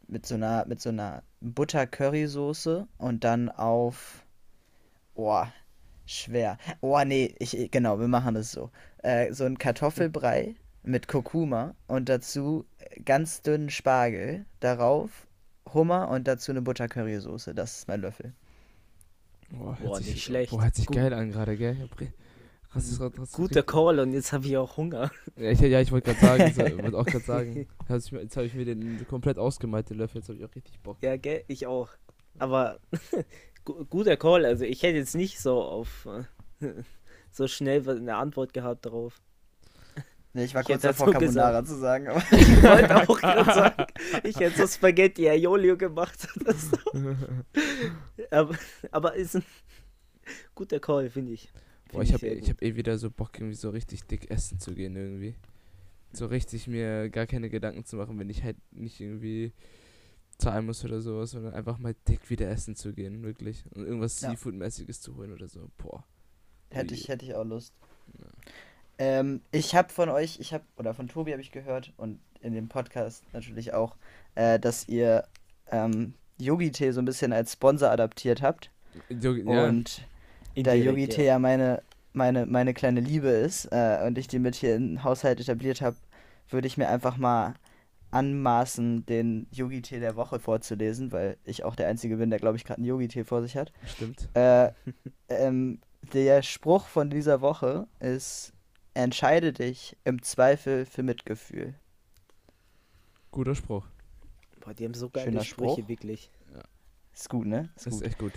mit 0.07 0.25
so 0.25 0.36
einer, 0.36 0.65
mit 0.65 0.81
so 0.81 0.89
einer 0.89 1.23
Butter-Curry-Soße 1.41 2.88
und 2.97 3.23
dann 3.23 3.49
auf, 3.49 4.25
boah, 5.15 5.51
schwer. 6.05 6.57
Oh, 6.81 6.99
nee, 7.05 7.36
ich, 7.39 7.71
genau, 7.71 7.99
wir 7.99 8.07
machen 8.07 8.36
das 8.36 8.51
so. 8.51 8.71
Äh, 8.99 9.33
so 9.33 9.45
ein 9.45 9.57
Kartoffelbrei 9.57 10.55
mit 10.83 11.07
Kurkuma 11.07 11.75
und 11.88 12.09
dazu 12.09 12.65
ganz 13.05 13.41
dünnen 13.41 13.69
Spargel, 13.69 14.45
darauf 14.59 15.27
Hummer 15.73 16.09
und 16.09 16.27
dazu 16.27 16.51
eine 16.51 16.62
Butter-Curry-Soße. 16.62 17.55
Das 17.55 17.77
ist 17.77 17.88
mein 17.88 18.01
Löffel. 18.01 18.33
Boah, 19.51 19.77
Boah, 19.82 19.99
nicht 19.99 20.23
schlecht. 20.23 20.51
Boah, 20.51 20.63
hört 20.63 20.75
sich 20.75 20.86
Gut. 20.86 20.95
geil 20.95 21.13
an 21.13 21.32
gerade, 21.32 21.56
gell? 21.58 21.89
Re- 21.99 22.13
Rassis, 22.71 22.99
rassis, 22.99 23.32
Guter 23.34 23.62
Call 23.62 23.99
und 23.99 24.13
jetzt 24.13 24.34
habe 24.34 24.47
ich 24.47 24.58
auch 24.58 24.77
Hunger. 24.77 25.12
Ja, 25.38 25.51
ich, 25.51 25.60
ja, 25.60 25.79
ich 25.79 25.91
wollte 25.91 26.13
gerade 26.15 26.51
sagen, 26.53 26.77
wollte 26.84 26.97
auch 26.97 27.06
gerade 27.06 27.23
sagen. 27.25 27.56
Jetzt 27.56 27.89
habe 27.89 27.99
ich, 27.99 28.12
mir- 28.12 28.21
jetzt 28.21 28.38
hab 28.38 28.43
ich 28.45 28.53
mir 28.56 28.65
den 28.65 29.06
komplett 29.08 29.38
ausgemalt, 29.38 29.89
den 29.91 29.97
Löffel, 29.97 30.19
jetzt 30.21 30.29
habe 30.29 30.39
ich 30.39 30.45
auch 30.45 30.56
richtig 30.56 30.79
Bock. 30.82 30.97
Ja, 31.01 31.15
gell, 31.17 31.43
ich 31.47 31.67
auch. 31.67 31.89
Aber 32.39 32.79
gu- 33.65 33.86
guter 33.86 34.17
Call, 34.17 34.45
also 34.45 34.65
ich 34.65 34.82
hätte 34.82 34.97
jetzt 34.97 35.13
nicht 35.15 35.39
so 35.39 35.62
auf 35.62 36.08
äh, 36.62 36.73
so 37.32 37.47
schnell 37.47 37.88
eine 37.88 38.15
Antwort 38.15 38.53
gehabt 38.53 38.86
darauf. 38.88 39.21
Nee, 40.36 40.46
ich 40.46 40.54
war 40.56 40.62
Ich 40.62 40.67
kurz 40.67 40.82
davor, 40.82 41.08
so 41.08 41.12
Carbonara 41.12 41.63
zu 41.63 41.78
sagen, 41.78 42.08
aber 42.08 42.24
Ich 42.32 42.63
wollte 42.63 42.96
auch 43.10 43.19
gerade 43.19 43.46
sagen, 43.46 43.86
ich 44.24 44.36
hätte 44.38 44.58
so 44.58 44.67
Spaghetti 44.67 45.30
Aiolio 45.30 45.78
gemacht 45.78 46.28
so. 46.46 46.78
Aber, 48.32 48.56
aber 48.91 49.15
ist 49.15 49.36
ein 49.36 49.43
guter 50.56 50.80
Call, 50.80 51.10
finde 51.10 51.34
ich. 51.34 51.52
Boah, 51.91 52.04
Find 52.04 52.06
ich 52.06 52.13
habe 52.13 52.36
gut. 52.36 52.50
hab 52.50 52.62
eh 52.63 52.76
wieder 52.76 52.98
so 52.98 53.12
Bock, 53.12 53.30
irgendwie 53.36 53.56
so 53.56 53.69
richtig 53.69 54.06
dick 54.06 54.32
essen 54.32 54.60
zu 54.60 54.74
gehen 54.74 54.96
irgendwie. 54.96 55.36
So 56.13 56.26
richtig 56.28 56.67
mir 56.67 57.10
gar 57.10 57.28
keine 57.28 57.50
Gedanken 57.50 57.86
zu 57.86 57.98
machen, 57.98 58.17
wenn 58.19 58.30
ich 58.30 58.43
halt 58.43 58.58
nicht 58.72 59.00
irgendwie 59.00 59.52
zahlen 60.39 60.65
muss 60.65 60.84
oder 60.84 61.02
sowas, 61.02 61.32
sondern 61.32 61.54
einfach 61.54 61.78
mal 61.78 61.96
dick 62.08 62.30
wieder 62.30 62.50
essen 62.50 62.76
zu 62.76 62.93
gehen, 62.93 63.22
wirklich. 63.24 63.65
Und 63.76 63.86
irgendwas 63.86 64.19
Ja. 64.22 64.30
Seafood-mäßiges 64.30 65.02
zu 65.02 65.15
holen 65.15 65.32
oder 65.32 65.48
so. 65.48 65.69
Boah. 65.78 66.04
hätte 66.72 66.96
ich, 66.96 67.08
hätte 67.08 67.26
ich 67.26 67.36
auch 67.36 67.43
Lust. 67.43 67.74
Ja. 68.19 68.26
Ähm, 69.03 69.41
ich 69.51 69.75
habe 69.75 69.89
von 69.89 70.08
euch, 70.08 70.39
ich 70.39 70.54
habe, 70.54 70.63
oder 70.77 70.93
von 70.93 71.10
Tobi 71.10 71.33
habe 71.33 71.41
ich 71.41 71.51
gehört 71.51 71.91
und 71.97 72.19
in 72.39 72.54
dem 72.54 72.69
Podcast 72.69 73.25
natürlich 73.33 73.73
auch, 73.73 73.97
äh, 74.35 74.60
dass 74.60 74.87
ihr 74.87 75.25
ähm, 75.71 76.13
Yogi-Tee 76.37 76.91
so 76.91 77.01
ein 77.01 77.06
bisschen 77.06 77.33
als 77.33 77.51
Sponsor 77.51 77.89
adaptiert 77.89 78.41
habt. 78.41 78.71
Ja, 78.93 79.65
Und 79.67 80.08
da 80.56 80.71
Indirekt, 80.71 80.85
Yogi-Tee 80.85 81.25
ja 81.25 81.37
meine, 81.37 81.81
meine, 82.13 82.45
meine 82.45 82.73
kleine 82.73 83.01
Liebe 83.01 83.27
ist 83.27 83.65
äh, 83.73 84.06
und 84.08 84.17
ich 84.17 84.29
die 84.29 84.39
mit 84.39 84.56
hier 84.56 84.75
im 84.75 85.04
Haushalt 85.04 85.41
etabliert 85.41 85.81
habe, 85.81 85.97
würde 86.49 86.67
ich 86.67 86.77
mir 86.77 86.87
einfach 86.87 87.17
mal 87.17 87.56
anmaßen, 88.12 89.06
den 89.06 89.47
Yogi-Tee 89.51 89.99
der 89.99 90.15
Woche 90.15 90.39
vorzulesen, 90.39 91.12
weil 91.12 91.35
ich 91.43 91.65
auch 91.65 91.75
der 91.75 91.89
Einzige 91.89 92.15
bin, 92.15 92.29
der, 92.29 92.39
glaube 92.39 92.56
ich, 92.56 92.63
gerade 92.63 92.77
einen 92.77 92.87
Yogi-Tee 92.87 93.25
vor 93.25 93.41
sich 93.41 93.58
hat. 93.58 93.73
stimmt. 93.85 94.29
Äh, 94.33 94.71
ähm, 95.27 95.79
der 96.13 96.41
Spruch 96.41 96.85
von 96.85 97.10
dieser 97.10 97.41
Woche 97.41 97.87
ist: 97.99 98.54
Entscheide 98.94 99.54
dich 99.54 99.98
im 100.04 100.21
Zweifel 100.21 100.85
für 100.85 101.04
Mitgefühl. 101.04 101.75
Guter 103.31 103.56
Spruch. 103.56 103.87
Boah, 104.62 104.73
die 104.73 104.85
haben 104.85 104.94
so 104.94 105.10
geile 105.10 105.31
Schöner 105.31 105.44
Sprüche, 105.44 105.73
Spruch. 105.73 105.87
wirklich. 105.89 106.29
Ist 107.13 107.29
gut, 107.29 107.48
ne? 107.48 107.69
Ist 107.75 107.85
Das 107.87 107.94
ist 107.96 108.00
gut. 108.00 108.08
echt 108.08 108.17
gut. 108.19 108.33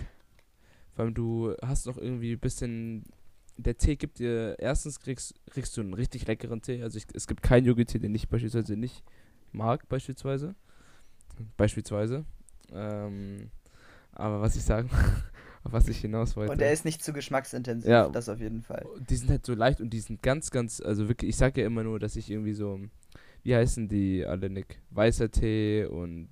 Vor 0.95 1.05
allem 1.05 1.13
du 1.13 1.55
hast 1.61 1.85
noch 1.85 1.97
irgendwie 1.97 2.33
ein 2.33 2.39
bisschen 2.39 3.05
der 3.57 3.77
Tee 3.77 3.95
gibt 3.95 4.19
dir, 4.19 4.55
erstens 4.59 4.99
kriegst, 4.99 5.33
kriegst 5.49 5.75
du 5.77 5.81
einen 5.81 5.93
richtig 5.93 6.27
leckeren 6.27 6.61
Tee. 6.61 6.83
Also 6.83 6.97
ich, 6.97 7.05
es 7.13 7.27
gibt 7.27 7.41
keinen 7.41 7.65
Yogi-Tee, 7.65 7.99
den 7.99 8.13
ich 8.13 8.29
beispielsweise 8.29 8.77
nicht 8.77 9.03
mag, 9.51 9.87
beispielsweise. 9.89 10.55
Beispielsweise. 11.55 12.25
Ähm, 12.71 13.49
aber 14.11 14.41
was 14.41 14.55
ich 14.55 14.63
sagen, 14.63 14.89
auf 15.67 15.73
was 15.73 15.87
ich 15.89 15.99
hinaus 15.99 16.35
wollte. 16.35 16.53
Und 16.53 16.61
der 16.61 16.71
ist 16.71 16.85
nicht 16.85 17.03
zu 17.03 17.11
geschmacksintensiv, 17.13 17.89
Ja. 17.89 18.07
das 18.09 18.29
auf 18.29 18.39
jeden 18.39 18.61
Fall. 18.61 18.85
die 19.09 19.15
sind 19.15 19.29
halt 19.29 19.45
so 19.45 19.53
leicht 19.53 19.81
und 19.81 19.89
die 19.91 19.99
sind 19.99 20.23
ganz, 20.23 20.49
ganz, 20.49 20.81
also 20.81 21.07
wirklich, 21.09 21.29
ich 21.29 21.35
sag 21.37 21.57
ja 21.57 21.65
immer 21.65 21.83
nur, 21.83 21.99
dass 21.99 22.15
ich 22.15 22.31
irgendwie 22.31 22.53
so, 22.53 22.79
wie 23.43 23.55
heißen 23.55 23.87
die 23.89 24.25
alle, 24.25 24.49
Nick? 24.49 24.81
Weißer 24.91 25.29
Tee 25.29 25.85
und 25.85 26.29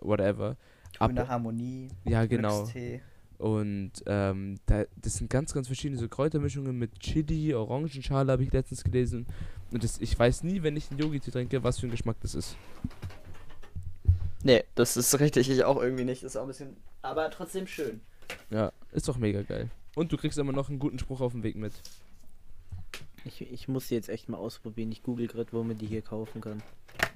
whatever. 0.00 0.56
Grüne 0.98 1.28
Harmonie, 1.28 1.88
Ja, 2.04 2.24
genau. 2.26 2.60
Glückstee. 2.62 3.00
Und 3.38 3.92
ähm, 4.06 4.56
da, 4.66 4.84
das 4.96 5.14
sind 5.14 5.28
ganz, 5.28 5.52
ganz 5.52 5.66
verschiedene 5.66 5.98
so 6.00 6.08
Kräutermischungen 6.08 6.78
mit 6.78 6.98
Chili, 7.00 7.54
Orangenschale 7.54 8.30
habe 8.30 8.44
ich 8.44 8.52
letztens 8.52 8.84
gelesen. 8.84 9.26
Und 9.72 9.82
das, 9.82 9.98
ich 10.00 10.16
weiß 10.18 10.44
nie, 10.44 10.62
wenn 10.62 10.76
ich 10.76 10.90
einen 10.90 11.00
Yogi-Tee 11.00 11.30
trinke, 11.32 11.64
was 11.64 11.78
für 11.80 11.88
ein 11.88 11.90
Geschmack 11.90 12.16
das 12.20 12.34
ist. 12.34 12.56
Nee, 14.44 14.64
das 14.76 14.96
ist 14.96 15.18
richtig, 15.20 15.50
ich 15.50 15.64
auch 15.64 15.80
irgendwie 15.82 16.04
nicht. 16.04 16.22
Ist 16.22 16.36
auch 16.36 16.42
ein 16.42 16.48
bisschen. 16.48 16.76
Aber 17.02 17.30
trotzdem 17.30 17.66
schön. 17.66 18.00
Ja, 18.50 18.72
ist 18.92 19.08
doch 19.08 19.18
mega 19.18 19.42
geil. 19.42 19.70
Und 19.94 20.12
du 20.12 20.16
kriegst 20.16 20.38
immer 20.38 20.52
noch 20.52 20.68
einen 20.68 20.78
guten 20.78 20.98
Spruch 20.98 21.20
auf 21.20 21.32
dem 21.32 21.42
Weg 21.42 21.56
mit. 21.56 21.72
Ich, 23.24 23.40
ich 23.40 23.68
muss 23.68 23.88
die 23.88 23.94
jetzt 23.94 24.08
echt 24.08 24.28
mal 24.28 24.38
ausprobieren. 24.38 24.90
Ich 24.90 25.02
google 25.02 25.28
gerade, 25.28 25.52
wo 25.52 25.62
man 25.62 25.78
die 25.78 25.86
hier 25.86 26.02
kaufen 26.02 26.40
kann. 26.40 26.62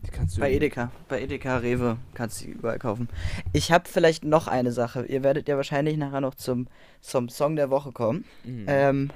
Die 0.06 0.10
kannst 0.10 0.36
du 0.36 0.40
Bei 0.40 0.52
Edeka. 0.52 0.90
Bei 1.08 1.20
Edeka 1.20 1.58
Rewe 1.58 1.96
kannst 2.14 2.40
du 2.40 2.46
die 2.46 2.52
überall 2.52 2.78
kaufen. 2.78 3.08
Ich 3.52 3.72
habe 3.72 3.88
vielleicht 3.88 4.24
noch 4.24 4.46
eine 4.46 4.72
Sache. 4.72 5.04
Ihr 5.06 5.22
werdet 5.22 5.48
ja 5.48 5.56
wahrscheinlich 5.56 5.96
nachher 5.96 6.20
noch 6.20 6.34
zum, 6.34 6.68
zum 7.00 7.28
Song 7.28 7.56
der 7.56 7.70
Woche 7.70 7.92
kommen. 7.92 8.24
Mhm. 8.44 8.64
Ähm, 8.68 9.10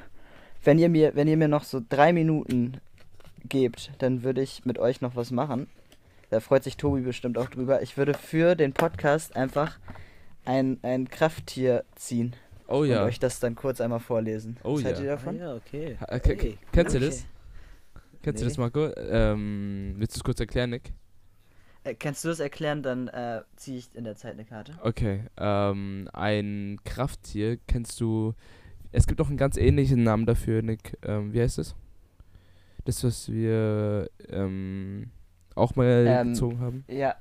wenn 0.65 0.79
ihr 0.79 0.89
mir, 0.89 1.15
wenn 1.15 1.29
ihr 1.29 1.37
mir 1.37 1.49
noch 1.49 1.65
so 1.65 1.81
drei 1.87 2.13
Minuten 2.13 2.81
gebt, 3.49 3.93
dann 3.99 4.23
würde 4.23 4.43
ich 4.43 4.65
mit 4.65 4.79
euch 4.79 5.01
noch 5.01 5.17
was 5.17 5.31
machen. 5.31 5.69
Da 6.31 6.41
freut 6.41 6.65
sich 6.65 6.77
Tobi 6.77 7.01
bestimmt 7.01 7.39
auch 7.39 7.49
drüber. 7.49 7.83
Ich 7.83 7.97
würde 7.97 8.15
für 8.15 8.55
den 8.55 8.73
Podcast 8.73 9.37
einfach 9.37 9.79
ein, 10.45 10.79
ein 10.83 11.09
Krafttier 11.09 11.85
ziehen 11.95 12.35
oh 12.69 12.81
und 12.81 12.89
ja. 12.89 13.05
euch 13.05 13.19
das 13.19 13.41
dann 13.41 13.55
kurz 13.55 13.81
einmal 13.81 14.01
vorlesen. 14.01 14.57
Oh 14.65 14.75
was 14.75 14.83
ja. 14.83 14.91
ihr 14.91 15.13
Ah, 15.13 15.17
davon? 15.17 15.37
ja, 15.39 15.55
okay. 15.55 15.97
Ha- 16.01 16.19
ke- 16.19 16.37
Hey. 16.37 16.59
Kennst 16.73 16.95
du 16.95 16.99
Okay. 16.99 17.07
das? 17.07 17.27
Kennst 18.23 18.43
du 18.43 18.47
das, 18.47 18.57
Nee. 18.59 18.63
Marco? 18.63 18.91
Ähm, 18.97 19.95
willst 19.97 20.17
du 20.17 20.19
es 20.19 20.25
kurz 20.25 20.41
erklären, 20.41 20.71
Nick? 20.71 20.93
Äh, 21.85 21.95
kannst 21.95 22.23
du 22.25 22.29
das 22.29 22.41
erklären? 22.41 22.83
Dann 22.83 23.09
äh, 23.09 23.41
ziehe 23.57 23.79
ich 23.79 23.95
in 23.95 24.05
der 24.05 24.15
Zeit 24.17 24.35
eine 24.35 24.45
Karte. 24.45 24.73
Okay. 24.83 25.25
Ähm, 25.39 26.09
ein 26.13 26.79
Krafttier 26.85 27.57
kennst 27.67 27.99
du. 28.01 28.35
Es 28.93 29.07
gibt 29.07 29.21
auch 29.23 29.29
einen 29.29 29.39
ganz 29.39 29.57
ähnlichen 29.57 30.03
Namen 30.03 30.27
dafür, 30.27 30.61
Nick. 30.63 30.99
Ähm, 31.03 31.33
wie 31.33 31.41
heißt 31.41 31.59
es? 31.59 31.75
Das, 32.85 33.03
was 33.05 33.31
wir 33.33 34.11
ähm, 34.29 35.11
auch 35.55 35.75
mal 35.77 36.05
Ähm, 36.07 36.29
gezogen 36.29 36.61
haben. 36.61 36.85
Ja. 36.89 37.15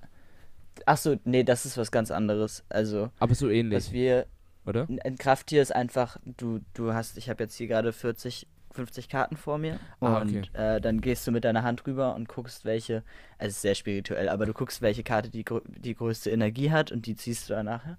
Achso, 0.88 1.16
nee, 1.24 1.44
das 1.44 1.66
ist 1.66 1.78
was 1.78 1.92
ganz 1.92 2.12
anderes. 2.12 2.64
Also, 2.70 3.10
Aber 3.20 3.36
so 3.36 3.50
ähnlich, 3.50 3.78
was 3.78 3.92
wir. 3.92 4.26
oder? 4.66 4.88
Ein 5.04 5.18
Krafttier 5.18 5.62
ist 5.62 5.76
einfach, 5.76 6.18
du, 6.26 6.60
du 6.74 6.94
hast, 6.94 7.18
ich 7.18 7.30
habe 7.30 7.44
jetzt 7.44 7.56
hier 7.56 7.68
gerade 7.68 7.94
40, 7.94 8.48
50 8.72 9.10
Karten 9.10 9.38
vor 9.38 9.58
mir. 9.58 9.80
Ah, 10.00 10.20
und 10.20 10.30
okay. 10.30 10.50
äh, 10.54 10.82
dann 10.82 11.02
gehst 11.02 11.26
du 11.28 11.32
mit 11.32 11.44
deiner 11.44 11.64
Hand 11.64 11.86
rüber 11.88 12.16
und 12.16 12.28
guckst, 12.30 12.66
welche. 12.66 13.04
Also, 13.38 13.50
es 13.50 13.56
ist 13.56 13.62
sehr 13.62 13.76
spirituell, 13.76 14.30
aber 14.30 14.46
du 14.46 14.54
guckst, 14.54 14.82
welche 14.82 15.04
Karte 15.04 15.30
die, 15.30 15.46
die 15.78 15.96
größte 15.96 16.30
Energie 16.30 16.72
hat 16.72 16.92
und 16.92 17.06
die 17.06 17.16
ziehst 17.16 17.50
du 17.50 17.54
dann 17.54 17.66
nachher. 17.66 17.98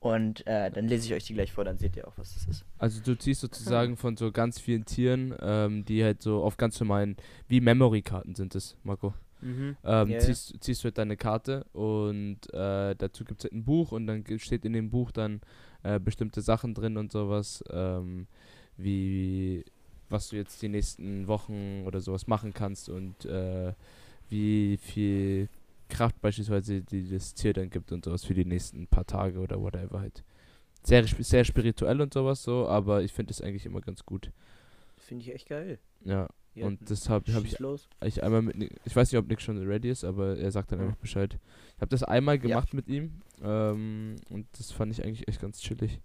Und 0.00 0.46
äh, 0.46 0.70
dann 0.70 0.86
lese 0.86 1.06
ich 1.06 1.14
euch 1.14 1.24
die 1.24 1.34
gleich 1.34 1.52
vor, 1.52 1.64
dann 1.64 1.76
seht 1.76 1.96
ihr 1.96 2.06
auch, 2.06 2.16
was 2.16 2.34
das 2.34 2.46
ist. 2.46 2.64
Also 2.78 3.00
du 3.02 3.16
ziehst 3.18 3.40
sozusagen 3.40 3.96
von 3.96 4.16
so 4.16 4.30
ganz 4.30 4.60
vielen 4.60 4.84
Tieren, 4.84 5.34
ähm, 5.40 5.84
die 5.84 6.04
halt 6.04 6.22
so 6.22 6.42
auf 6.44 6.56
ganz 6.56 6.78
normalen, 6.78 7.16
wie 7.48 7.60
Memory-Karten 7.60 8.36
sind 8.36 8.54
es, 8.54 8.76
Marco. 8.84 9.12
Mhm. 9.40 9.76
Ähm, 9.84 10.10
ja. 10.10 10.18
ziehst, 10.18 10.54
ziehst 10.60 10.82
du 10.82 10.86
halt 10.86 10.98
deine 10.98 11.16
Karte 11.16 11.64
und 11.72 12.38
äh, 12.52 12.94
dazu 12.96 13.24
gibt 13.24 13.40
es 13.40 13.44
halt 13.44 13.52
ein 13.52 13.64
Buch 13.64 13.92
und 13.92 14.06
dann 14.06 14.24
steht 14.38 14.64
in 14.64 14.72
dem 14.72 14.90
Buch 14.90 15.10
dann 15.12 15.40
äh, 15.82 16.00
bestimmte 16.00 16.40
Sachen 16.40 16.74
drin 16.74 16.96
und 16.96 17.12
sowas, 17.12 17.62
ähm, 17.70 18.26
wie 18.76 19.64
was 20.10 20.28
du 20.30 20.36
jetzt 20.36 20.62
die 20.62 20.68
nächsten 20.68 21.26
Wochen 21.26 21.84
oder 21.86 22.00
sowas 22.00 22.26
machen 22.26 22.54
kannst 22.54 22.88
und 22.88 23.24
äh, 23.26 23.74
wie 24.30 24.78
viel 24.78 25.48
Kraft 25.88 26.20
beispielsweise 26.20 26.82
die 26.82 27.10
das 27.10 27.34
Tier 27.34 27.52
dann 27.52 27.70
gibt 27.70 27.92
und 27.92 28.04
sowas 28.04 28.24
für 28.24 28.34
die 28.34 28.44
nächsten 28.44 28.86
paar 28.86 29.06
Tage 29.06 29.38
oder 29.38 29.60
whatever 29.60 30.00
halt. 30.00 30.24
Sehr, 30.82 31.04
sehr 31.04 31.44
spirituell 31.44 32.00
und 32.00 32.14
sowas 32.14 32.42
so, 32.42 32.66
aber 32.68 33.02
ich 33.02 33.12
finde 33.12 33.32
es 33.32 33.40
eigentlich 33.40 33.66
immer 33.66 33.80
ganz 33.80 34.04
gut. 34.04 34.30
Finde 34.96 35.24
ich 35.24 35.34
echt 35.34 35.48
geil. 35.48 35.78
Ja, 36.04 36.28
Ja, 36.58 36.66
und 36.66 36.90
das 36.90 37.08
habe 37.08 37.24
ich 37.28 37.58
los. 37.58 37.88
ich 38.04 38.22
einmal 38.22 38.42
mit 38.42 38.56
Nick, 38.56 38.80
ich 38.84 38.94
weiß 38.96 39.10
nicht, 39.12 39.18
ob 39.18 39.28
Nick 39.28 39.40
schon 39.40 39.58
ready 39.66 39.90
ist, 39.90 40.04
aber 40.04 40.36
er 40.36 40.50
sagt 40.50 40.72
dann 40.72 40.80
Ja. 40.80 40.86
einfach 40.86 40.98
Bescheid. 40.98 41.38
Ich 41.76 41.80
habe 41.80 41.88
das 41.90 42.02
einmal 42.02 42.38
gemacht 42.38 42.74
mit 42.74 42.88
ihm 42.88 43.20
ähm, 43.42 44.16
und 44.30 44.46
das 44.58 44.72
fand 44.72 44.92
ich 44.92 45.04
eigentlich 45.04 45.28
echt 45.28 45.40
ganz 45.40 45.60
chillig. 45.60 46.00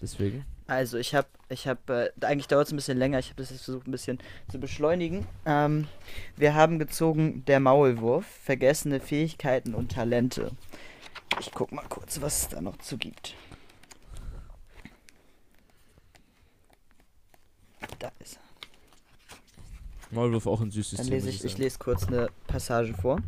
Deswegen. 0.00 0.44
Also 0.66 0.98
ich 0.98 1.14
habe, 1.14 1.28
ich 1.48 1.68
habe, 1.68 2.12
äh, 2.20 2.24
eigentlich 2.26 2.48
dauert 2.48 2.66
es 2.66 2.72
ein 2.72 2.76
bisschen 2.76 2.98
länger, 2.98 3.18
ich 3.20 3.26
habe 3.26 3.36
das 3.36 3.50
jetzt 3.50 3.62
versucht 3.64 3.86
ein 3.86 3.92
bisschen 3.92 4.18
zu 4.50 4.58
beschleunigen. 4.58 5.26
Ähm, 5.46 5.86
wir 6.36 6.54
haben 6.54 6.78
gezogen 6.80 7.44
der 7.46 7.60
Maulwurf, 7.60 8.26
vergessene 8.26 8.98
Fähigkeiten 8.98 9.74
und 9.74 9.92
Talente. 9.92 10.50
Ich 11.40 11.52
guck 11.52 11.70
mal 11.72 11.84
kurz, 11.88 12.20
was 12.20 12.42
es 12.42 12.48
da 12.48 12.60
noch 12.60 12.78
zu 12.78 12.98
gibt. 12.98 13.34
Da 17.98 18.10
ist 18.18 18.36
er. 18.36 18.51
Maulwurf 20.12 20.46
auch 20.46 20.60
ein 20.60 20.70
süßes 20.70 20.98
Dann 20.98 21.06
Tier, 21.06 21.16
lese 21.16 21.30
ich, 21.30 21.44
ich 21.44 21.58
lese 21.58 21.78
kurz 21.78 22.06
eine 22.06 22.28
Passage 22.46 22.94
vor. 22.94 23.20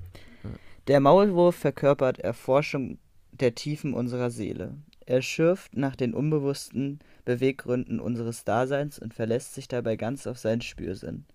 Ja. 0.43 0.51
Der 0.89 1.01
Maulwurf 1.01 1.57
verkörpert 1.57 2.19
Erforschung 2.19 2.99
der 3.33 3.55
Tiefen 3.55 3.95
unserer 3.95 4.31
Seele. 4.31 4.75
Er 5.07 5.23
schürft 5.23 5.77
nach 5.77 5.97
den 5.97 6.15
unbewussten 6.15 7.01
Beweggründen 7.25 8.01
unseres 8.01 8.45
Daseins 8.45 8.99
und 8.99 9.13
verlässt 9.13 9.55
sich 9.55 9.69
dabei 9.69 9.97
ganz 9.97 10.27
auf 10.27 10.39
seinen 10.39 10.63
Spürsinn. 10.63 11.27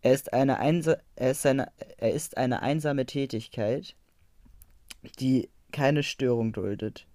Er 0.00 0.14
ist 0.14 0.32
eine, 0.32 0.58
einsa 0.58 0.96
er 1.16 1.32
ist 1.32 1.44
eine, 1.44 1.70
er 1.96 2.12
ist 2.12 2.36
eine 2.36 2.62
einsame 2.62 3.04
Tätigkeit, 3.04 3.94
die 5.18 5.48
keine 5.72 6.02
Störung 6.02 6.52
duldet. 6.52 7.06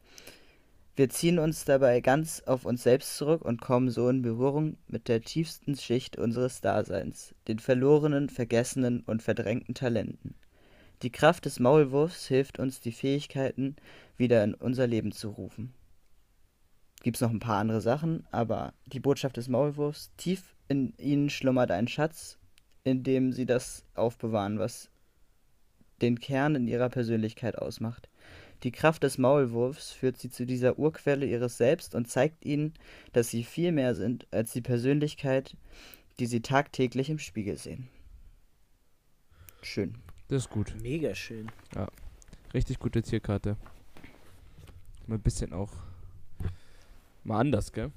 Wir 0.96 1.10
ziehen 1.10 1.40
uns 1.40 1.66
dabei 1.66 2.02
ganz 2.02 2.44
auf 2.46 2.66
uns 2.66 2.84
selbst 2.84 3.18
zurück 3.18 3.42
und 3.42 3.62
kommen 3.62 3.90
so 3.90 4.10
in 4.10 4.22
Berührung 4.22 4.78
mit 4.88 5.08
der 5.08 5.22
tiefsten 5.22 5.76
Schicht 5.76 6.18
unseres 6.18 6.62
Daseins, 6.62 7.34
den 7.48 7.58
verlorenen, 7.58 8.30
vergessenen 8.30 9.02
und 9.02 9.24
verdrängten 9.24 9.74
Talenten. 9.74 10.36
Die 11.02 11.12
Kraft 11.12 11.46
des 11.46 11.60
Maulwurfs 11.60 12.28
hilft 12.28 12.60
uns, 12.60 12.80
die 12.80 12.92
Fähigkeiten 12.92 13.76
wieder 14.18 14.44
in 14.44 14.54
unser 14.54 14.86
Leben 14.86 15.12
zu 15.12 15.30
rufen. 15.30 15.74
Gibt's 17.02 17.22
noch 17.22 17.32
ein 17.32 17.40
paar 17.40 17.58
andere 17.58 17.82
Sachen, 17.82 18.28
aber 18.32 18.76
die 18.86 19.00
Botschaft 19.00 19.38
des 19.38 19.50
Maulwurfs, 19.50 20.12
tief 20.16 20.56
in 20.68 20.94
ihnen 20.98 21.32
schlummert 21.32 21.72
ein 21.72 21.88
Schatz, 21.88 22.38
in 22.84 23.04
dem 23.04 23.34
sie 23.34 23.48
das 23.48 23.84
aufbewahren, 23.96 24.60
was 24.60 24.92
den 26.04 26.20
Kern 26.20 26.54
in 26.54 26.68
ihrer 26.68 26.90
Persönlichkeit 26.90 27.58
ausmacht. 27.58 28.10
Die 28.64 28.72
Kraft 28.72 29.04
des 29.04 29.18
Maulwurfs 29.18 29.92
führt 29.92 30.18
sie 30.18 30.30
zu 30.30 30.46
dieser 30.46 30.80
Urquelle 30.80 31.26
ihres 31.26 31.58
Selbst 31.58 31.96
und 31.96 32.10
zeigt 32.10 32.46
ihnen, 32.46 32.74
dass 33.12 33.30
sie 33.30 33.44
viel 33.44 33.74
mehr 33.74 33.94
sind 33.94 34.26
als 34.32 34.54
die 34.54 34.62
Persönlichkeit, 34.62 35.58
die 36.20 36.28
sie 36.28 36.42
tagtäglich 36.42 37.10
im 37.10 37.20
Spiegel 37.20 37.58
sehen. 37.58 37.90
Schön. 39.62 39.96
Das 40.30 40.44
ist 40.44 40.50
gut. 40.50 40.74
Mega 40.82 41.14
schön. 41.14 41.52
Richtig 42.54 42.80
gute 42.80 43.02
Tierkarte. 43.02 43.58
Mal 45.08 45.16
ein 45.16 45.22
bisschen 45.22 45.52
auch. 45.52 45.72
Mal 47.26 47.40
anders, 47.40 47.74
gell? 47.74 47.92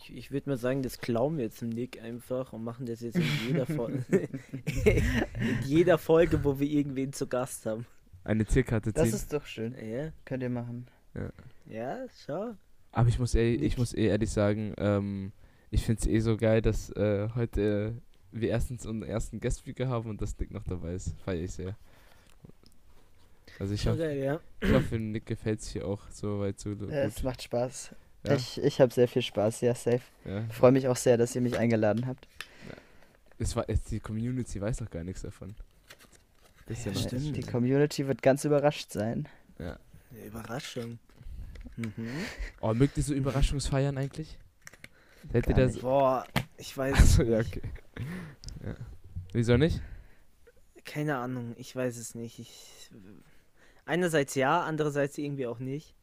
Ich, 0.00 0.14
ich 0.14 0.30
würde 0.30 0.50
mal 0.50 0.56
sagen, 0.58 0.82
das 0.82 0.98
klauen 0.98 1.38
wir 1.38 1.44
jetzt 1.44 1.62
im 1.62 1.70
Nick 1.70 2.00
einfach 2.02 2.52
und 2.52 2.62
machen 2.62 2.86
das 2.86 3.00
jetzt 3.00 3.16
in 3.16 3.24
jeder, 3.46 3.66
Fol 3.66 4.04
in 4.84 5.62
jeder 5.64 5.96
Folge, 5.96 6.44
wo 6.44 6.58
wir 6.58 6.68
irgendwen 6.68 7.12
zu 7.12 7.26
Gast 7.26 7.64
haben. 7.64 7.86
Eine 8.24 8.44
Tierkarte 8.44 8.92
Das 8.92 9.04
ziehen. 9.04 9.14
ist 9.14 9.32
doch 9.32 9.46
schön. 9.46 9.74
Ja, 9.80 10.10
Könnt 10.24 10.42
ihr 10.42 10.50
machen. 10.50 10.86
ja 11.66 11.98
schau. 12.26 12.54
Aber 12.92 13.08
ich 13.08 13.18
muss, 13.18 13.34
eh, 13.34 13.54
ich 13.54 13.78
muss 13.78 13.94
eh 13.94 14.06
ehrlich 14.06 14.30
sagen, 14.30 14.74
ähm, 14.78 15.32
ich 15.70 15.84
finde 15.84 16.00
es 16.02 16.06
eh 16.08 16.20
so 16.20 16.36
geil, 16.36 16.62
dass 16.62 16.90
äh, 16.90 17.28
heute 17.34 17.94
wir 18.32 18.48
erstens 18.50 18.84
unseren 18.86 19.08
ersten 19.08 19.40
Guest-Speaker 19.40 19.88
haben 19.88 20.10
und 20.10 20.20
dass 20.20 20.38
Nick 20.38 20.50
noch 20.50 20.64
dabei 20.64 20.94
ist. 20.94 21.14
Feier 21.24 21.42
ich 21.42 21.52
sehr. 21.52 21.76
Also 23.58 23.74
ich, 23.74 23.86
hoffe, 23.88 24.12
ja. 24.12 24.40
ich 24.60 24.72
hoffe, 24.72 24.98
Nick 24.98 25.26
gefällt 25.26 25.60
es 25.60 25.68
hier 25.68 25.86
auch 25.86 26.00
so 26.10 26.40
weit 26.40 26.60
so 26.60 26.76
gut. 26.76 26.90
Ja, 26.90 27.02
es 27.04 27.22
macht 27.22 27.42
Spaß. 27.42 27.94
Ja, 28.26 28.34
Ich, 28.34 28.62
ich 28.62 28.80
habe 28.80 28.92
sehr 28.92 29.08
viel 29.08 29.22
Spaß, 29.22 29.62
ja, 29.62 29.74
safe. 29.74 30.02
ja. 30.24 30.44
Freue 30.50 30.72
mich 30.72 30.86
auch 30.88 30.96
sehr, 30.96 31.16
dass 31.16 31.34
ihr 31.34 31.40
mich 31.40 31.58
eingeladen 31.58 32.06
habt. 32.06 32.28
Es 33.38 33.54
war, 33.56 33.64
es, 33.68 33.82
die 33.84 34.00
Community 34.00 34.60
weiß 34.60 34.80
noch 34.80 34.90
gar 34.90 35.04
nichts 35.04 35.22
davon. 35.22 35.54
Das 36.68 36.78
ist 36.80 36.84
ja, 36.86 36.94
stimmt. 36.94 37.36
Die. 37.36 37.42
Community 37.42 38.06
wird 38.06 38.22
ganz 38.22 38.44
überrascht 38.44 38.92
sein. 38.92 39.26
Ja. 39.58 39.78
Überraschung. 40.26 40.98
Mhm. 41.76 42.10
Oh, 42.60 42.74
mögt 42.74 42.96
ihr 42.98 43.02
so 43.02 43.14
Überraschungsfeiern 43.14 43.96
eigentlich? 43.96 44.38
Hätte 45.32 45.54
das. 45.54 45.72
nicht. 45.72 45.82
Boah, 45.82 46.26
ich 46.58 46.76
weiß 46.76 46.94
Achso, 46.94 47.22
es 47.22 47.28
ja, 47.28 47.38
nicht. 47.38 47.56
okay. 47.56 47.68
Ja. 48.64 48.74
Wieso 49.32 49.56
nicht? 49.56 49.80
Keine 50.84 51.16
Ahnung, 51.16 51.54
ich 51.56 51.74
weiß 51.74 51.96
es 51.96 52.14
nicht. 52.14 52.38
Ich, 52.38 52.90
einerseits 53.84 54.34
ja, 54.34 54.62
andererseits 54.62 55.18
irgendwie 55.18 55.46
auch 55.46 55.58
nicht. 55.58 55.94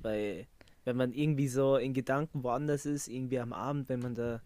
Weil, 0.00 0.46
wenn 0.84 0.96
man 0.96 1.12
irgendwie 1.12 1.48
so 1.48 1.76
in 1.76 1.92
Gedanken 1.92 2.42
woanders 2.42 2.86
ist, 2.86 3.08
irgendwie 3.08 3.38
am 3.38 3.52
Abend, 3.52 3.88
wenn 3.88 4.00
man 4.00 4.14
da 4.14 4.40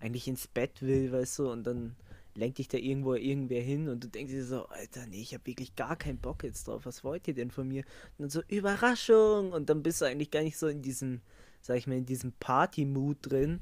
eigentlich 0.00 0.28
ins 0.28 0.48
Bett 0.48 0.82
will, 0.82 1.12
weißt 1.12 1.38
du, 1.38 1.50
und 1.50 1.64
dann 1.64 1.96
lenkt 2.34 2.58
dich 2.58 2.68
da 2.68 2.78
irgendwo 2.78 3.14
irgendwer 3.14 3.60
hin 3.62 3.88
und 3.88 4.02
du 4.04 4.08
denkst 4.08 4.32
dir 4.32 4.44
so, 4.44 4.66
Alter, 4.66 5.06
nee, 5.06 5.20
ich 5.20 5.34
habe 5.34 5.46
wirklich 5.46 5.74
gar 5.76 5.96
keinen 5.96 6.18
Bock 6.18 6.44
jetzt 6.44 6.66
drauf. 6.66 6.86
Was 6.86 7.04
wollt 7.04 7.28
ihr 7.28 7.34
denn 7.34 7.50
von 7.50 7.68
mir? 7.68 7.84
Und 8.16 8.20
dann 8.24 8.30
so, 8.30 8.42
Überraschung! 8.48 9.52
Und 9.52 9.68
dann 9.68 9.82
bist 9.82 10.00
du 10.00 10.06
eigentlich 10.06 10.30
gar 10.30 10.42
nicht 10.42 10.56
so 10.58 10.66
in 10.68 10.82
diesem, 10.82 11.20
sag 11.60 11.76
ich 11.76 11.86
mal, 11.86 11.98
in 11.98 12.06
diesem 12.06 12.32
Party-Mood 12.32 13.18
drin. 13.20 13.60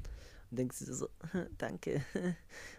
Und 0.49 0.57
denkst 0.59 0.79
dir 0.79 0.93
so, 0.93 1.09
danke. 1.57 2.03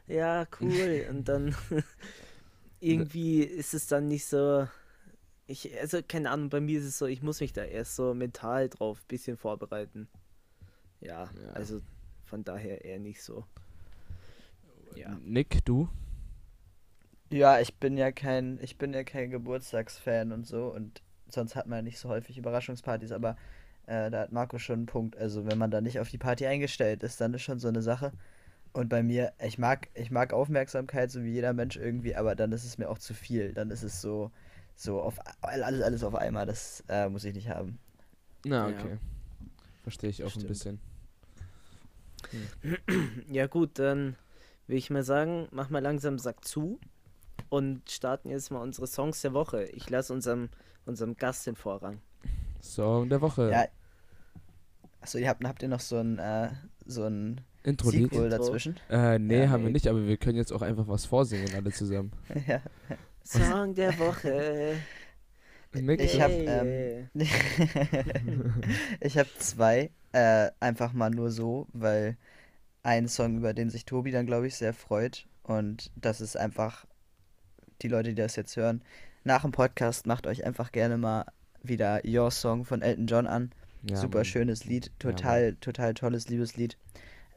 ja, 0.07 0.47
cool. 0.61 1.07
Und 1.11 1.29
dann 1.29 1.55
irgendwie 2.81 3.43
ist 3.43 3.75
es 3.75 3.87
dann 3.87 4.09
nicht 4.09 4.25
so. 4.25 4.67
Ich, 5.47 5.79
also 5.81 6.01
keine 6.07 6.31
Ahnung, 6.31 6.49
bei 6.49 6.61
mir 6.61 6.79
ist 6.79 6.87
es 6.87 6.99
so, 6.99 7.07
ich 7.07 7.23
muss 7.23 7.41
mich 7.41 7.53
da 7.53 7.65
erst 7.65 7.97
so 7.97 8.15
mental 8.15 8.69
drauf 8.69 9.01
ein 9.01 9.09
bisschen 9.09 9.37
vorbereiten. 9.37 10.09
Ja, 11.01 11.25
Ja. 11.25 11.53
also 11.53 11.81
von 12.25 12.45
daher 12.45 12.85
eher 12.85 12.99
nicht 13.01 13.23
so. 13.23 13.45
Ja. 14.97 15.17
Nick, 15.25 15.65
du? 15.65 15.89
Ja, 17.31 17.61
ich 17.61 17.75
bin 17.77 17.97
ja 17.97 18.13
kein, 18.13 18.59
ich 18.63 18.77
bin 18.77 18.93
ja 18.93 19.05
kein 19.05 19.31
Geburtstagsfan 19.31 20.33
und 20.33 20.47
so 20.47 20.67
und 20.69 21.03
sonst 21.29 21.57
hat 21.57 21.67
man 21.67 21.79
ja 21.79 21.83
nicht 21.83 21.99
so 21.99 22.09
häufig 22.11 22.37
Überraschungspartys, 22.37 23.11
aber 23.13 23.37
äh, 23.87 24.11
da 24.11 24.21
hat 24.21 24.33
Marco 24.33 24.59
schon 24.59 24.81
einen 24.81 24.87
Punkt. 24.87 25.17
Also 25.17 25.47
wenn 25.47 25.57
man 25.59 25.71
da 25.71 25.81
nicht 25.81 25.99
auf 25.99 26.11
die 26.11 26.19
Party 26.19 26.47
eingestellt 26.47 27.03
ist, 27.03 27.21
dann 27.21 27.33
ist 27.35 27.43
schon 27.43 27.59
so 27.59 27.69
eine 27.69 27.81
Sache. 27.83 28.13
Und 28.75 28.89
bei 28.89 29.03
mir, 29.03 29.33
ich 29.43 29.59
mag, 29.59 29.89
ich 29.95 30.11
mag 30.11 30.33
Aufmerksamkeit, 30.33 31.11
so 31.11 31.23
wie 31.25 31.31
jeder 31.33 31.53
Mensch 31.53 31.77
irgendwie, 31.77 32.15
aber 32.15 32.35
dann 32.35 32.53
ist 32.53 32.65
es 32.65 32.79
mir 32.79 32.89
auch 32.89 32.99
zu 32.99 33.15
viel. 33.15 33.53
Dann 33.53 33.71
ist 33.71 33.83
es 33.83 34.01
so, 34.01 34.31
so 34.77 35.01
auf 35.01 35.19
alles, 35.43 35.83
alles 35.83 36.05
auf 36.05 36.15
einmal. 36.15 36.47
Das 36.47 36.85
äh, 36.89 37.09
muss 37.09 37.25
ich 37.25 37.35
nicht 37.35 37.49
haben. 37.49 37.79
Na, 38.45 38.69
Ja. 38.71 38.77
okay. 38.79 38.99
Verstehe 39.83 40.11
ich 40.11 40.23
auch 40.23 40.31
Stimmt. 40.31 40.45
ein 40.45 40.49
bisschen. 40.49 40.81
Ja 43.31 43.47
gut, 43.47 43.79
dann 43.79 44.17
will 44.67 44.77
ich 44.77 44.91
mal 44.91 45.03
sagen, 45.03 45.49
mach 45.51 45.71
mal 45.71 45.83
langsam 45.83 46.19
Sack 46.19 46.45
zu 46.45 46.79
und 47.49 47.91
starten 47.91 48.31
jetzt 48.31 48.51
mal 48.51 48.61
unsere 48.61 48.87
Songs 48.87 49.21
der 49.23 49.33
Woche. 49.35 49.65
Ich 49.65 49.91
lasse 49.91 50.13
unserem, 50.13 50.49
unserem 50.87 51.17
Gast 51.17 51.47
den 51.47 51.57
Vorrang. 51.57 52.01
Song 52.61 53.09
der 53.09 53.21
Woche. 53.21 53.51
Ja. 53.51 53.65
Achso, 55.01 55.19
ihr 55.19 55.29
habt, 55.29 55.45
habt 55.45 55.63
ihr 55.63 55.69
noch 55.69 55.81
so 55.81 55.97
ein, 55.99 56.19
äh, 56.19 56.51
so 56.87 57.05
ein 57.05 57.41
Intro-Lied. 57.65 58.11
Sequel 58.11 58.25
Intro. 58.27 58.39
dazwischen? 58.39 58.77
Äh, 58.89 59.19
nee, 59.19 59.43
Ja, 59.43 59.51
haben 59.51 59.63
wir 59.63 59.67
nee. 59.69 59.73
nicht, 59.75 59.89
aber 59.89 60.07
wir 60.07 60.17
können 60.17 60.37
jetzt 60.37 60.53
auch 60.53 60.63
einfach 60.63 60.87
was 60.89 61.07
vorsingen, 61.07 61.55
alle 61.55 61.73
zusammen. 61.73 62.13
ja. 62.47 62.61
Song 63.25 63.75
der 63.75 63.99
Woche. 63.99 64.77
Ich 65.75 66.21
hab, 66.21 66.31
Hey. 66.31 67.09
ähm, 67.15 67.27
ich 69.01 69.17
habe 69.19 69.29
zwei, 69.39 69.91
äh, 70.13 70.51
einfach 70.61 70.93
mal 70.93 71.11
nur 71.11 71.31
so, 71.31 71.67
weil 71.73 72.17
ein 72.83 73.09
Song, 73.09 73.37
über 73.37 73.55
den 73.55 73.71
sich 73.71 73.85
Tobi 73.85 74.11
dann, 74.11 74.27
glaube 74.27 74.47
ich, 74.47 74.57
sehr 74.57 74.73
freut. 74.75 75.27
Und 75.43 75.91
das 75.97 76.21
ist 76.21 76.37
einfach, 76.37 76.85
die 77.83 77.89
Leute, 77.89 78.11
die 78.11 78.15
das 78.23 78.37
jetzt 78.37 78.57
hören, 78.57 78.83
nach 79.25 79.43
dem 79.43 79.53
Podcast 79.53 80.07
macht 80.07 80.27
euch 80.27 80.45
einfach 80.45 80.73
gerne 80.73 80.99
mal 80.99 81.27
wieder 81.63 82.03
Your 82.05 82.31
Song 82.31 82.65
von 82.65 82.83
Elton 82.83 83.07
John 83.07 83.27
an. 83.27 83.53
ja, 83.83 83.97
Super 83.97 84.19
Mann. 84.19 84.25
schönes 84.25 84.65
Lied, 84.65 84.87
Ja, 84.87 84.93
total, 84.99 85.55
total 85.57 85.95
tolles 85.95 86.29
Liebeslied. 86.29 86.77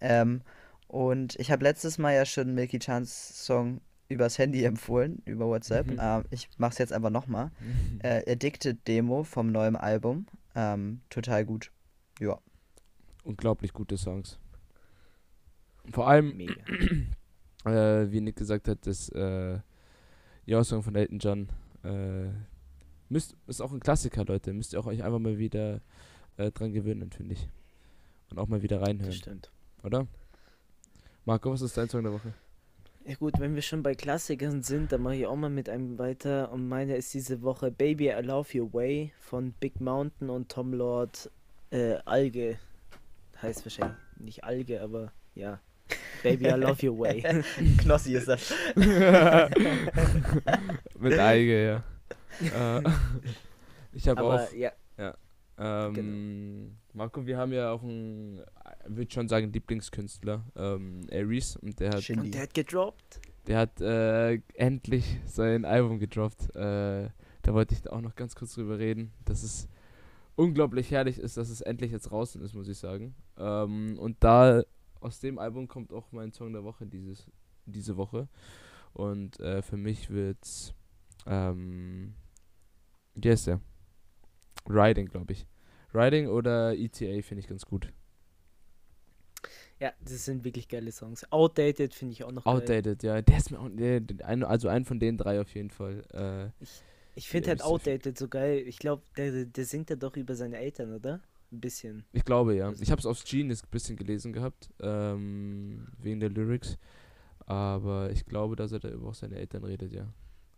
Ähm, 0.02 0.42
und 0.88 1.36
ich 1.40 1.52
habe 1.52 1.64
letztes 1.64 1.98
Mal 1.98 2.14
ja 2.16 2.26
schon 2.26 2.54
Milky 2.54 2.80
Chance 2.80 3.34
Song 3.34 3.82
übers 4.08 4.38
Handy 4.38 4.64
empfohlen, 4.64 5.22
über 5.26 5.48
WhatsApp. 5.48 5.88
Mhm. 5.88 6.00
Ähm, 6.00 6.24
ich 6.30 6.50
mache 6.58 6.74
es 6.74 6.78
jetzt 6.78 6.94
einfach 6.94 7.10
nochmal. 7.10 7.52
Äh, 8.04 8.32
Addicted 8.32 8.88
Demo 8.88 9.24
vom 9.24 9.52
neuen 9.52 9.76
Album. 9.76 10.28
Ähm, 10.54 11.02
total 11.10 11.44
gut. 11.46 11.72
Ja. 12.20 12.40
Unglaublich 13.24 13.74
gute 13.74 13.98
Songs. 13.98 14.38
Vor 15.92 16.08
allem, 16.08 16.40
äh, 17.66 18.12
wie 18.12 18.22
Nick 18.22 18.36
gesagt 18.36 18.68
hat, 18.68 18.86
das 18.86 19.10
äh, 19.10 19.60
Ja-Song 20.46 20.84
von 20.84 20.96
Elton 20.96 21.20
John 21.20 21.50
äh, 21.84 22.30
müsst, 23.10 23.36
ist 23.48 23.62
auch 23.62 23.72
ein 23.72 23.80
Klassiker, 23.80 24.26
Leute. 24.26 24.54
Müsst 24.54 24.74
ihr 24.74 24.80
auch 24.80 24.88
euch 24.88 25.04
einfach 25.04 25.20
mal 25.20 25.38
wieder 25.38 25.82
äh, 26.38 26.52
dran 26.52 26.74
gewöhnen, 26.74 27.12
finde 27.12 27.34
ich. 27.34 27.50
Und 28.32 28.40
auch 28.40 28.48
mal 28.48 28.62
wieder 28.62 28.80
Das 28.80 28.88
reinhören, 28.88 29.14
stimmt. 29.14 29.52
oder? 29.84 30.08
Marco, 31.26 31.52
was 31.52 31.62
ist 31.62 31.78
dein 31.78 31.90
Song 31.90 32.04
der 32.04 32.14
Woche? 32.14 32.34
Ja 33.08 33.14
gut, 33.16 33.40
wenn 33.40 33.54
wir 33.54 33.62
schon 33.62 33.84
bei 33.84 33.94
Klassikern 33.94 34.64
sind, 34.64 34.92
dann 34.92 35.04
mache 35.04 35.16
ich 35.16 35.28
auch 35.28 35.36
mal 35.36 35.50
mit 35.52 35.70
einem 35.70 36.00
weiter. 36.00 36.52
Und 36.52 36.68
meine 36.68 36.96
ist 36.96 37.14
diese 37.14 37.44
Woche 37.44 37.70
Baby 37.70 38.10
I 38.10 38.22
Love 38.22 38.60
Your 38.60 38.74
Way 38.74 39.14
von 39.20 39.54
Big 39.60 39.80
Mountain 39.80 40.30
und 40.32 40.50
Tom 40.50 40.74
Lord. 40.74 41.30
Äh, 41.70 41.98
Alge. 42.06 42.58
Heißt 43.42 43.66
wahrscheinlich 43.66 43.98
nicht 44.18 44.44
Alge, 44.44 44.82
aber 44.82 45.12
ja. 45.36 45.60
Baby 46.24 46.46
I 46.46 46.52
Love 46.52 46.90
Your 46.90 47.00
Way. 47.00 47.22
Knossi 47.78 48.16
ist 48.16 48.28
das. 48.28 48.54
Mit 51.00 51.20
Eige, 51.20 51.66
ja. 51.66 51.84
äh, 52.80 52.84
ich 53.94 54.08
habe 54.08 54.24
auch, 54.24 54.52
ja, 54.54 54.72
ähm, 55.58 56.76
Marco, 56.94 57.26
wir 57.26 57.38
haben 57.38 57.54
ja 57.54 57.72
auch 57.72 57.82
einen, 57.82 58.42
würde 58.88 59.12
schon 59.12 59.28
sagen, 59.28 59.52
Lieblingskünstler, 59.52 60.44
ähm, 60.56 61.02
Aries, 61.12 61.56
und 61.58 61.80
der 61.80 61.92
hat 61.92 62.04
Shindy. 62.04 62.26
und 62.26 62.34
der 62.34 62.42
hat 62.44 62.54
gedroppt. 62.54 63.22
Der 63.48 63.58
hat 63.60 63.80
äh, 63.80 64.40
endlich 64.56 65.20
sein 65.26 65.66
Album 65.66 66.00
gedroppt. 66.00 66.56
Äh, 66.56 67.10
da 67.42 67.54
wollte 67.54 67.76
ich 67.76 67.84
da 67.84 67.92
auch 67.92 68.02
noch 68.02 68.16
ganz 68.16 68.36
kurz 68.36 68.56
drüber 68.56 68.80
reden, 68.80 69.14
dass 69.24 69.44
es 69.44 69.70
unglaublich 70.36 70.92
herrlich 70.92 71.20
ist, 71.20 71.38
dass 71.38 71.50
es 71.50 71.62
endlich 71.62 71.92
jetzt 71.92 72.10
draußen 72.10 72.42
ist, 72.42 72.54
muss 72.54 72.68
ich 72.68 72.78
sagen. 72.78 73.16
Ähm, 73.38 73.98
und 74.00 74.18
da 74.22 74.64
aus 75.06 75.20
dem 75.20 75.40
Album 75.40 75.68
kommt 75.68 75.94
auch 75.94 76.12
mein 76.12 76.32
Song 76.34 76.54
der 76.54 76.64
Woche 76.64 76.86
dieses, 76.86 77.28
diese 77.66 77.98
Woche. 77.98 78.28
Und 78.94 79.40
äh, 79.40 79.62
für 79.62 79.78
mich 79.78 80.10
wird's 80.10 80.74
ähm, 81.28 82.14
wie 83.16 83.30
heißt 83.30 83.48
der? 83.48 83.62
Riding, 84.68 85.08
glaube 85.08 85.34
ich. 85.34 85.48
Riding 85.94 86.28
oder 86.28 86.76
ETA 86.76 87.22
finde 87.22 87.40
ich 87.40 87.48
ganz 87.48 87.66
gut. 87.66 87.92
Ja, 89.80 89.94
das 90.02 90.26
sind 90.26 90.44
wirklich 90.44 90.68
geile 90.68 90.92
Songs. 90.92 91.30
Outdated 91.32 91.94
finde 91.94 92.14
ich 92.14 92.24
auch 92.24 92.32
noch 92.32 92.48
geil. 92.48 92.56
Outdated, 92.56 93.04
ja. 93.04 93.22
Der 93.22 93.38
ist 93.38 93.52
mir 93.52 93.60
auch, 93.60 93.70
der, 93.70 94.00
der, 94.02 94.50
also 94.50 94.68
ein 94.70 94.86
von 94.86 95.00
den 95.00 95.18
drei 95.18 95.42
auf 95.42 95.54
jeden 95.54 95.70
Fall. 95.70 96.04
Äh, 96.14 96.66
Ich 97.16 97.30
finde 97.30 97.48
Ja, 97.48 97.52
halt. 97.52 97.62
Outdated 97.64 98.18
so 98.18 98.28
geil. 98.28 98.64
Ich 98.68 98.78
glaube, 98.80 99.04
der, 99.18 99.46
der 99.46 99.66
singt 99.66 99.90
ja 99.90 99.96
doch 99.96 100.16
über 100.18 100.36
seine 100.36 100.58
Eltern, 100.58 100.94
oder? 100.94 101.22
Ein 101.56 101.62
bisschen. 101.62 102.04
Ich 102.14 102.24
glaube 102.26 102.56
ja. 102.56 102.68
Also- 102.68 102.82
Ich 102.84 102.92
habe 102.92 103.00
es 103.00 103.06
auf 103.06 103.24
Genius 103.24 103.64
ein 103.64 103.70
bisschen 103.72 103.96
gelesen 103.98 104.34
gehabt, 104.34 104.70
ähm, 104.82 105.88
wegen 106.02 106.20
der 106.20 106.30
Lyrics. 106.30 106.78
Aber 107.48 108.10
ich 108.12 108.26
glaube, 108.26 108.56
dass 108.56 108.72
er 108.72 108.80
da 108.80 108.90
über 108.90 109.10
auch 109.10 109.14
seine 109.14 109.36
Eltern 109.36 109.64
redet, 109.64 109.92
ja. 109.94 110.08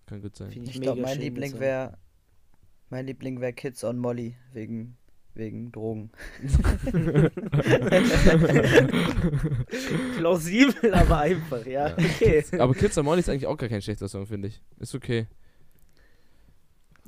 Kann 0.05 0.21
gut 0.21 0.35
sein. 0.35 0.51
Finde 0.51 0.69
ich, 0.69 0.75
Ich 0.77 0.81
glaube, 0.81 1.01
mein 1.01 1.19
Liebling 1.19 1.59
wäre 1.59 1.97
mein 2.89 3.05
Liebling 3.05 3.41
wäre 3.41 3.51
Kids 3.53 3.83
on 3.83 3.97
Molly 3.97 4.35
wegen 4.53 4.95
wegen 5.33 5.71
Drogen. 5.71 6.09
Plausibel, 10.17 10.93
aber 10.93 11.19
einfach, 11.19 11.65
ja. 11.65 11.89
Ja. 11.89 11.95
Okay. 11.97 12.43
Aber 12.57 12.73
Kids 12.73 12.97
on 12.97 13.05
Molly 13.05 13.19
ist 13.19 13.29
eigentlich 13.29 13.45
auch 13.47 13.57
gar 13.57 13.69
kein 13.69 13.81
schlechter 13.81 14.07
Song, 14.07 14.25
finde 14.25 14.47
ich. 14.49 14.61
Ist 14.79 14.95
okay. 14.95 15.27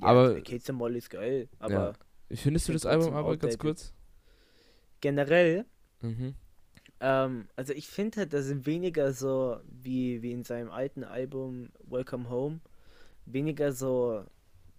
Ja, 0.02 0.08
aber- 0.08 0.40
Kids 0.42 0.70
and 0.70 0.78
Molly 0.80 0.98
ist 1.00 1.10
geil, 1.10 1.48
aber 1.60 1.74
Ja. 1.74 1.94
Findest 2.32 2.68
du 2.70 2.74
das 2.74 2.86
Album 2.86 3.14
aber 3.14 3.38
ganz 3.38 3.58
kurz? 3.58 3.94
generell, 5.02 5.66
Mhm. 6.02 6.36
ähm, 7.00 7.48
also 7.56 7.74
ich 7.74 7.88
finde 7.88 8.20
halt, 8.20 8.34
da 8.34 8.42
sind 8.42 8.66
weniger 8.66 9.14
so, 9.14 9.60
wie, 9.70 10.22
wie 10.22 10.32
in 10.32 10.44
seinem 10.44 10.70
alten 10.72 11.04
Album 11.04 11.70
Welcome 11.84 12.30
Home, 12.30 12.60
weniger 13.26 13.72
so 13.72 14.26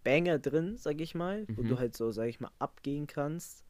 Banger 0.05 0.39
drin, 0.39 0.77
sag 0.77 1.01
ich 1.01 1.15
mal, 1.15 1.47
wo 1.57 1.63
Mhm. 1.63 1.69
du 1.69 1.79
halt 1.79 1.97
so, 1.97 2.11
sag 2.11 2.29
ich 2.29 2.41
mal, 2.41 2.51
abgehen 2.59 3.07
kannst. 3.07 3.65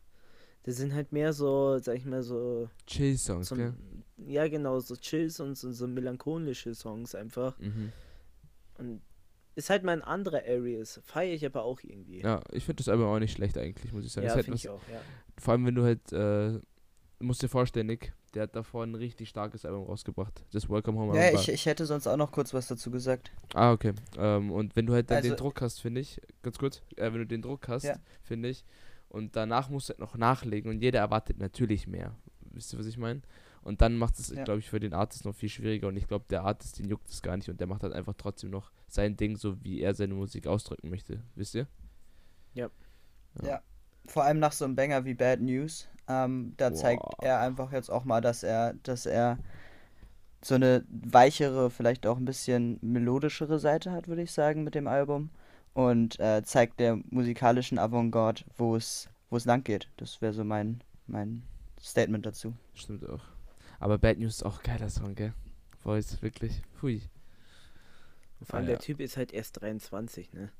Das 0.65 0.77
sind 0.77 0.93
halt 0.95 1.13
mehr 1.13 1.33
so, 1.33 1.79
sag 1.79 1.97
ich 1.97 2.05
mal, 2.05 2.23
so, 2.23 2.69
Chill-Songs, 2.87 3.49
so 3.49 3.57
gell? 3.57 3.75
ja 4.27 4.47
genau, 4.49 4.79
so 4.81 4.95
Chills 4.97 5.41
und 5.41 5.57
so, 5.57 5.73
so 5.73 5.87
melancholische 5.87 6.75
Songs 6.75 7.15
einfach. 7.15 7.59
Mhm. 7.59 7.93
Und 8.79 9.01
ist 9.55 9.71
halt 9.71 9.83
mal 9.85 9.93
ein 9.93 10.03
anderer 10.03 10.43
Areas. 10.47 11.01
Feiere 11.05 11.35
ich 11.35 11.45
aber 11.45 11.65
auch 11.65 11.81
irgendwie. 11.83 12.21
Ja, 12.21 12.41
ich 12.53 12.65
finde 12.65 12.83
das 12.83 12.89
Album 12.89 13.07
auch 13.07 13.19
nicht 13.19 13.33
schlecht 13.33 13.59
eigentlich, 13.59 13.93
muss 13.93 14.05
ich 14.05 14.13
sagen. 14.13 14.27
Ja, 14.27 14.35
halt 14.35 14.45
finde 14.45 14.57
ich 14.57 14.69
auch, 14.69 14.81
ja. 14.91 15.01
Vor 15.39 15.53
allem, 15.53 15.67
wenn 15.67 15.75
du 15.75 15.83
halt, 15.85 16.13
äh, 16.13 16.53
du 16.53 16.61
musst 17.21 17.43
dir 17.43 17.49
vorstellen, 17.49 17.87
Nick, 17.89 18.13
der 18.35 18.45
hat 18.45 18.55
davor 18.55 18.85
ein 18.85 18.95
richtig 18.95 19.29
starkes 19.29 19.65
Album 19.65 19.85
rausgebracht. 19.85 20.45
Das 20.53 20.69
Welcome 20.71 20.99
Home 20.99 21.17
Ja, 21.17 21.23
Album. 21.23 21.35
war- 21.37 21.43
ich, 21.43 21.49
ich 21.49 21.67
hätte 21.67 21.85
sonst 21.85 22.07
auch 22.07 22.17
noch 22.17 22.31
kurz 22.31 22.55
was 22.55 22.69
dazu 22.69 22.91
gesagt. 22.91 23.33
Ah, 23.55 23.73
okay. 23.73 23.93
Ähm, 24.17 24.53
und 24.53 24.77
wenn 24.77 24.87
du 24.87 24.93
halt 24.93 25.11
dann 25.11 25.23
den 25.23 25.33
Also- 25.33 25.43
Druck 25.45 25.61
hast, 25.61 25.81
finde 25.81 26.01
ich, 26.01 26.21
ganz 26.43 26.57
kurz, 26.59 26.81
äh, 26.97 27.05
wenn 27.13 27.19
du 27.19 27.27
den 27.27 27.43
Druck 27.43 27.67
hast, 27.69 27.85
Ja. 27.85 27.97
finde 28.23 28.49
ich, 28.51 28.65
und 29.09 29.35
danach 29.35 29.69
musst 29.69 29.89
du 29.89 29.93
halt 29.95 29.99
noch 30.01 30.17
nachlegen 30.17 30.71
und 30.71 30.81
jeder 30.81 31.01
erwartet 31.01 31.39
natürlich 31.39 31.87
mehr. 31.89 32.15
wisst 32.53 32.73
ihr, 32.73 32.79
was 32.81 32.87
ich 32.87 32.99
meine? 32.99 33.23
Und 33.63 33.83
dann 33.83 33.97
macht 33.97 34.19
es, 34.19 34.31
Ja. 34.31 34.45
glaube 34.45 34.61
ich, 34.61 34.71
für 34.71 34.81
den 34.81 34.95
Artist 34.95 35.25
noch 35.25 35.35
viel 35.35 35.49
schwieriger. 35.49 35.89
Und 35.89 35.97
ich 35.97 36.09
glaube, 36.09 36.25
der 36.31 36.45
Artist, 36.45 36.79
den 36.79 36.89
juckt 36.89 37.09
es 37.11 37.21
gar 37.23 37.37
nicht. 37.37 37.49
Und 37.49 37.61
der 37.61 37.67
macht 37.67 37.83
halt 37.83 37.93
einfach 37.93 38.15
trotzdem 38.17 38.51
noch 38.51 38.71
sein 38.89 39.17
Ding, 39.17 39.37
so 39.37 39.63
wie 39.63 39.81
er 39.81 39.95
seine 39.95 40.15
Musik 40.15 40.47
ausdrücken 40.47 40.89
möchte. 40.89 41.23
Wisst 41.35 41.55
ihr? 41.55 41.67
Ja. 42.55 42.69
Ja. 43.43 43.61
Vor 44.07 44.25
allem 44.25 44.39
nach 44.39 44.53
so 44.53 44.65
einem 44.65 44.77
Banger 44.77 45.05
wie 45.05 45.15
Bad 45.15 45.41
News. 45.41 45.89
Ähm, 46.09 46.55
da 46.57 46.73
zeigt 46.73 47.03
Boah. 47.03 47.17
er 47.23 47.41
einfach 47.41 47.71
jetzt 47.73 47.91
auch 47.91 48.05
mal, 48.05 48.21
dass 48.21 48.43
er, 48.43 48.75
dass 48.83 49.07
er 49.07 49.39
so 50.43 50.55
eine 50.55 50.85
weichere, 50.89 51.71
vielleicht 51.71 52.07
auch 52.07 52.17
ein 52.17 52.25
bisschen 52.25 52.79
melodischere 52.81 53.59
Seite 53.59 53.93
hat, 53.93 54.09
würde 54.09 54.23
ich 54.23 54.33
sagen, 54.33 54.65
mit 54.65 54.75
dem 54.75 54.87
Album. 54.87 55.31
Und 55.75 56.19
äh, 56.19 56.43
zeigt 56.43 56.81
der 56.81 56.99
musikalischen 57.11 57.79
Avantgarde, 57.79 58.43
wo 58.57 58.75
es, 58.75 59.09
wo 59.29 59.37
es 59.37 59.45
lang 59.45 59.63
geht. 59.63 59.89
Das 59.99 60.21
wäre 60.23 60.33
so 60.33 60.43
mein, 60.45 60.83
mein 61.07 61.43
Statement 61.81 62.27
dazu. 62.27 62.55
Stimmt 62.75 63.09
auch. 63.09 63.23
Aber 63.81 63.99
Bad 63.99 64.19
News 64.19 64.37
ist 64.37 64.43
auch 64.45 64.59
ein 64.59 64.63
geiler 64.63 64.91
Song, 64.91 65.15
gell? 65.17 65.33
Voice, 65.83 66.23
wirklich. 66.23 66.63
Hui. 66.83 67.03
Vor 68.43 68.55
allem 68.57 68.65
Ah, 68.65 68.67
der 68.67 68.77
ja. 68.77 68.81
Typ 68.81 69.01
ist 69.01 69.17
halt 69.17 69.33
erst 69.33 69.61
23, 69.61 70.33
ne? 70.33 70.51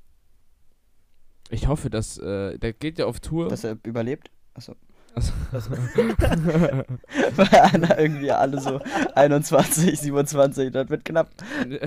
Ich 1.49 1.67
hoffe, 1.67 1.89
dass, 1.89 2.17
äh, 2.17 2.57
der 2.57 2.73
geht 2.73 2.97
ja 2.99 3.05
auf 3.05 3.19
Tour. 3.19 3.49
Dass 3.49 3.63
er 3.63 3.77
überlebt. 3.83 4.31
Achso. 4.53 4.75
Also- 5.13 5.31
Weil 5.51 7.59
Anna 7.59 7.99
irgendwie 7.99 8.31
alle 8.31 8.61
so 8.61 8.79
21, 9.15 9.99
27, 9.99 10.71
das 10.71 10.89
wird 10.89 11.03
knapp. 11.05 11.29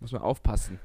muss 0.00 0.12
man 0.12 0.22
aufpassen. 0.22 0.78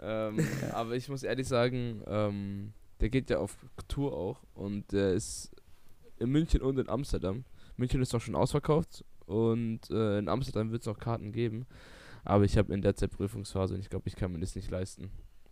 Ähm, 0.00 0.38
aber 0.72 0.94
ich 0.94 1.08
muss 1.08 1.22
ehrlich 1.22 1.48
sagen, 1.48 2.02
ähm, 2.06 2.72
der 3.00 3.08
geht 3.08 3.30
ja 3.30 3.38
auf 3.38 3.56
Tour 3.88 4.12
auch 4.16 4.40
und 4.54 4.92
der 4.92 5.12
ist 5.12 5.50
in 6.18 6.30
München 6.30 6.62
und 6.62 6.78
in 6.78 6.88
Amsterdam. 6.88 7.44
München 7.78 8.02
ist 8.02 8.12
doch 8.12 8.20
schon 8.20 8.34
ausverkauft 8.34 9.04
und 9.26 9.88
äh, 9.90 10.18
in 10.18 10.28
Amsterdam 10.28 10.70
wird 10.70 10.82
es 10.82 10.86
noch 10.86 10.98
Karten 10.98 11.32
geben. 11.32 11.66
Aber 12.24 12.44
ich 12.44 12.58
habe 12.58 12.74
in 12.74 12.82
der 12.82 12.94
Zeit 12.94 13.12
Prüfungsphase 13.12 13.74
und 13.74 13.80
ich 13.80 13.88
glaube, 13.88 14.08
ich 14.08 14.16
kann 14.16 14.32
mir 14.32 14.40
das 14.40 14.54
nicht 14.54 14.70
leisten, 14.70 15.10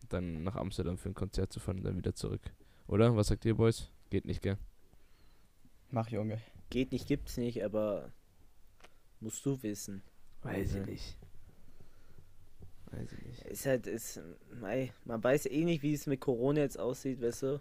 dann 0.08 0.42
nach 0.42 0.56
Amsterdam 0.56 0.98
für 0.98 1.08
ein 1.08 1.14
Konzert 1.14 1.52
zu 1.52 1.60
fahren 1.60 1.78
und 1.78 1.84
dann 1.84 1.96
wieder 1.96 2.14
zurück. 2.14 2.42
Oder? 2.88 3.16
Was 3.16 3.28
sagt 3.28 3.44
ihr, 3.44 3.54
Boys? 3.54 3.90
Geht 4.10 4.26
nicht, 4.26 4.42
gell? 4.42 4.58
Mach, 5.90 6.08
Junge. 6.10 6.40
Geht 6.68 6.92
nicht, 6.92 7.06
gibt's 7.06 7.36
nicht, 7.36 7.64
aber 7.64 8.12
musst 9.20 9.44
du 9.46 9.62
wissen. 9.62 10.02
Weiß 10.42 10.74
ich 10.74 10.86
nicht. 10.86 11.18
Weiß 12.90 13.12
ich 13.12 13.26
nicht. 13.26 13.42
Ist 13.44 13.66
halt, 13.66 13.86
ist, 13.86 14.20
mei, 14.60 14.92
man 15.04 15.22
weiß 15.22 15.46
eh 15.46 15.64
nicht, 15.64 15.82
wie 15.82 15.94
es 15.94 16.06
mit 16.06 16.20
Corona 16.20 16.60
jetzt 16.60 16.78
aussieht, 16.78 17.20
weißt 17.20 17.42
du? 17.42 17.60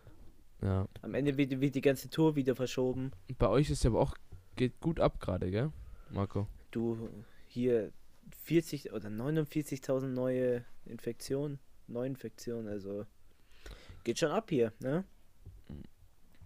Ja. 0.61 0.87
Am 1.01 1.13
Ende 1.13 1.37
wird, 1.37 1.59
wird 1.59 1.75
die 1.75 1.81
ganze 1.81 2.09
Tour 2.09 2.35
wieder 2.35 2.55
verschoben. 2.55 3.11
Bei 3.37 3.47
euch 3.47 3.69
ist 3.69 3.83
ja 3.83 3.89
aber 3.89 3.99
auch, 3.99 4.15
geht 4.55 4.79
gut 4.79 4.99
ab 4.99 5.19
gerade, 5.19 5.51
gell? 5.51 5.71
Marco. 6.11 6.47
Du, 6.71 7.09
hier 7.47 7.91
40 8.43 8.93
oder 8.93 9.09
49.000 9.09 10.07
neue 10.07 10.65
Infektionen, 10.85 11.59
Neuinfektionen, 11.87 12.67
also 12.67 13.05
geht 14.03 14.19
schon 14.19 14.31
ab 14.31 14.49
hier, 14.49 14.73
ne? 14.79 15.03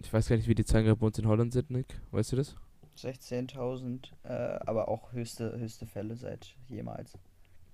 Ich 0.02 0.12
weiß 0.12 0.30
gar 0.30 0.38
nicht, 0.38 0.48
wie 0.48 0.56
die 0.56 0.66
Zahlen 0.66 0.86
gerade 0.86 1.00
bei 1.00 1.08
uns 1.08 1.20
in 1.20 1.28
Holland 1.28 1.52
sind, 1.52 1.70
Nick. 1.72 2.00
Weißt 2.12 2.32
du 2.32 2.38
das? 2.38 2.56
16.000, 2.98 4.12
äh, 4.24 4.60
aber 4.66 4.88
auch 4.88 5.12
höchste, 5.14 5.58
höchste 5.58 5.86
Fälle 5.86 6.16
seit 6.16 6.56
jemals. 6.68 7.18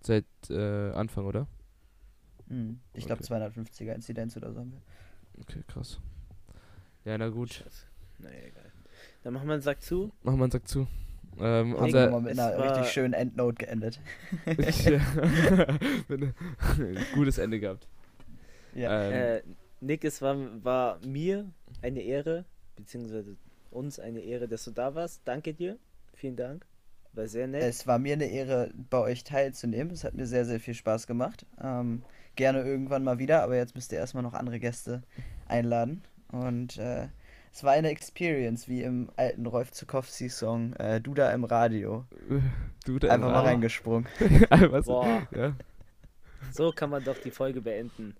Seit 0.01 0.25
äh, 0.49 0.91
Anfang, 0.91 1.25
oder? 1.25 1.47
Hm. 2.47 2.79
Ich 2.93 3.05
glaube 3.05 3.23
Okay. 3.23 3.33
250er 3.33 3.93
Inzidenz 3.93 4.37
oder 4.37 4.53
so 4.53 4.59
haben 4.59 4.71
wir. 4.71 4.81
Okay, 5.41 5.63
krass. 5.67 5.99
Ja, 7.03 7.17
na 7.17 7.29
gut. 7.29 7.53
Scheiße. 7.53 7.85
Naja, 8.19 8.45
egal. 8.45 8.71
Dann 9.25 9.33
machen 9.33 9.47
wir 9.47 9.53
einen 9.53 9.63
Sack 9.63 9.81
zu. 9.81 10.11
Machen 10.21 10.37
wir 10.37 10.43
einen 10.43 10.51
Sack 10.51 10.67
zu. 10.67 10.85
Ähm, 11.39 11.39
Haben 11.39 11.73
wir 11.73 11.79
unser, 11.79 12.11
mal 12.11 12.21
mit 12.21 12.39
einer 12.39 12.63
richtig 12.63 12.93
schönen 12.93 13.13
Endnote 13.13 13.65
geendet. 13.65 13.99
Gutes 17.15 17.39
Ende 17.39 17.59
gehabt. 17.59 17.87
Ja. 18.75 19.03
Ähm, 19.03 19.13
Äh, 19.13 19.41
Nick, 19.81 20.05
es 20.05 20.21
war, 20.21 20.37
war 20.63 20.99
mir 21.03 21.49
eine 21.81 22.01
Ehre, 22.01 22.45
beziehungsweise 22.75 23.35
uns 23.71 23.99
eine 23.99 24.19
Ehre, 24.19 24.47
dass 24.47 24.63
du 24.63 24.69
da 24.69 24.93
warst. 24.93 25.21
Danke 25.25 25.55
dir. 25.55 25.79
Vielen 26.13 26.35
Dank. 26.35 26.63
War 27.13 27.27
sehr 27.27 27.47
nett. 27.47 27.63
Es 27.63 27.87
war 27.87 27.97
mir 27.97 28.13
eine 28.13 28.27
Ehre, 28.27 28.69
bei 28.91 28.99
euch 28.99 29.23
teilzunehmen. 29.23 29.91
Es 29.91 30.03
hat 30.03 30.13
mir 30.13 30.27
sehr, 30.27 30.45
sehr 30.45 30.59
viel 30.59 30.75
Spaß 30.75 31.07
gemacht. 31.07 31.47
Ähm, 31.59 32.03
gerne 32.35 32.61
irgendwann 32.61 33.03
mal 33.03 33.17
wieder, 33.17 33.41
aber 33.41 33.55
jetzt 33.55 33.73
müsst 33.73 33.91
ihr 33.91 33.97
erstmal 33.97 34.21
noch 34.21 34.35
andere 34.35 34.59
Gäste 34.59 35.01
einladen. 35.47 36.03
Und 36.31 36.77
äh, 36.77 37.07
es 37.55 37.63
war 37.63 37.71
eine 37.71 37.89
Experience, 37.89 38.67
wie 38.67 38.81
im 38.83 39.09
alten 39.15 39.45
Rolf 39.45 39.71
Zukowski-Song 39.71 40.73
äh, 40.73 40.99
Du 40.99 41.13
da 41.13 41.31
im 41.31 41.45
Radio. 41.45 42.05
du 42.85 42.99
da 42.99 43.07
Einfach 43.13 43.29
mal 43.29 43.35
rein. 43.37 43.45
reingesprungen. 43.45 44.07
Einfach 44.49 44.83
so. 44.83 44.91
Boah, 44.91 45.27
Ja, 45.33 45.53
so 46.51 46.71
kann 46.73 46.89
man 46.89 47.03
doch 47.03 47.17
die 47.17 47.31
Folge 47.31 47.61
beenden. 47.61 48.13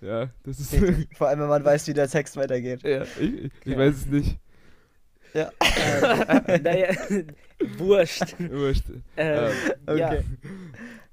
ja, 0.00 0.30
das 0.44 0.58
ist. 0.58 0.74
Vor 1.16 1.28
allem, 1.28 1.40
wenn 1.40 1.48
man 1.48 1.64
weiß, 1.64 1.86
wie 1.88 1.92
der 1.94 2.08
Text 2.08 2.36
weitergeht. 2.36 2.82
ja, 2.82 3.02
ich, 3.02 3.20
ich, 3.20 3.52
ich 3.64 3.72
Ja. 3.72 3.78
weiß 3.78 3.94
es 3.94 4.06
nicht. 4.06 4.38
Ja. 5.34 5.50
Ähm, 5.60 6.62
naja, 6.62 6.94
wurscht. 7.76 8.34
Wurscht. 8.38 8.84
Ähm, 9.16 9.52
Ja, 9.96 10.08
Okay. 10.08 10.24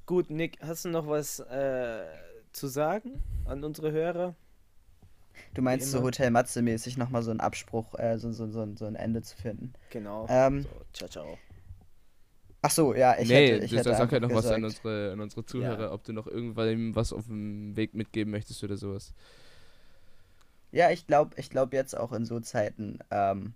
gut, 0.05 0.29
Nick, 0.29 0.57
hast 0.61 0.85
du 0.85 0.89
noch 0.89 1.07
was 1.07 1.39
äh, 1.39 2.05
zu 2.53 2.67
sagen 2.67 3.21
an 3.45 3.63
unsere 3.63 3.91
Hörer? 3.91 4.35
Du 5.53 5.61
meinst 5.61 5.91
so. 5.91 6.01
Hotel 6.01 6.31
Matze-mäßig 6.31 6.97
nochmal 6.97 7.23
so 7.23 7.31
einen 7.31 7.39
Abspruch, 7.39 7.97
äh, 7.97 8.17
so, 8.17 8.31
so, 8.31 8.47
so, 8.49 8.67
so 8.75 8.85
ein 8.85 8.95
Ende 8.95 9.21
zu 9.21 9.35
finden. 9.37 9.73
Genau. 9.89 10.25
Ähm, 10.29 10.63
so, 10.63 10.69
ciao, 10.93 11.09
ciao. 11.09 11.37
ach 12.61 12.71
so, 12.71 12.93
ja, 12.93 13.17
ich 13.19 13.27
nee, 13.29 13.53
hätte, 13.53 13.65
ich 13.65 13.71
das, 13.71 13.79
hätte 13.85 13.95
sag 13.95 14.11
halt 14.11 14.21
noch 14.21 14.33
was 14.33 14.47
an 14.47 14.61
gesagt, 14.61 14.85
unsere, 14.85 15.11
an 15.13 15.19
unsere 15.19 15.45
Zuhörer, 15.45 15.91
ob 15.91 16.03
du 16.03 16.13
noch 16.13 16.27
irgendwann 16.27 16.95
was 16.95 17.13
auf 17.13 17.25
dem 17.25 17.75
Weg 17.75 17.93
mitgeben 17.93 18.31
möchtest 18.31 18.63
oder 18.63 18.77
sowas. 18.77 19.13
Ja, 20.71 20.91
ich 20.91 21.07
glaube, 21.07 21.35
ich 21.37 21.49
glaube 21.49 21.75
jetzt 21.75 21.97
auch 21.97 22.11
in 22.11 22.25
so 22.25 22.39
Zeiten 22.39 22.99
ähm, 23.09 23.53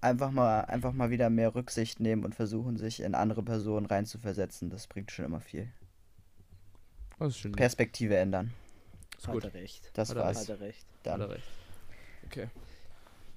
einfach 0.00 0.30
mal, 0.30 0.60
einfach 0.62 0.92
mal 0.92 1.10
wieder 1.10 1.30
mehr 1.30 1.54
Rücksicht 1.54 2.00
nehmen 2.00 2.24
und 2.24 2.34
versuchen, 2.34 2.76
sich 2.76 3.00
in 3.00 3.14
andere 3.14 3.42
Personen 3.42 3.86
reinzuversetzen. 3.86 4.70
Das 4.70 4.86
bringt 4.86 5.10
schon 5.10 5.24
immer 5.24 5.40
viel. 5.40 5.68
Das 7.18 7.28
ist 7.28 7.38
schön. 7.38 7.52
Perspektive 7.52 8.16
ändern. 8.16 8.52
Ist 9.16 9.26
Hat 9.26 9.34
gut. 9.34 9.44
er 9.44 9.54
recht. 9.54 9.90
Das 9.94 10.10
Hat 10.10 10.16
er 10.16 10.24
war's. 10.24 10.40
Hat 10.40 10.48
er 10.48 10.60
recht. 10.60 10.86
Hat 10.86 11.06
Dann. 11.06 11.20
er 11.22 11.30
recht. 11.30 11.48
Okay. 12.26 12.48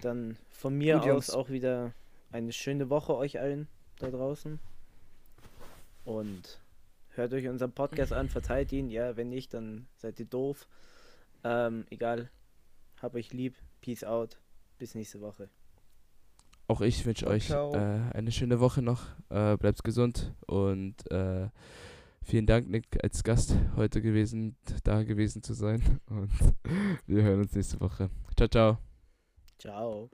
Dann 0.01 0.37
von 0.51 0.77
mir 0.77 0.95
Gut, 0.95 1.03
aus 1.03 1.07
Jungs. 1.07 1.29
auch 1.31 1.49
wieder 1.49 1.93
eine 2.31 2.51
schöne 2.51 2.89
Woche 2.89 3.15
euch 3.15 3.39
allen 3.39 3.67
da 3.99 4.09
draußen. 4.09 4.59
Und 6.05 6.59
hört 7.09 7.33
euch 7.33 7.47
unseren 7.47 7.71
Podcast 7.71 8.13
an, 8.13 8.29
verteilt 8.29 8.71
ihn. 8.71 8.89
Ja, 8.89 9.15
wenn 9.17 9.29
nicht, 9.29 9.53
dann 9.53 9.87
seid 9.97 10.19
ihr 10.19 10.25
doof. 10.25 10.67
Ähm, 11.43 11.85
egal. 11.89 12.29
Hab 13.01 13.15
euch 13.15 13.31
lieb. 13.33 13.55
Peace 13.81 14.03
out. 14.03 14.37
Bis 14.77 14.95
nächste 14.95 15.21
Woche. 15.21 15.49
Auch 16.67 16.81
ich 16.81 17.05
wünsche 17.05 17.25
euch 17.27 17.49
äh, 17.49 17.55
eine 18.13 18.31
schöne 18.31 18.59
Woche 18.59 18.81
noch. 18.81 19.03
Äh, 19.29 19.57
bleibt 19.57 19.83
gesund 19.83 20.33
und 20.45 21.09
äh, 21.11 21.47
vielen 22.23 22.45
Dank, 22.45 22.69
Nick, 22.69 22.85
als 23.03 23.23
Gast 23.23 23.55
heute 23.75 24.01
gewesen, 24.01 24.55
da 24.83 25.03
gewesen 25.03 25.43
zu 25.43 25.53
sein. 25.53 25.99
Und 26.07 26.31
wir 27.07 27.23
hören 27.23 27.41
uns 27.41 27.55
nächste 27.55 27.79
Woche. 27.79 28.09
Ciao, 28.35 28.47
ciao. 28.47 28.77
Ciao. 29.57 30.09